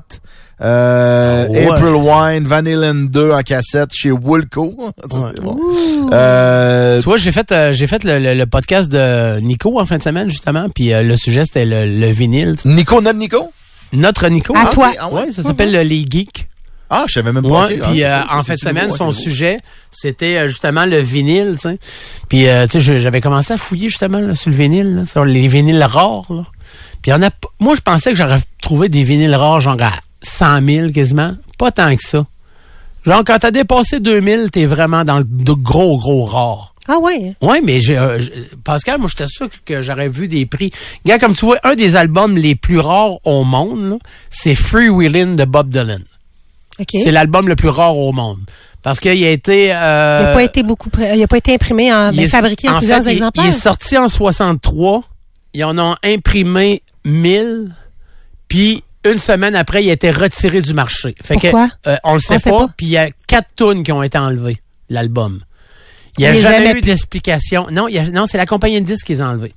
[0.61, 1.67] euh, Ah ouais.
[1.69, 4.75] April Wine, Vanilla 2 en cassette chez Woolco.
[5.03, 5.31] Ça, c'est Ouais.
[5.41, 5.57] bon.
[6.13, 9.85] Euh, Tu vois, j'ai fait, euh, j'ai fait le, le- le podcast de Nico en
[9.85, 12.55] fin de semaine, justement, puis euh, le sujet, c'était le, le vinyle.
[12.65, 13.51] Nico, notre Nico?
[13.93, 14.55] Notre Nico.
[14.55, 14.69] À hein?
[14.73, 14.91] toi.
[14.99, 15.23] Ah ouais?
[15.25, 16.47] Ouais, ça s'appelle euh, Les Geeks.
[16.89, 17.65] Ah, je savais même pas.
[17.67, 19.59] Ouais, ah, puis euh, cool, en fin de semaine, son sujet,
[19.91, 21.79] c'était euh, justement le vinyle, tu sais.
[22.29, 25.05] Puis, euh, tu sais, je- j'avais commencé à fouiller justement là, sur le vinyle, là,
[25.05, 26.25] sur les vinyles rares.
[26.29, 26.43] Là.
[27.01, 29.61] Puis, il y en a, p- moi, je pensais que j'aurais trouvé des vinyles rares,
[29.61, 29.91] genre à
[30.25, 31.33] 100 000 quasiment.
[31.57, 32.25] Pas tant que ça.
[33.05, 36.73] Genre, quand t'as dépassé 2000, t'es vraiment dans le de gros, gros rare.
[36.87, 37.33] Ah ouais.
[37.41, 38.19] Oui, mais j'ai, euh,
[38.63, 40.71] Pascal, moi, j'étais sûr que j'aurais vu des prix.
[41.05, 43.97] Gars, comme tu vois, un des albums les plus rares au monde, là,
[44.29, 46.03] c'est Free Willin' de Bob Dylan.
[46.91, 48.37] C'est l'album le plus rare au monde.
[48.83, 49.71] Parce qu'il a été...
[49.73, 52.69] euh, Il n'a pas été beaucoup, il a pas été imprimé en, ben, est- fabriqué
[52.69, 53.45] en, en plusieurs fait, il- exemplaires.
[53.45, 55.03] Il, est sorti en 63.
[55.55, 57.73] Ils en ont imprimé 1000.
[58.47, 61.13] Puis, une semaine après, il a été retiré du marché.
[61.23, 61.69] Fait Pourquoi?
[61.83, 62.59] que, euh, on le sait On pas.
[62.67, 62.73] pas.
[62.77, 64.57] Puis, il y a quatre tunes qui ont été enlevées,
[64.89, 65.41] l'album.
[66.17, 67.67] Il n'y a jamais eu d'explication.
[67.71, 69.53] Non, il y a- non c'est la compagnie de disques qui les a enlevés.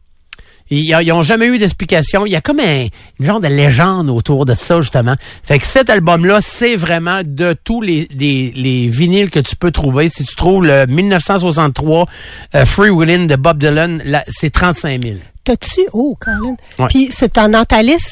[0.70, 2.26] Ils ils ont jamais eu d'explication.
[2.26, 2.88] Il y a comme un
[3.20, 5.14] une genre de légende autour de ça, justement.
[5.42, 9.70] Fait que cet album-là, c'est vraiment de tous les, les, les vinyles que tu peux
[9.70, 10.10] trouver.
[10.10, 12.06] Si tu trouves le 1963
[12.54, 15.14] euh, Free Willin' de Bob Dylan, c'est 35 000.
[15.48, 15.80] T'as-tu?
[15.94, 16.56] Oh, Colin.
[16.78, 16.88] Ouais.
[16.90, 17.48] Puis c'est en-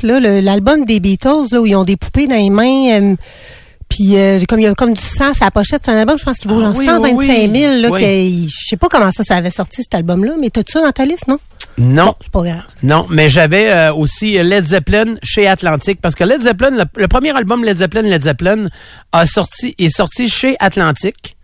[0.03, 2.99] là, le- l'album des Beatles, là, où ils ont des poupées dans les mains.
[3.01, 3.14] euh,
[3.91, 6.24] puis euh, comme il y a comme du sang la pochette, c'est un album, je
[6.24, 7.16] pense qu'il vaut Ah genre oui, 125
[7.53, 7.80] oui, 000.
[7.82, 8.01] Là, oui.
[8.01, 10.93] que- je sais pas comment ça, ça avait sorti cet album-là, mais t'as-tu ça dans
[10.93, 11.39] ta liste, non?
[11.78, 12.07] Non.
[12.07, 12.64] Bon, c'est pas grave.
[12.82, 17.07] Non, mais j'avais euh, aussi Led Zeppelin chez Atlantic parce que Led Zeppelin, le, le
[17.07, 18.68] premier album Led Zeppelin, Led Zeppelin,
[19.12, 21.37] a sorti, est sorti chez Atlantic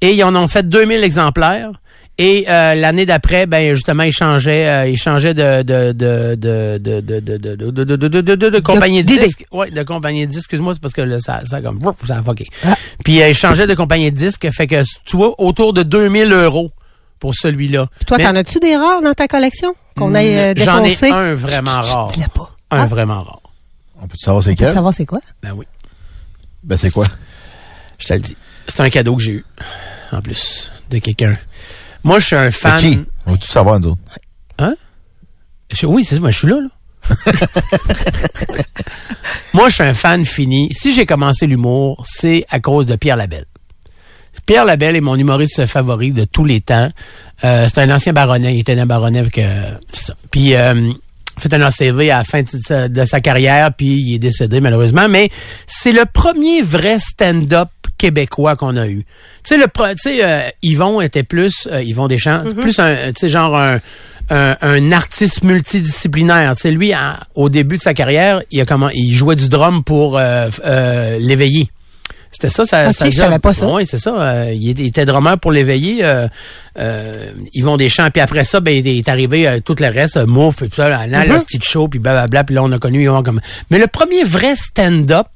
[0.00, 1.70] et ils en ont fait 2000 exemplaires.
[2.16, 6.78] Et euh, l'année d'après, ben justement, ils changeaient, euh, ils changeaient de de de de
[6.78, 9.26] de de de de de de de de de de de compagnie de d'idée.
[9.26, 9.44] disques.
[9.50, 10.44] Ouais, de compagnie de disques.
[10.44, 12.46] Excuse-moi, c'est parce que là, ça ça a comme ça a fucké.
[13.04, 16.32] Puis euh, ils changeaient de compagnie de disques, fait que tu vois autour de 2000
[16.32, 16.70] euros
[17.18, 17.88] pour celui-là.
[17.96, 19.74] Puis toi, t'en as-tu des rares dans ta collection?
[19.96, 22.12] Qu'on ait euh, J'en ai un vraiment rare.
[22.70, 23.40] Un Ah, vraiment rare.
[24.00, 24.72] On peut savoir c'est quel?
[24.72, 25.20] savoir c'est quoi?
[25.42, 25.64] Ben oui.
[26.62, 27.06] Ben, c'est quoi?
[27.98, 28.36] Je te le dis.
[28.68, 29.44] C'est un cadeau que j'ai eu.
[30.12, 31.36] En plus, de quelqu'un.
[32.04, 32.78] Moi, je suis un fan.
[32.80, 33.00] Qui?
[33.26, 34.00] On veut tout savoir, nous autres?
[34.58, 34.74] Hein?
[35.72, 36.68] Je- oui, c'est ça, moi, je suis là, là.
[39.52, 40.70] Moi, je suis un fan fini.
[40.72, 43.44] Si j'ai commencé l'humour, c'est à cause de Pierre Labelle.
[44.46, 46.88] Pierre Labelle est mon humoriste favori de tous les temps.
[47.44, 48.54] Euh, c'est un ancien baronnet.
[48.54, 49.38] Il était un baronnet avec...
[49.38, 50.14] euh, ça.
[50.30, 50.90] Puis, euh,
[51.38, 54.60] fait un ACV à la fin de sa, de sa carrière, puis il est décédé
[54.60, 55.08] malheureusement.
[55.08, 55.30] Mais
[55.66, 59.04] c'est le premier vrai stand-up québécois qu'on a eu.
[59.44, 63.20] Tu sais, le tu sais, euh, Yvon était plus, euh, Yvon Deschamps, plus un, tu
[63.20, 63.80] sais, genre un,
[64.30, 66.54] un, un artiste multidisciplinaire.
[66.56, 66.92] Tu sais, lui,
[67.34, 71.18] au début de sa carrière, il a comment, il jouait du drum pour euh, euh,
[71.18, 71.70] l'éveiller.
[72.30, 73.64] C'était ça, ça, sa je savais pas ça.
[73.68, 74.52] Oui, c'est ça.
[74.52, 76.04] il, était, drummer pour l'éveiller.
[76.04, 76.26] Euh,
[76.78, 78.10] euh, Yvon Deschamps.
[78.10, 80.74] Puis après ça, ben, il est arrivé euh, tout le reste, euh, Mouf, puis tout
[80.74, 81.32] ça, là, Mm-hmm.
[81.32, 82.42] le style show, puis blablabla.
[82.42, 83.40] Puis là, on a connu Yvon comme...
[83.70, 85.28] Mais le premier vrai stand-up,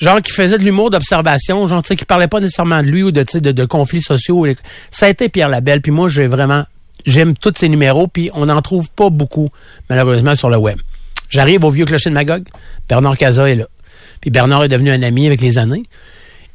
[0.00, 3.02] genre qui faisait de l'humour d'observation, genre tu sais qui parlait pas nécessairement de lui
[3.02, 4.46] ou de tu sais, de, de conflits sociaux,
[4.90, 5.80] ça a été Pierre Labelle.
[5.80, 6.64] Puis moi, j'ai vraiment
[7.06, 9.50] j'aime tous ses numéros, puis on n'en trouve pas beaucoup
[9.88, 10.78] malheureusement sur le web.
[11.30, 12.42] J'arrive au vieux clocher de Magog,
[12.88, 13.66] Bernard Caza est là.
[14.20, 15.82] Puis Bernard est devenu un ami avec les années.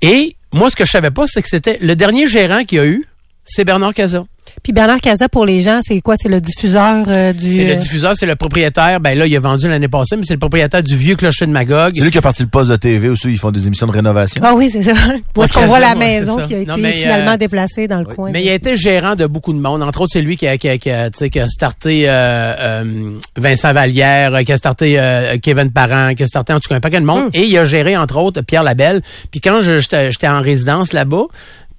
[0.02, 2.82] Et moi, ce que je savais pas, c'est que c'était le dernier gérant qu'il y
[2.82, 3.06] a eu,
[3.46, 4.24] c'est Bernard Caza.
[4.62, 6.16] Puis Bernard Casa, pour les gens, c'est quoi?
[6.18, 7.52] C'est le diffuseur euh, du...
[7.52, 9.00] C'est le euh, diffuseur, c'est le propriétaire.
[9.00, 11.52] Ben là, il a vendu l'année passée, mais c'est le propriétaire du vieux clocher de
[11.52, 11.94] Magog.
[11.96, 13.91] C'est lui qui a parti le poste de TV aussi, ils font des émissions de
[13.91, 14.41] rénovation.
[14.46, 14.94] Ah oui, c'est ça.
[15.38, 18.00] Où est-ce qu'on voit la maison qui a été Non, mais, finalement euh, déplacée dans
[18.00, 18.32] le coin?
[18.32, 19.82] Mais il a été gérant de beaucoup de monde.
[19.82, 22.04] Entre autres, c'est lui qui a, qui a, qui a, tu sais, qui a starté
[22.08, 26.60] euh, euh, Vincent Vallière, euh, qui a starté euh, Kevin Parent, qui a starté en
[26.60, 27.30] tout cas un paquet de monde.
[27.34, 29.02] Et il a géré, entre autres, Pierre Labelle.
[29.32, 31.26] Puis quand j'étais en résidence là-bas,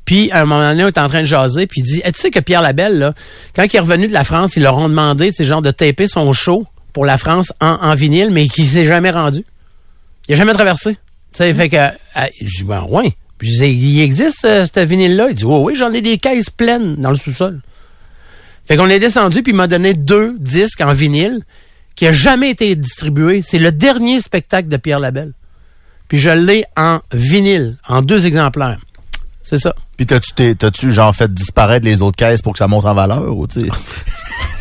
[0.04, 2.12] puis à un moment donné, on était en train de jaser, puis il dit, Eh,
[2.12, 3.12] tu sais que Pierre Labelle,
[3.54, 6.08] quand il est revenu de la France, ils leur ont demandé, sais, genre de taper
[6.08, 9.44] son show pour la France en, vinyle, mais qu'il s'est jamais rendu.
[10.28, 10.96] Il a jamais traversé.
[11.36, 13.14] Tu fait que, euh, je dis, ben, ouais.
[13.38, 15.28] Puis il existe, euh, ce vinyle-là?
[15.30, 17.60] Il dit, oh, oui, j'en ai des caisses pleines dans le sous-sol.
[18.66, 21.40] Fait qu'on est descendu, puis il m'a donné deux disques en vinyle
[21.96, 23.42] qui a jamais été distribué.
[23.42, 25.32] C'est le dernier spectacle de Pierre Labelle.
[26.08, 28.78] Puis je l'ai en vinyle, en deux exemplaires.
[29.44, 29.74] C'est ça.
[29.96, 32.94] Puis t'as-tu, t'es- t'as-tu genre fait disparaître les autres caisses pour que ça monte en
[32.94, 33.68] valeur ou tu sais?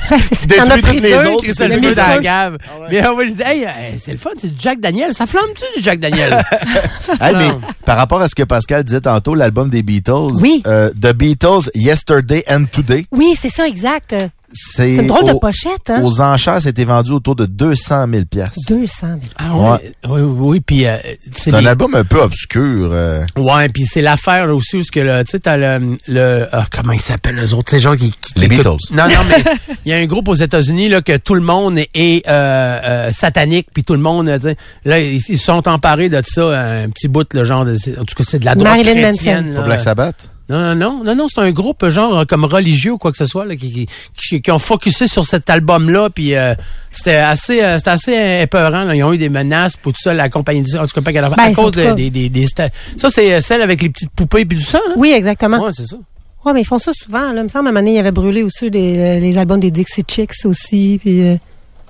[0.09, 1.45] Tu détruis pris toutes les deux, autres.
[1.55, 2.21] C'est le feu dans la feu.
[2.21, 2.57] cave.
[2.91, 5.13] Mais on va lui dire, hey, hey, c'est le fun, c'est du Jack Daniel.
[5.13, 6.43] Ça flamme-tu du Jack Daniel?
[7.21, 7.47] Hey, mais
[7.85, 10.61] par rapport à ce que Pascal disait tantôt, l'album des Beatles, Oui.
[10.67, 14.13] euh, The Beatles, Yesterday and Today, Oui, c'est ça, exact.
[14.53, 16.01] C'est une drôle de au- pochette, hein?
[16.03, 18.59] Aux enchères, c'était vendu autour de 200 000 piastres.
[18.69, 19.19] 200 000.
[19.37, 19.93] Ah ouais.
[20.07, 20.59] Oui, oui, oui.
[20.61, 20.97] Puis euh,
[21.35, 22.89] c'est C'est un album un peu obscur.
[22.93, 23.23] euh.
[23.37, 26.47] Ouais, puis c'est l'affaire là, aussi où ce que le, tu sais, t'as le, le
[26.51, 28.77] ah, comment ils s'appellent les autres, les gens qui, qui- qui Les Beatles.
[28.91, 29.43] Non, non, mais
[29.85, 33.11] il y a un groupe aux États-Unis là que tout le monde est euh, euh,
[33.11, 34.53] satanique, puis tout le monde, euh,
[34.85, 38.23] là ils sont emparés de ça, un petit bout le genre de, en tout cas
[38.27, 39.45] c'est de la droite Marilyn chrétienne.
[39.47, 39.53] Manson.
[39.53, 39.59] là.
[39.61, 40.15] Pas Black Sabbath?
[40.49, 43.25] Non, non, non, non, c'est un groupe genre euh, comme religieux ou quoi que ce
[43.25, 43.87] soit là, qui,
[44.17, 46.53] qui, qui, ont focusé sur cet album-là, puis euh,
[46.91, 48.83] c'était assez, euh, c'était assez épeurant.
[48.83, 48.93] Là.
[48.93, 51.23] Ils ont eu des menaces pour tout ça, la compagnie en tout cas pas qu'elle
[51.23, 54.43] a- Ben, à cause de- des, des, des Ça c'est celle avec les petites poupées
[54.45, 54.79] puis du sang.
[54.89, 54.95] Là?
[54.97, 55.63] Oui, exactement.
[55.63, 55.95] Ouais, c'est ça.
[56.43, 57.31] Ouais, mais ils font ça souvent.
[57.31, 57.39] Là.
[57.39, 59.71] Il me semble, à un moment donné, il avait brûlé aussi des, les albums des
[59.71, 60.99] Dixie Chicks aussi.
[61.01, 61.37] Puis, euh,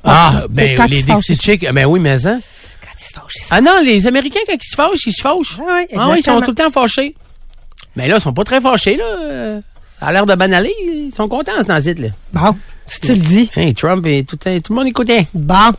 [0.04, 2.40] Ah, ben les ils Dixie Chicks, ben oui, mais hein?
[2.82, 5.12] Quand ils se fâchent, ils se Ah non, les Américains quand ils se fâchent, ils
[5.14, 5.58] se fâchent.
[5.60, 7.16] Ah oui, Ah oui, ils sont tout le temps fâchés.
[7.96, 9.62] Mais là, ils sont pas très fâchés là.
[10.00, 10.74] Ça a l'air de banaler.
[10.84, 12.10] Ils sont contents ce transit là.
[12.34, 12.56] Bon,
[12.86, 13.50] si tu le dis.
[13.56, 15.28] Hey, Trump et tout, tout le monde écoutait.
[15.34, 15.72] Bon.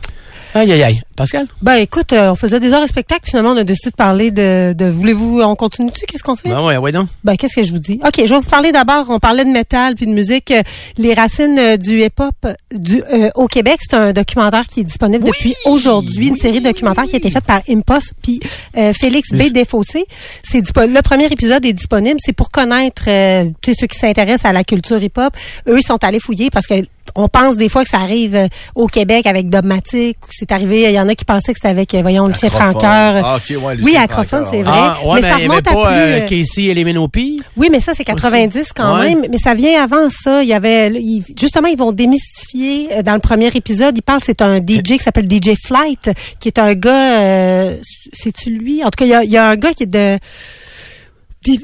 [0.55, 1.01] Aïe aïe aïe.
[1.17, 1.47] Pascal?
[1.61, 4.31] Ben écoute, euh, on faisait des heures de spectacle, finalement on a décidé de parler
[4.31, 6.47] de, de voulez-vous on continue dessus qu'est-ce qu'on fait?
[6.47, 7.09] Ben ouais, ouais donc.
[7.25, 7.99] Ben qu'est-ce que je vous dis?
[8.05, 10.63] OK, je vais vous parler d'abord, on parlait de métal puis de musique, euh,
[10.97, 12.33] les racines euh, du hip-hop
[12.73, 16.69] du euh, au Québec, c'est un documentaire qui est disponible depuis aujourd'hui, une série de
[16.69, 18.39] documentaires qui a été faite par Impost puis
[18.77, 20.05] euh, Félix B Desfossés.
[20.41, 24.45] C'est le premier épisode est disponible, c'est pour connaître euh, tu sais, ceux qui s'intéressent
[24.45, 25.33] à la culture hip-hop.
[25.67, 26.75] Eux ils sont allés fouiller parce que
[27.15, 30.83] on pense des fois que ça arrive euh, au Québec avec Dogmatic, ou c'est arrivé,
[30.83, 32.49] il y en a qui pensaient que c'était avec, euh, voyons, Lucien.
[32.49, 33.21] Franqueur.
[33.23, 34.73] Ah, ouais, oui, Acrophone, c'est vrai.
[34.75, 35.95] Ah, ouais, mais, mais ça remonte à pas plus...
[35.99, 37.39] euh, euh, Casey et les Ménopies.
[37.57, 39.13] oui, mais ça, c'est 90 quand Ouais.
[39.15, 39.25] même.
[39.29, 40.41] Mais ça vient avant ça.
[40.43, 43.97] Il y avait, il- justement, ils vont démystifier dans le premier épisode.
[43.97, 47.77] Ils parlent, c'est un DJ qui s'appelle DJ Flight, qui est un gars, euh,
[48.13, 48.83] c'est-tu lui?
[48.83, 50.17] En tout cas, il y a, il y a un gars qui est de,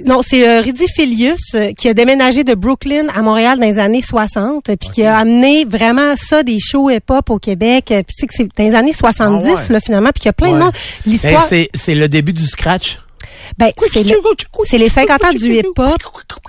[0.06, 3.80] non, c'est euh, Rudy Filius euh, qui a déménagé de Brooklyn à Montréal dans les
[3.80, 7.92] années 60 euh, puis qui a amené vraiment ça des shows hip-hop au Québec.
[7.92, 9.74] euh, Puis tu sais que c'est dans les années 70 Ah ouais.
[9.74, 12.34] là finalement puis qu'il y a plein de monde Ben, l'histoire c'est, c'est le début
[12.34, 13.00] du scratch.
[13.58, 14.16] Ben, c'est le-
[14.66, 15.98] c'est les 50 ans du hip-hop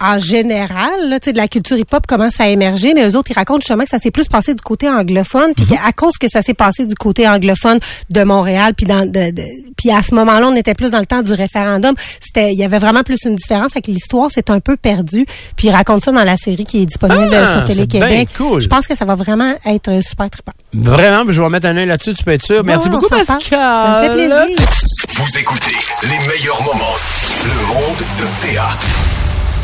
[0.00, 3.30] en général, là, tu sais, de la culture hip-hop commence à émerger, mais eux autres,
[3.30, 6.28] ils racontent justement que ça s'est plus passé du côté anglophone, puis qu'à cause que
[6.28, 7.78] ça s'est passé du côté anglophone
[8.10, 9.42] de Montréal, puis dans, de, de-
[9.76, 11.94] puis à ce moment-là, on était plus dans le temps du référendum.
[12.20, 15.26] C'était, il y avait vraiment plus une différence avec l'histoire, c'est un peu perdu.
[15.56, 18.28] Puis ils racontent ça dans la série qui est disponible Ah, sur Télé-Québec.
[18.36, 18.60] cool.
[18.60, 20.52] Je pense que ça va vraiment être super trippant.
[20.72, 22.62] Vraiment, je vais mettre un œil là-dessus, tu peux être sûr.
[22.64, 23.08] Merci Ouais, beaucoup.
[23.08, 23.38] Pascal.
[23.50, 24.56] Ça me fait plaisir.
[25.10, 26.94] Vous écoutez les meilleurs moments.
[27.44, 28.76] Le monde de PA.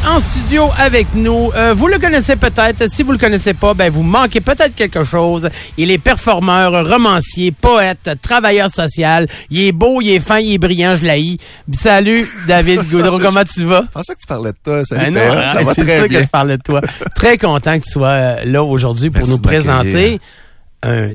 [0.06, 2.90] En studio avec nous, euh, vous le connaissez peut-être.
[2.90, 5.48] Si vous le connaissez pas, ben vous manquez peut-être quelque chose.
[5.76, 9.26] Il est performeur, romancier, poète, travailleur social.
[9.50, 11.38] Il est beau, il est fin, il est brillant, je l'haïs.
[11.72, 13.82] Salut, David Goudreau, comment tu vas?
[13.82, 14.84] Je pensais que tu parlais de toi.
[14.84, 15.52] Salut, Ben non, PA.
[15.54, 16.18] ça va c'est très sûr bien.
[16.20, 16.80] que je parle de toi.
[17.14, 20.20] Très content que tu sois euh, là aujourd'hui pour Merci nous présenter
[20.82, 21.10] un,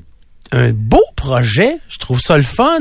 [0.54, 1.78] un beau projet.
[1.90, 2.80] Je trouve ça le fun.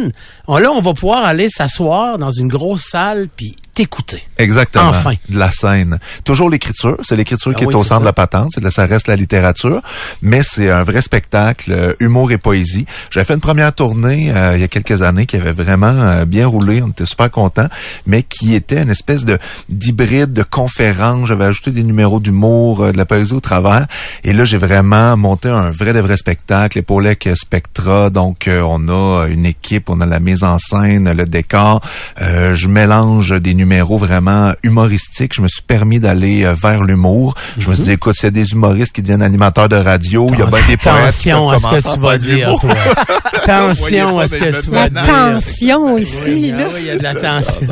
[0.48, 4.22] Là, on va pouvoir aller s'asseoir dans une grosse salle puis t'écouter.
[4.38, 4.88] Exactement.
[4.88, 5.14] Enfin.
[5.28, 5.98] De la scène.
[6.24, 6.98] Toujours l'écriture.
[7.02, 8.58] C'est l'écriture Ah qui oui, est au centre de la patente.
[8.58, 9.80] De- ça reste la littérature.
[10.20, 12.84] Mais c'est un vrai spectacle, euh, humour et poésie.
[13.10, 16.24] J'avais fait une première tournée euh, il y a quelques années qui avait vraiment euh,
[16.24, 16.82] bien roulé.
[16.82, 17.68] On était super contents.
[18.06, 21.28] Mais qui était une espèce de d'hybride, de conférence.
[21.28, 23.86] J'avais ajouté des numéros d'humour, euh, de la poésie au travers.
[24.24, 26.78] Et là, j'ai vraiment monté un vrai de vrai spectacle.
[26.90, 28.10] Euh, Spectra.
[28.10, 31.80] Donc, euh, on a une équipe, on a la mise en scène, le décor.
[32.20, 35.34] Euh, je mélange des numéros vraiment humoristiques.
[35.34, 37.34] Je me suis permis d'aller euh, vers l'humour.
[37.58, 40.26] Je me suis dit, écoute, s'il y a des humoristes qui deviennent animateurs de radio,
[40.32, 42.74] il y a bien des Attention à ce que tu vas dire, toi.
[43.42, 45.02] Attention à ce que tu vas La dire.
[45.06, 46.64] tension ici, là.
[46.74, 47.62] oui, il y a de la tension.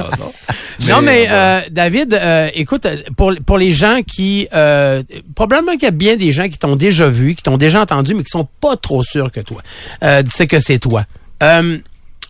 [0.89, 4.49] Non, mais euh, David, euh, écoute, euh, pour, pour les gens qui...
[4.55, 5.03] Euh,
[5.35, 8.15] probablement qu'il y a bien des gens qui t'ont déjà vu, qui t'ont déjà entendu,
[8.15, 9.61] mais qui sont pas trop sûrs que toi.
[10.03, 11.05] Euh, c'est que c'est toi.
[11.43, 11.79] Euh,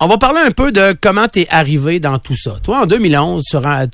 [0.03, 2.57] on va parler un peu de comment tu es arrivé dans tout ça.
[2.63, 3.45] Toi, en 2011,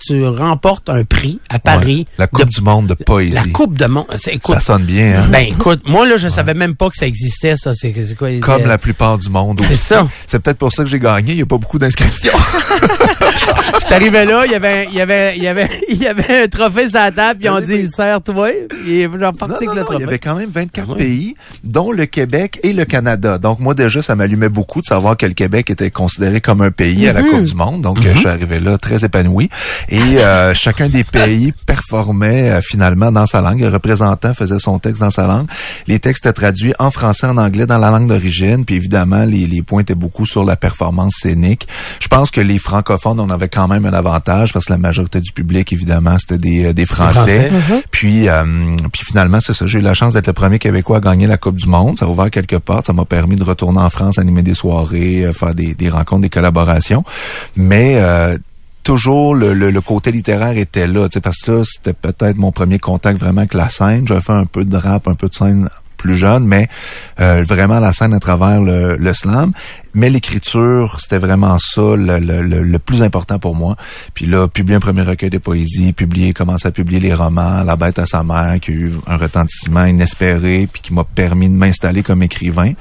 [0.06, 2.06] tu, remportes un prix à Paris.
[2.08, 3.34] Ouais, la Coupe de- du monde de poésie.
[3.34, 4.06] La Coupe de monde.
[4.28, 5.26] Écoute, Ça sonne bien, hein?
[5.30, 7.72] ben écoute, moi là, je savais même pas que ça existait, ça.
[7.74, 8.28] C'est quoi?
[8.40, 10.06] Comme euh, la plupart du monde C'est ça.
[10.26, 11.32] C'est peut-être pour ça que j'ai gagné.
[11.32, 12.32] Il n'y a pas beaucoup d'inscriptions.
[13.88, 16.42] Je arrivé là, il y avait, il y avait, il y avait, il y avait
[16.42, 18.50] un trophée sur la table, puis ont dit, serre-toi.
[18.88, 20.02] Et j'en parti avec le non, il y trophée.
[20.04, 20.98] avait quand même 24 Ah ouais.
[20.98, 23.38] pays, dont le Québec et le Canada.
[23.38, 26.70] Donc moi déjà, ça m'allumait beaucoup de savoir que le Québec était considéré comme un
[26.70, 27.80] pays à la Coupe du Monde.
[27.80, 29.48] Donc euh, je suis arrivé là très épanoui.
[29.88, 33.60] Et euh, chacun des pays performait euh, finalement dans sa langue.
[33.60, 35.46] Le représentant faisait son texte dans sa langue.
[35.86, 38.64] Les textes étaient traduits en français, en anglais, dans la langue d'origine.
[38.64, 41.66] Puis évidemment, les, les points étaient beaucoup sur la performance scénique.
[42.00, 45.20] Je pense que les francophones, on avait quand même un avantage parce que la majorité
[45.20, 47.50] du public, évidemment, c'était des, euh, des Français.
[47.50, 47.84] Français.
[47.90, 48.44] Puis, euh,
[48.92, 49.66] puis finalement, c'est ça.
[49.66, 51.98] J'ai eu la chance d'être le premier Québécois à gagner la Coupe du Monde.
[51.98, 52.86] Ça a ouvert quelques portes.
[52.86, 56.22] Ça m'a permis de retourner en France, animer des soirées, euh, faire des, des rencontres,
[56.22, 57.04] des collaborations.
[57.56, 58.36] Mais euh,
[58.82, 63.18] toujours le, le, le côté littéraire était là, parce que c'était peut-être mon premier contact
[63.18, 64.06] vraiment avec la scène.
[64.06, 66.68] J'avais fait un peu de rap, un peu de scène plus jeune, mais
[67.20, 69.52] euh, vraiment la scène à travers le, le slam.
[69.94, 73.76] Mais l'écriture, c'était vraiment ça le, le, le, le plus important pour moi.
[74.12, 77.76] Puis là, publier un premier recueil de poésie, publier, commencer à publier les romans, La
[77.76, 81.54] bête à sa mère, qui a eu un retentissement inespéré, puis qui m'a permis de
[81.54, 82.72] m'installer comme écrivain.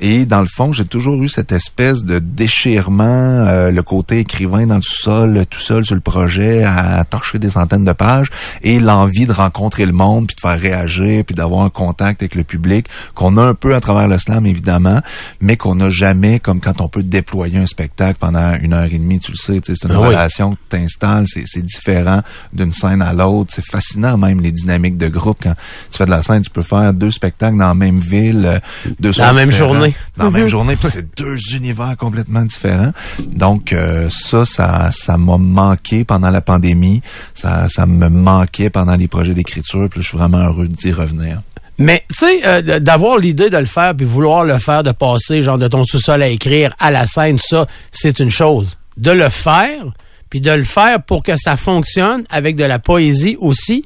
[0.00, 4.66] Et dans le fond, j'ai toujours eu cette espèce de déchirement, euh, le côté écrivain
[4.66, 8.28] dans le sol, tout seul sur le projet, à torcher des centaines de pages,
[8.62, 12.34] et l'envie de rencontrer le monde, puis de faire réagir, puis d'avoir un contact avec
[12.34, 15.00] le public, qu'on a un peu à travers le slam, évidemment,
[15.40, 18.98] mais qu'on n'a jamais, comme quand on peut déployer un spectacle pendant une heure et
[18.98, 20.08] demie, tu le sais, c'est une Ah oui.
[20.08, 22.20] relation que tu installes, c'est différent
[22.52, 23.52] d'une scène à l'autre.
[23.54, 25.38] C'est fascinant même les dynamiques de groupe.
[25.42, 25.54] Quand
[25.90, 28.58] tu fais de la scène, tu peux faire deux spectacles dans la même ville, euh,
[29.00, 29.74] deux la même différents.
[29.90, 29.96] Journée.
[30.16, 32.92] Dans la même journée, puis c'est deux univers complètement différents.
[33.26, 37.02] Donc euh, ça, ça, ça m'a manqué pendant la pandémie.
[37.34, 39.88] Ça, ça me manquait pendant les projets d'écriture.
[39.90, 41.40] Puis je suis vraiment heureux d'y revenir.
[41.78, 45.42] Mais, tu sais, euh, d'avoir l'idée de le faire, puis vouloir le faire, de passer,
[45.42, 48.78] genre, de ton sous-sol à écrire à la scène, ça, c'est une chose.
[48.96, 49.84] De le faire,
[50.30, 53.84] puis de le faire pour que ça fonctionne avec de la poésie aussi,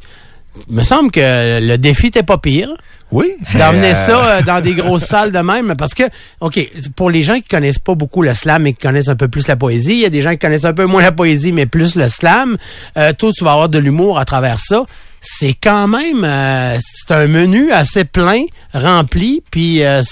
[0.68, 2.70] me semble que le défi n'était pas pire.
[3.11, 3.32] Oui.
[3.55, 6.03] D'emmener Euh, ça euh, dans des grosses salles de même, parce que,
[6.40, 6.61] OK,
[6.94, 9.46] pour les gens qui connaissent pas beaucoup le slam et qui connaissent un peu plus
[9.46, 11.66] la poésie, il y a des gens qui connaissent un peu moins la poésie, mais
[11.66, 12.59] plus le slam.
[12.96, 14.84] Euh, toi, tu vas avoir de l'humour à travers ça.
[15.20, 18.42] C'est quand même, euh, c'est un menu assez plein,
[18.72, 20.03] rempli, puis euh,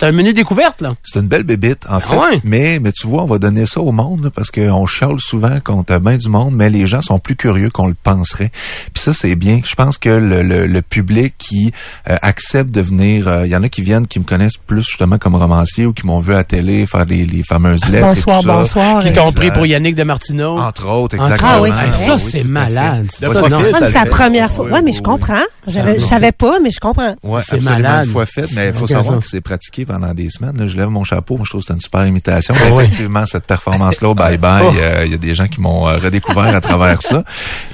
[0.00, 0.94] c'est un menu découverte, là?
[1.04, 2.16] C'est une belle bébite, en fait.
[2.18, 2.40] Ah ouais?
[2.42, 5.60] Mais, mais tu vois, on va donner ça au monde, là, parce qu'on chiale souvent
[5.62, 8.50] contre bien du monde, mais les gens sont plus curieux qu'on le penserait.
[8.94, 9.60] Puis ça, c'est bien.
[9.64, 11.70] Je pense que le, le, le public qui
[12.08, 14.80] euh, accepte de venir, euh, il y en a qui viennent, qui me connaissent plus
[14.82, 18.38] justement comme romancier ou qui m'ont vu à télé faire les, les fameuses lettres Bonsoir,
[18.38, 18.52] et tout ça.
[18.54, 19.02] bonsoir.
[19.02, 20.58] Qui t'ont pris pour Yannick de Martineau.
[20.58, 21.50] Entre autres, exactement.
[21.52, 22.18] Ah oui, ça, vrai.
[22.18, 22.44] c'est fait.
[22.44, 23.06] malade.
[23.10, 24.08] C'est la fait.
[24.08, 24.64] première fois.
[24.64, 25.42] Oui, Ouais, mais oui, je comprends.
[25.66, 27.14] J'avais- Je savais pas, mais je comprends.
[27.22, 28.06] Ouais, C'est malade.
[28.06, 30.56] une fois fait, mais il faut savoir que c'est pratiqué pendant des semaines.
[30.56, 30.66] là.
[30.66, 32.54] je lève mon chapeau, moi je trouve que c'est une super imitation.
[32.56, 32.84] Ah oui.
[32.84, 34.72] effectivement, cette performance-là, bye bye, Oh.
[34.78, 37.24] euh, il y a des gens qui m'ont euh, redécouvert à travers ça.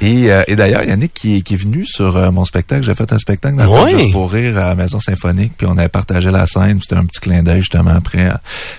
[0.01, 2.95] Et, euh, et d'ailleurs, Yannick qui, est- qui est venu sur euh, mon spectacle, j'ai
[2.95, 3.91] fait un spectacle dans Oui.
[3.91, 7.05] juste pour rire à la Maison Symphonique, puis on avait partagé la scène, c'était un
[7.05, 8.31] petit clin d'œil justement après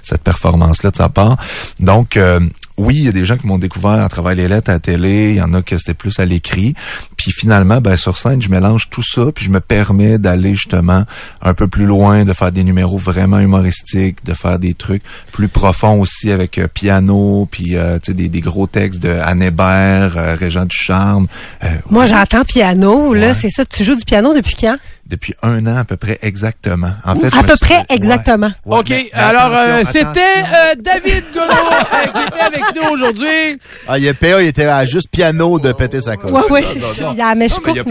[0.02, 1.38] cette performance-là de sa part.
[1.80, 2.40] Donc euh,
[2.78, 4.80] oui, il y a des gens qui m'ont découvert à travers les lettres à la
[4.80, 6.76] télé, il y en a que c'était plus à l'écrit.
[7.18, 11.04] Puis finalement, ben sur scène, je mélange tout ça, puis je me permets d'aller justement
[11.42, 15.02] un peu plus loin, de faire des numéros vraiment humoristiques, de faire des trucs
[15.32, 20.16] plus profonds aussi avec euh, piano, puis euh, des, des gros textes de Anne Hébert,
[20.18, 21.28] euh, Régent Ducharme.
[21.64, 23.34] Euh, Moi, j'entends piano, là, Ouais.
[23.34, 23.66] c'est ça.
[23.66, 24.78] Tu joues du piano depuis quand?
[25.10, 26.92] Depuis un an à peu près exactement.
[27.06, 27.86] En fait, À peu suis- près ouais.
[27.90, 28.52] exactement.
[28.66, 32.94] Ouais, OK, mais- mais alors euh, c'était euh, David Goulot euh, qui était avec nous
[32.94, 33.60] aujourd'hui.
[33.88, 36.32] Ah, il y a PA, il était à juste piano de péter sa colle.
[36.34, 37.12] Ouais, ouais, Non, c'est ça.
[37.14, 37.48] Il y a mais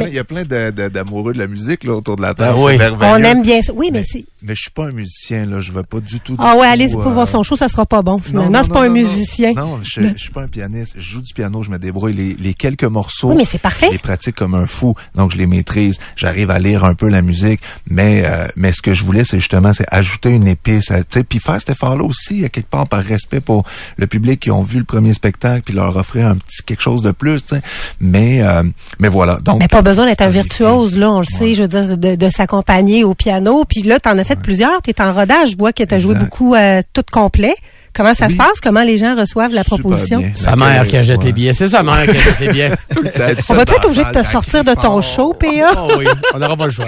[0.08, 2.56] il y a plein, de- de- d'amoureux de, la musique là, autour de la table.
[2.58, 2.72] Ah oui.
[2.72, 3.12] c'est merveilleux.
[3.14, 3.72] on aime bien ça.
[3.74, 4.24] Oui, mais c'est...
[4.42, 5.60] Mais je suis pas un musicien, là.
[5.60, 6.36] Je vais pas du tout.
[6.38, 8.60] Ah ouais, allez pour euh, voir son show, ça sera pas bon, non, finalement.
[8.62, 9.52] c'est pas un musicien.
[9.54, 10.94] Non, je, je suis pas un pianiste.
[10.96, 12.12] Je joue du piano, je me débrouille.
[12.14, 13.30] Les, les quelques morceaux.
[13.30, 13.86] Oui, mais c'est parfait.
[13.88, 14.94] Je les pratique comme un fou.
[15.14, 15.98] Donc, je les maîtrise.
[16.16, 17.60] J'arrive à lire un peu la musique.
[17.88, 20.86] Mais, euh, mais ce que je voulais, c'est justement, c'est ajouter une épice.
[20.86, 23.64] Tu sais, puis faire cet effort-là aussi, à quelque part, par respect pour
[23.96, 27.02] le public qui ont vu le premier spectacle, puis leur offrir un petit quelque chose
[27.02, 27.62] de plus, tu sais.
[28.00, 28.62] Mais, euh,
[28.98, 29.38] mais voilà.
[29.42, 29.60] Donc.
[29.60, 32.28] Mais pas besoin d'être un virtuose, là, on le sait, je veux dire, de, de
[32.28, 33.64] s'accompagner au piano.
[33.64, 36.54] Puis là, t'en as fait plusieurs, t'es en rodage, je vois que t'as joué beaucoup
[36.54, 37.54] euh, tout complet.
[37.96, 38.60] Comment ça se passe?
[38.62, 40.18] Comment les gens reçoivent la Super proposition?
[40.18, 40.32] bien.
[40.36, 41.24] Sa mère qui achète Ouais.
[41.26, 41.54] les billets.
[41.54, 42.70] C'est sa mère qui achète les billets.
[43.50, 45.46] On va être obligé de te sortir de ton show, PA?
[45.78, 46.86] Oh oui, on n'aura pas le choix.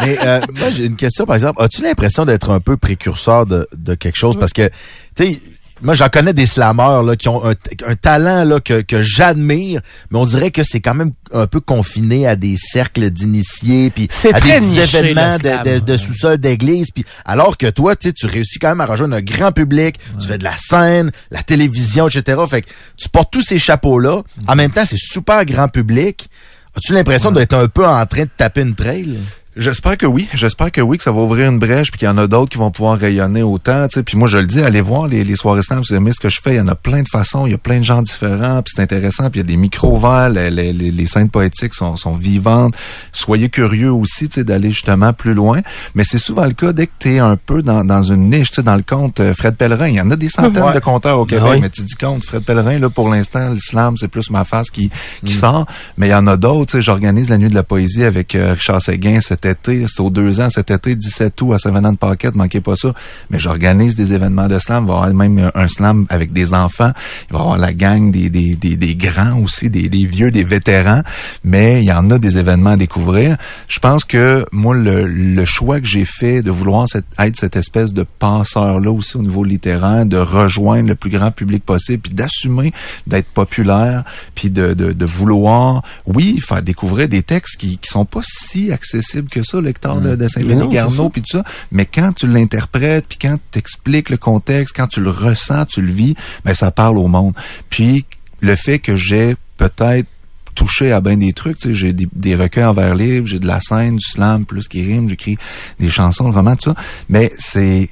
[0.00, 1.62] Mais euh, moi, j'ai une question, par exemple.
[1.62, 4.38] As-tu l'impression d'être un peu précurseur de, de quelque chose?
[4.38, 4.68] Parce que,
[5.16, 5.40] tu sais,
[5.82, 7.54] moi, j'en connais des slammeurs là, qui ont un,
[7.86, 11.60] un talent là, que, que j'admire, mais on dirait que c'est quand même un peu
[11.60, 16.90] confiné à des cercles d'initiés, puis à très des événements de, de, de sous-sol d'église.
[16.90, 20.38] Puis alors que toi, tu réussis quand même à rejoindre un grand public, tu fais
[20.38, 22.40] de la scène, la télévision, etc.
[22.48, 24.22] Fait que tu portes tous ces chapeaux-là.
[24.46, 26.28] En même temps, c'est super grand public.
[26.76, 29.18] As-tu l'impression d'être un peu en train de taper une trail?
[29.56, 30.28] J'espère que oui.
[30.34, 32.50] J'espère que oui, que ça va ouvrir une brèche, puis qu'il y en a d'autres
[32.50, 33.86] qui vont pouvoir rayonner autant.
[33.86, 34.02] Tu sais.
[34.02, 36.28] Puis moi, je le dis, allez voir les, les soirées slam, vous aimez ce que
[36.28, 36.54] je fais.
[36.54, 38.72] Il y en a plein de façons, il y a plein de gens différents, puis
[38.74, 39.30] c'est intéressant.
[39.30, 42.74] Puis il y a des micros ouverts, les, les, les, scènes poétiques sont, sont vivantes.
[43.12, 45.60] Soyez curieux aussi, d'aller justement plus loin.
[45.94, 48.52] Mais c'est souvent le cas dès que tu es un peu dans, dans une niche,
[48.58, 49.86] dans le compte euh, Fred Pellerin.
[49.88, 50.74] Il y en a des centaines Ouais.
[50.74, 51.58] de compteurs au Québec, oui.
[51.60, 54.90] mais tu dis compte Fred Pellerin, là, pour l'instant, l'islam, c'est plus ma face qui,
[55.24, 55.66] qui sort.
[55.96, 58.80] Mais il y en a d'autres, j'organise la nuit de la poésie avec euh, Richard
[58.82, 59.84] Séguin été.
[59.88, 62.92] C'est aux deux ans, cet été, 17 août à Savannah Pocket, manquez pas ça.
[63.30, 64.84] Mais j'organise des événements de slam.
[64.84, 66.92] Il va y avoir même un slam avec des enfants.
[67.28, 70.30] Il va y avoir la gang des, des, des, des grands aussi, des, des vieux,
[70.30, 71.02] des vétérans.
[71.44, 73.36] Mais il y en a des événements à découvrir.
[73.68, 77.56] Je pense que moi, le, le choix que j'ai fait de vouloir cette- être cette
[77.56, 82.12] espèce de passeur-là aussi au niveau littéraire, de rejoindre le plus grand public possible, puis
[82.12, 82.72] d'assumer
[83.06, 88.04] d'être populaire, puis de, de, de vouloir, oui, faire découvrir des textes qui, qui sont
[88.04, 91.10] pas si accessibles que ça, lecteur de, de Mais non, Saint-Denis c'est Garneau, ça.
[91.12, 91.44] puis tout ça.
[91.72, 95.82] Mais quand tu l'interprètes, puis quand tu expliques le contexte, quand tu le ressens, tu
[95.82, 96.14] le vis,
[96.44, 97.34] ben ça parle au monde.
[97.68, 98.04] Puis
[98.40, 100.06] le fait que j'ai peut-être
[100.54, 103.40] touché à bien des trucs, tu sais, j'ai des, des recueils en vers libre, j'ai
[103.40, 105.36] de la scène, du slam, plus qui rime, j'écris
[105.80, 106.76] des chansons, vraiment tout ça.
[107.08, 107.90] Mais c'est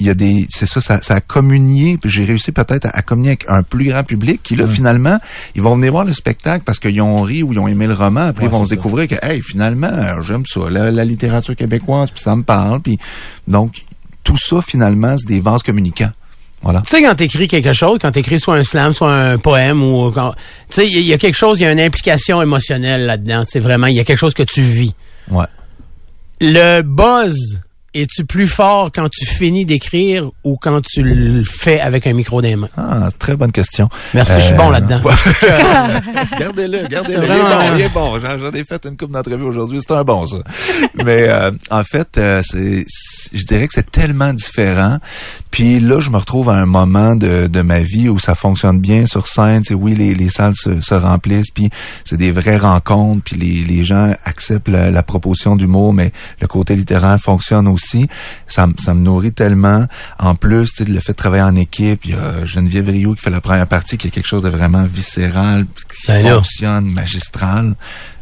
[0.00, 2.90] il y a des c'est ça, ça ça a communié puis j'ai réussi peut-être à,
[2.90, 5.18] à communier avec un plus grand public qui là finalement
[5.54, 7.94] ils vont venir voir le spectacle parce qu'ils ont ri ou ils ont aimé le
[7.94, 8.20] roman.
[8.28, 12.10] Après ils vont se découvrir que hey finalement euh, j'aime ça la, la littérature québécoise
[12.10, 12.98] puis ça me parle puis
[13.48, 13.82] donc
[14.22, 16.12] tout ça finalement c'est des vases communicants.
[16.62, 16.80] Voilà.
[16.80, 20.10] Tu sais, quand t'écris quelque chose, quand t'écris soit un slam, soit un poème, ou
[20.10, 20.32] quand,
[20.68, 23.44] tu sais, il y, y a quelque chose, il y a une implication émotionnelle là-dedans.
[23.48, 24.92] C'est vraiment, il y a quelque chose que tu vis.
[25.30, 25.44] ouais.
[26.40, 27.60] Le buzz,
[28.02, 32.40] es-tu plus fort quand tu finis d'écrire ou quand tu le fais avec un micro
[32.42, 32.68] des mains?
[32.76, 35.00] ah très bonne question Merci, je suis bon là-dedans.
[36.38, 37.24] Gardez-le, gardez-le.
[37.24, 38.18] Il est bon, il est bon.
[38.18, 39.80] J'en ai fait une coupe d'entrevue aujourd'hui.
[39.86, 40.38] C'est un bon, ça.
[41.04, 42.84] Mais euh, en fait, euh, c'est-
[43.32, 44.98] je dirais que c'est tellement différent.
[45.58, 48.78] Puis là, je me retrouve à un moment de, de ma vie où ça fonctionne
[48.78, 49.62] bien sur scène.
[49.62, 51.50] Tu sais, oui, les, les salles se, se remplissent.
[51.50, 51.68] Puis
[52.04, 53.22] c'est des vraies rencontres.
[53.24, 58.06] Puis les, les gens acceptent la, la proposition d'humour, mais le côté littéraire fonctionne aussi.
[58.46, 59.84] Ça, me- ça me nourrit tellement.
[60.20, 63.16] En plus, tu sais, le fait de travailler en équipe, il y a Geneviève Rioux
[63.16, 66.34] qui fait la première partie, qui est quelque chose de vraiment viscéral, qui Ben là.
[66.36, 67.74] fonctionne, magistral.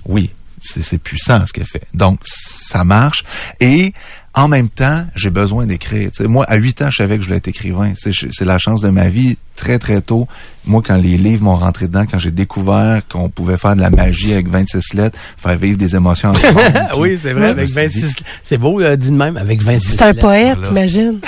[0.07, 1.87] Oui, c'est c'est puissant ce qu'elle fait.
[1.93, 3.25] Donc, ça marche.
[3.61, 3.93] Et
[4.37, 6.11] en même temps, j'ai besoin d'écrire.
[6.21, 7.95] Moi, à 8 ans, je savais que je voulais être écrivain.
[7.97, 9.39] C'est la chance de ma vie.
[9.57, 10.29] Très, très tôt,
[10.67, 13.91] moi, quand les livres m'ont rentré dedans, quand j'ai découvert qu'on pouvait faire de la
[13.91, 16.33] magie avec 26 lettres, faire vivre des émotions.
[16.75, 18.15] Ah oui, c'est vrai, avec suis dit- 26.
[18.45, 19.93] C'est beau, euh, dit de même, avec 26.
[19.93, 20.21] C'est un lettres.
[20.21, 21.21] poète, imagine.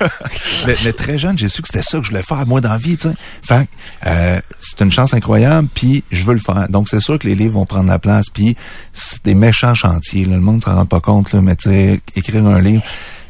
[0.66, 2.70] mais, mais très jeune, j'ai su que c'était ça que je voulais faire, moi, dans
[2.70, 3.14] la vie, tu sais.
[3.42, 6.66] Fait que, euh, c'est une chance incroyable, puis je veux le faire.
[6.68, 8.56] Donc, c'est sûr que les livres vont prendre la place, puis
[8.92, 10.34] c'est des méchants chantiers, là.
[10.36, 12.82] Le monde s'en rend pas compte, là, mais tu sais, écrire un livre...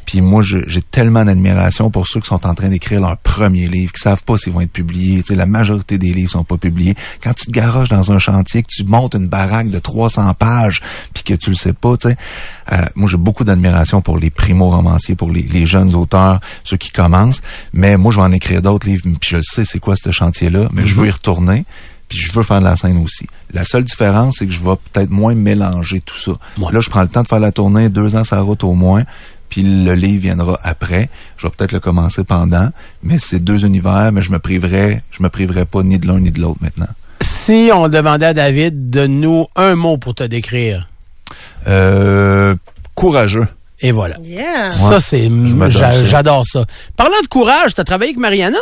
[0.05, 3.91] Puis moi, j'ai tellement d'admiration pour ceux qui sont en train d'écrire leur premier livre,
[3.91, 5.21] qui savent pas s'ils vont être publiés.
[5.21, 6.95] Tu sais, la majorité des livres sont pas publiés.
[7.21, 10.81] Quand tu te garages dans un chantier, que tu montes une baraque de 300 pages,
[11.13, 12.15] puis que tu le sais pas, tu sais,
[12.71, 16.91] euh, moi j'ai beaucoup d'admiration pour les primo-romanciers, pour les, les jeunes auteurs, ceux qui
[16.91, 17.41] commencent.
[17.73, 20.11] Mais moi, je vais en écrire d'autres livres, puis je le sais c'est quoi ce
[20.11, 21.65] chantier-là, mais je veux y retourner.
[22.09, 23.25] Puis je veux faire de la scène aussi.
[23.51, 26.33] La seule différence, c'est que je vais peut-être moins mélanger tout ça.
[26.59, 26.71] Ouais.
[26.71, 29.03] Là, je prends le temps de faire la tournée, deux ans la route au moins,
[29.53, 31.09] puis le livre viendra après.
[31.37, 32.69] Je vais peut-être le commencer pendant,
[33.03, 36.19] mais c'est deux univers, mais je me priverai, je me priverai pas ni de l'un
[36.19, 36.87] ni de l'autre maintenant.
[37.21, 40.89] Si on demandait à David, donne-nous un mot pour te décrire.
[41.67, 42.55] Euh,
[42.95, 43.45] courageux.
[43.79, 44.15] Et voilà.
[44.23, 44.71] Yeah.
[44.71, 45.29] Ça, c'est,
[46.03, 46.65] j'adore ça.
[46.97, 48.57] Parlant de courage, t'as travaillé avec Mariana?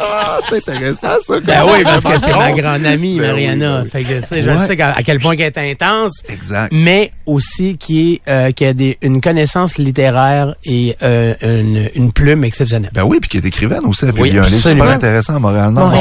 [0.00, 1.40] Ah, c'est intéressant, ça.
[1.40, 3.78] Ben oui, parce que c'est ma grande amie, Ben Mariana.
[3.78, 3.90] ben oui.
[3.90, 4.66] Fait que, tu sais, je Ouais.
[4.66, 6.22] sais à quel point qu'elle est intense.
[6.28, 6.72] Exact.
[6.72, 12.12] Mais aussi qui est, euh, qui a des, une connaissance littéraire et euh, une, une
[12.12, 12.90] plume exceptionnelle.
[12.94, 14.06] Ben oui, puis qui est écrivaine aussi.
[14.06, 15.40] Puis Oui, il y a un livre super intéressant.
[15.40, 15.94] Montréal Nord,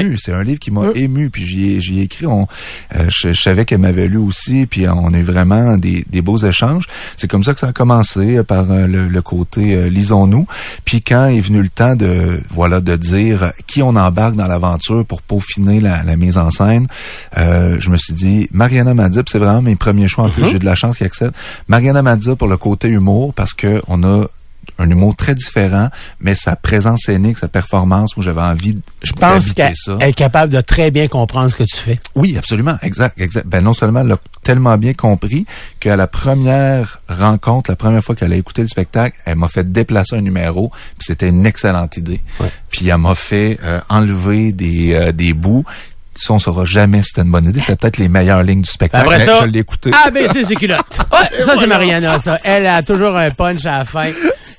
[0.00, 0.16] ému.
[0.18, 0.92] C'est un livre qui m'a Mm.
[0.96, 1.30] ému.
[1.30, 2.26] Puis j'y ai, écrit.
[2.26, 2.46] On,
[2.96, 4.66] euh, je, je savais qu'elle m'avait lu aussi.
[4.66, 6.84] Puis on a eu vraiment des, des beaux échanges.
[7.16, 10.46] C'est comme ça que ça a commencé euh, par euh, le, le côté euh, lisons-nous.
[10.90, 15.06] Puis quand est venu le temps de voilà de dire qui on embarque dans l'aventure
[15.06, 16.88] pour peaufiner la, la mise en scène,
[17.38, 19.22] euh, je me suis dit Mariana Madza.
[19.30, 20.24] c'est vraiment mes premiers choix.
[20.24, 21.36] En plus, j'ai eu de la chance qu'il accepte.
[21.68, 24.26] Mariana Madza pour le côté humour parce que on a
[24.80, 25.88] un humour très différent,
[26.20, 30.52] mais sa présence scénique, sa performance, où j'avais envie, de- je pense qu'elle est capable
[30.52, 32.00] de très bien comprendre ce que tu fais.
[32.14, 33.46] Oui, absolument, exact, exact.
[33.46, 35.44] Ben non seulement elle l'a tellement bien compris
[35.80, 39.70] qu'à la première rencontre, la première fois qu'elle a écouté le spectacle, elle m'a fait
[39.70, 42.20] déplacer un numéro, puis c'était une excellente idée.
[42.70, 45.64] Puis elle m'a fait euh, enlever des euh, des bouts.
[46.22, 47.60] Ça, on saura jamais si c'était une bonne idée.
[47.60, 49.04] C'était peut-être les meilleures lignes du spectacle.
[49.06, 49.90] Après ça, je l'ai écouté.
[49.94, 50.44] Ah, ben, c'est.
[51.12, 52.38] Ouais, ça, c'est Mariana, ça.
[52.44, 54.06] Elle a toujours un punch à la fin.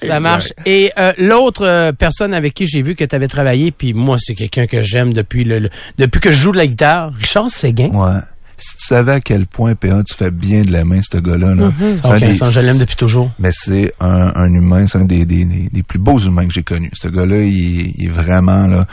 [0.07, 0.47] Ça marche.
[0.65, 4.17] Et euh, l'autre euh, personne avec qui j'ai vu que tu avais travaillé, puis moi,
[4.19, 7.49] c'est quelqu'un que j'aime depuis le, le- depuis que je joue de la guitare, Richard
[7.51, 7.89] Séguin.
[7.93, 8.19] Ouais.
[8.63, 11.55] Si tu savais à quel point PA tu fais bien de la main ce gars-là,
[11.55, 11.71] là,
[12.19, 13.31] des- ça, je l'aime depuis toujours.
[13.39, 16.53] Mais c'est un, un humain, c'est un des, des, des- des plus beaux humains que
[16.53, 16.91] j'ai connus.
[16.93, 18.85] Ce gars-là, il, est- il est vraiment là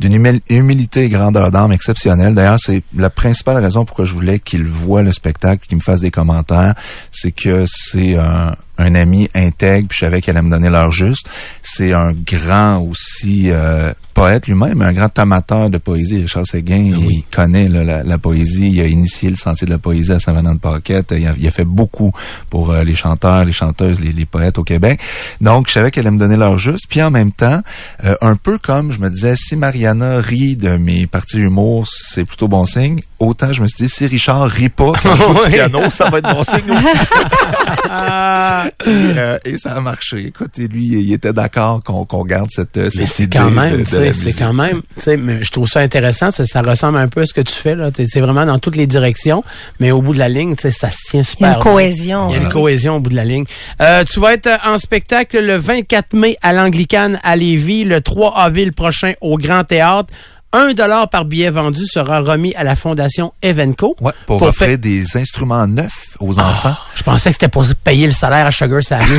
[0.00, 2.34] d'une humil- humilité et grandeur d'âme exceptionnelle.
[2.34, 6.00] D'ailleurs, c'est la principale raison pourquoi je voulais qu'il voit le spectacle, qu'il me fasse
[6.00, 6.74] des commentaires,
[7.12, 10.90] c'est que c'est un, un ami intègre, puis je savais qu'elle allait me donner l'heure
[10.92, 11.28] juste.
[11.62, 16.22] C'est un grand aussi euh, poète lui-même, un grand amateur de poésie.
[16.22, 16.76] Richard Séguin,
[17.10, 18.70] il connaît là, la, la poésie.
[18.70, 21.14] Il a initié le sentier de la poésie à Saint-Venant-de-Paquette.
[21.16, 22.12] Il, a- il a fait beaucoup
[22.50, 25.00] pour euh, les chanteurs, les chanteuses, les, les poètes au Québec.
[25.40, 26.84] Donc, je savais qu'elle allait me donner l'heure juste.
[26.88, 27.60] Puis en même temps,
[28.04, 32.24] euh, un peu comme je me disais, si Mariana rit de mes parties humour, c'est
[32.24, 33.00] plutôt bon signe.
[33.24, 36.10] Autant je me suis dit, si Richard rit pas quand je joue du piano, ça
[36.10, 36.86] va être bon signe aussi.
[38.86, 40.26] et, euh, et ça a marché.
[40.26, 43.38] Écoute, et lui, il était d'accord qu'on qu'on garde cette, euh, Mais cette c'est idée
[43.38, 46.98] quand même, c'est quand même, tu sais, mais je trouve ça intéressant, ça, ça ressemble
[46.98, 47.90] un peu à ce que tu fais, là.
[48.06, 49.42] C'est vraiment dans toutes les directions,
[49.80, 51.52] mais au bout de la ligne, tu sais, ça se tient Il y super a
[51.52, 51.62] une bien.
[51.72, 52.28] cohésion.
[52.28, 52.50] Il y a une hein.
[52.50, 53.44] cohésion au bout de la ligne.
[53.80, 58.36] Euh, tu vas être en spectacle le 24 mai à l'Anglicane à Lévis, le 3
[58.36, 60.12] avril prochain au Grand Théâtre.
[60.56, 63.96] Un dollar par billet vendu sera remis à la Fondation Evenco.
[64.00, 66.76] Ouais, pour, Pour offrir des instruments neufs aux enfants.
[66.94, 69.02] Je pensais que c'était pour payer le salaire à Sugar Sammy.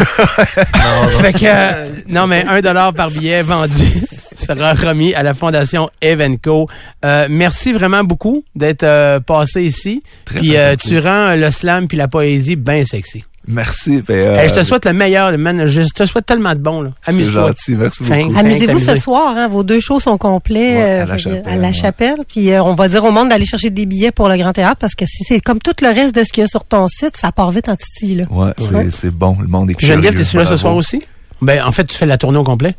[1.20, 4.02] fait que, euh, non, mais un dollar par billet vendu
[4.38, 6.70] sera remis à la Fondation Evenco.
[7.04, 10.04] Euh, merci vraiment beaucoup d'être euh, passé ici.
[10.24, 13.26] Très Puis euh, tu rends le slam puis la poésie bien sexy.
[13.48, 14.02] Merci.
[14.02, 15.68] ben, euh, Hey, je te souhaite le meilleur, man.
[15.68, 16.92] Je te souhaite tellement de bon.
[17.06, 17.54] Amuse-toi.
[17.54, 18.38] merci beaucoup.
[18.38, 21.56] Amusez-vous ce soir, hein, vos deux shows sont complets Ouais, à euh, la chapelle, à
[21.56, 21.74] la ouais.
[21.74, 22.16] chapelle.
[22.28, 24.78] Puis euh, on va dire au monde d'aller chercher des billets pour le Grand Théâtre
[24.80, 26.88] parce que si c'est comme tout le reste de ce qu'il y a sur ton
[26.88, 28.26] site, ça part vite en titi là.
[28.30, 29.38] Ouais, c'est- c'est bon.
[29.40, 31.02] Le monde est Puis Geneviève, t'es-tu là ce soir aussi?
[31.42, 32.76] Ben, en fait, tu fais la tournée au complet?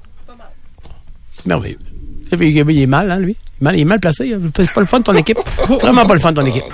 [1.32, 1.78] C'est merveilleux.
[2.32, 3.36] Et puis, Il est mal, hein, lui?
[3.58, 4.34] Il est mal, il est mal placé.
[4.34, 4.40] hein.
[4.56, 5.38] C'est pas le fun de ton équipe.
[5.80, 6.64] Vraiment pas le fun de ton équipe.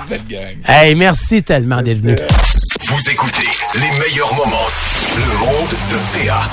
[0.66, 2.16] Hey, merci tellement d'être venu.
[2.87, 4.66] Vous écoutez les meilleurs moments.
[5.16, 6.49] Le monde de PA.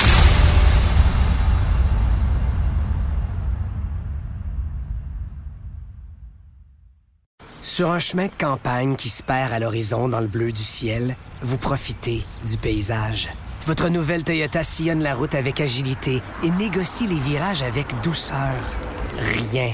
[7.61, 11.15] Sur un chemin de campagne qui se perd à l'horizon dans le bleu du ciel,
[11.41, 13.29] vous profitez du paysage.
[13.65, 18.63] Votre nouvelle Toyota sillonne la route avec agilité et négocie les virages avec douceur.
[19.19, 19.73] Rien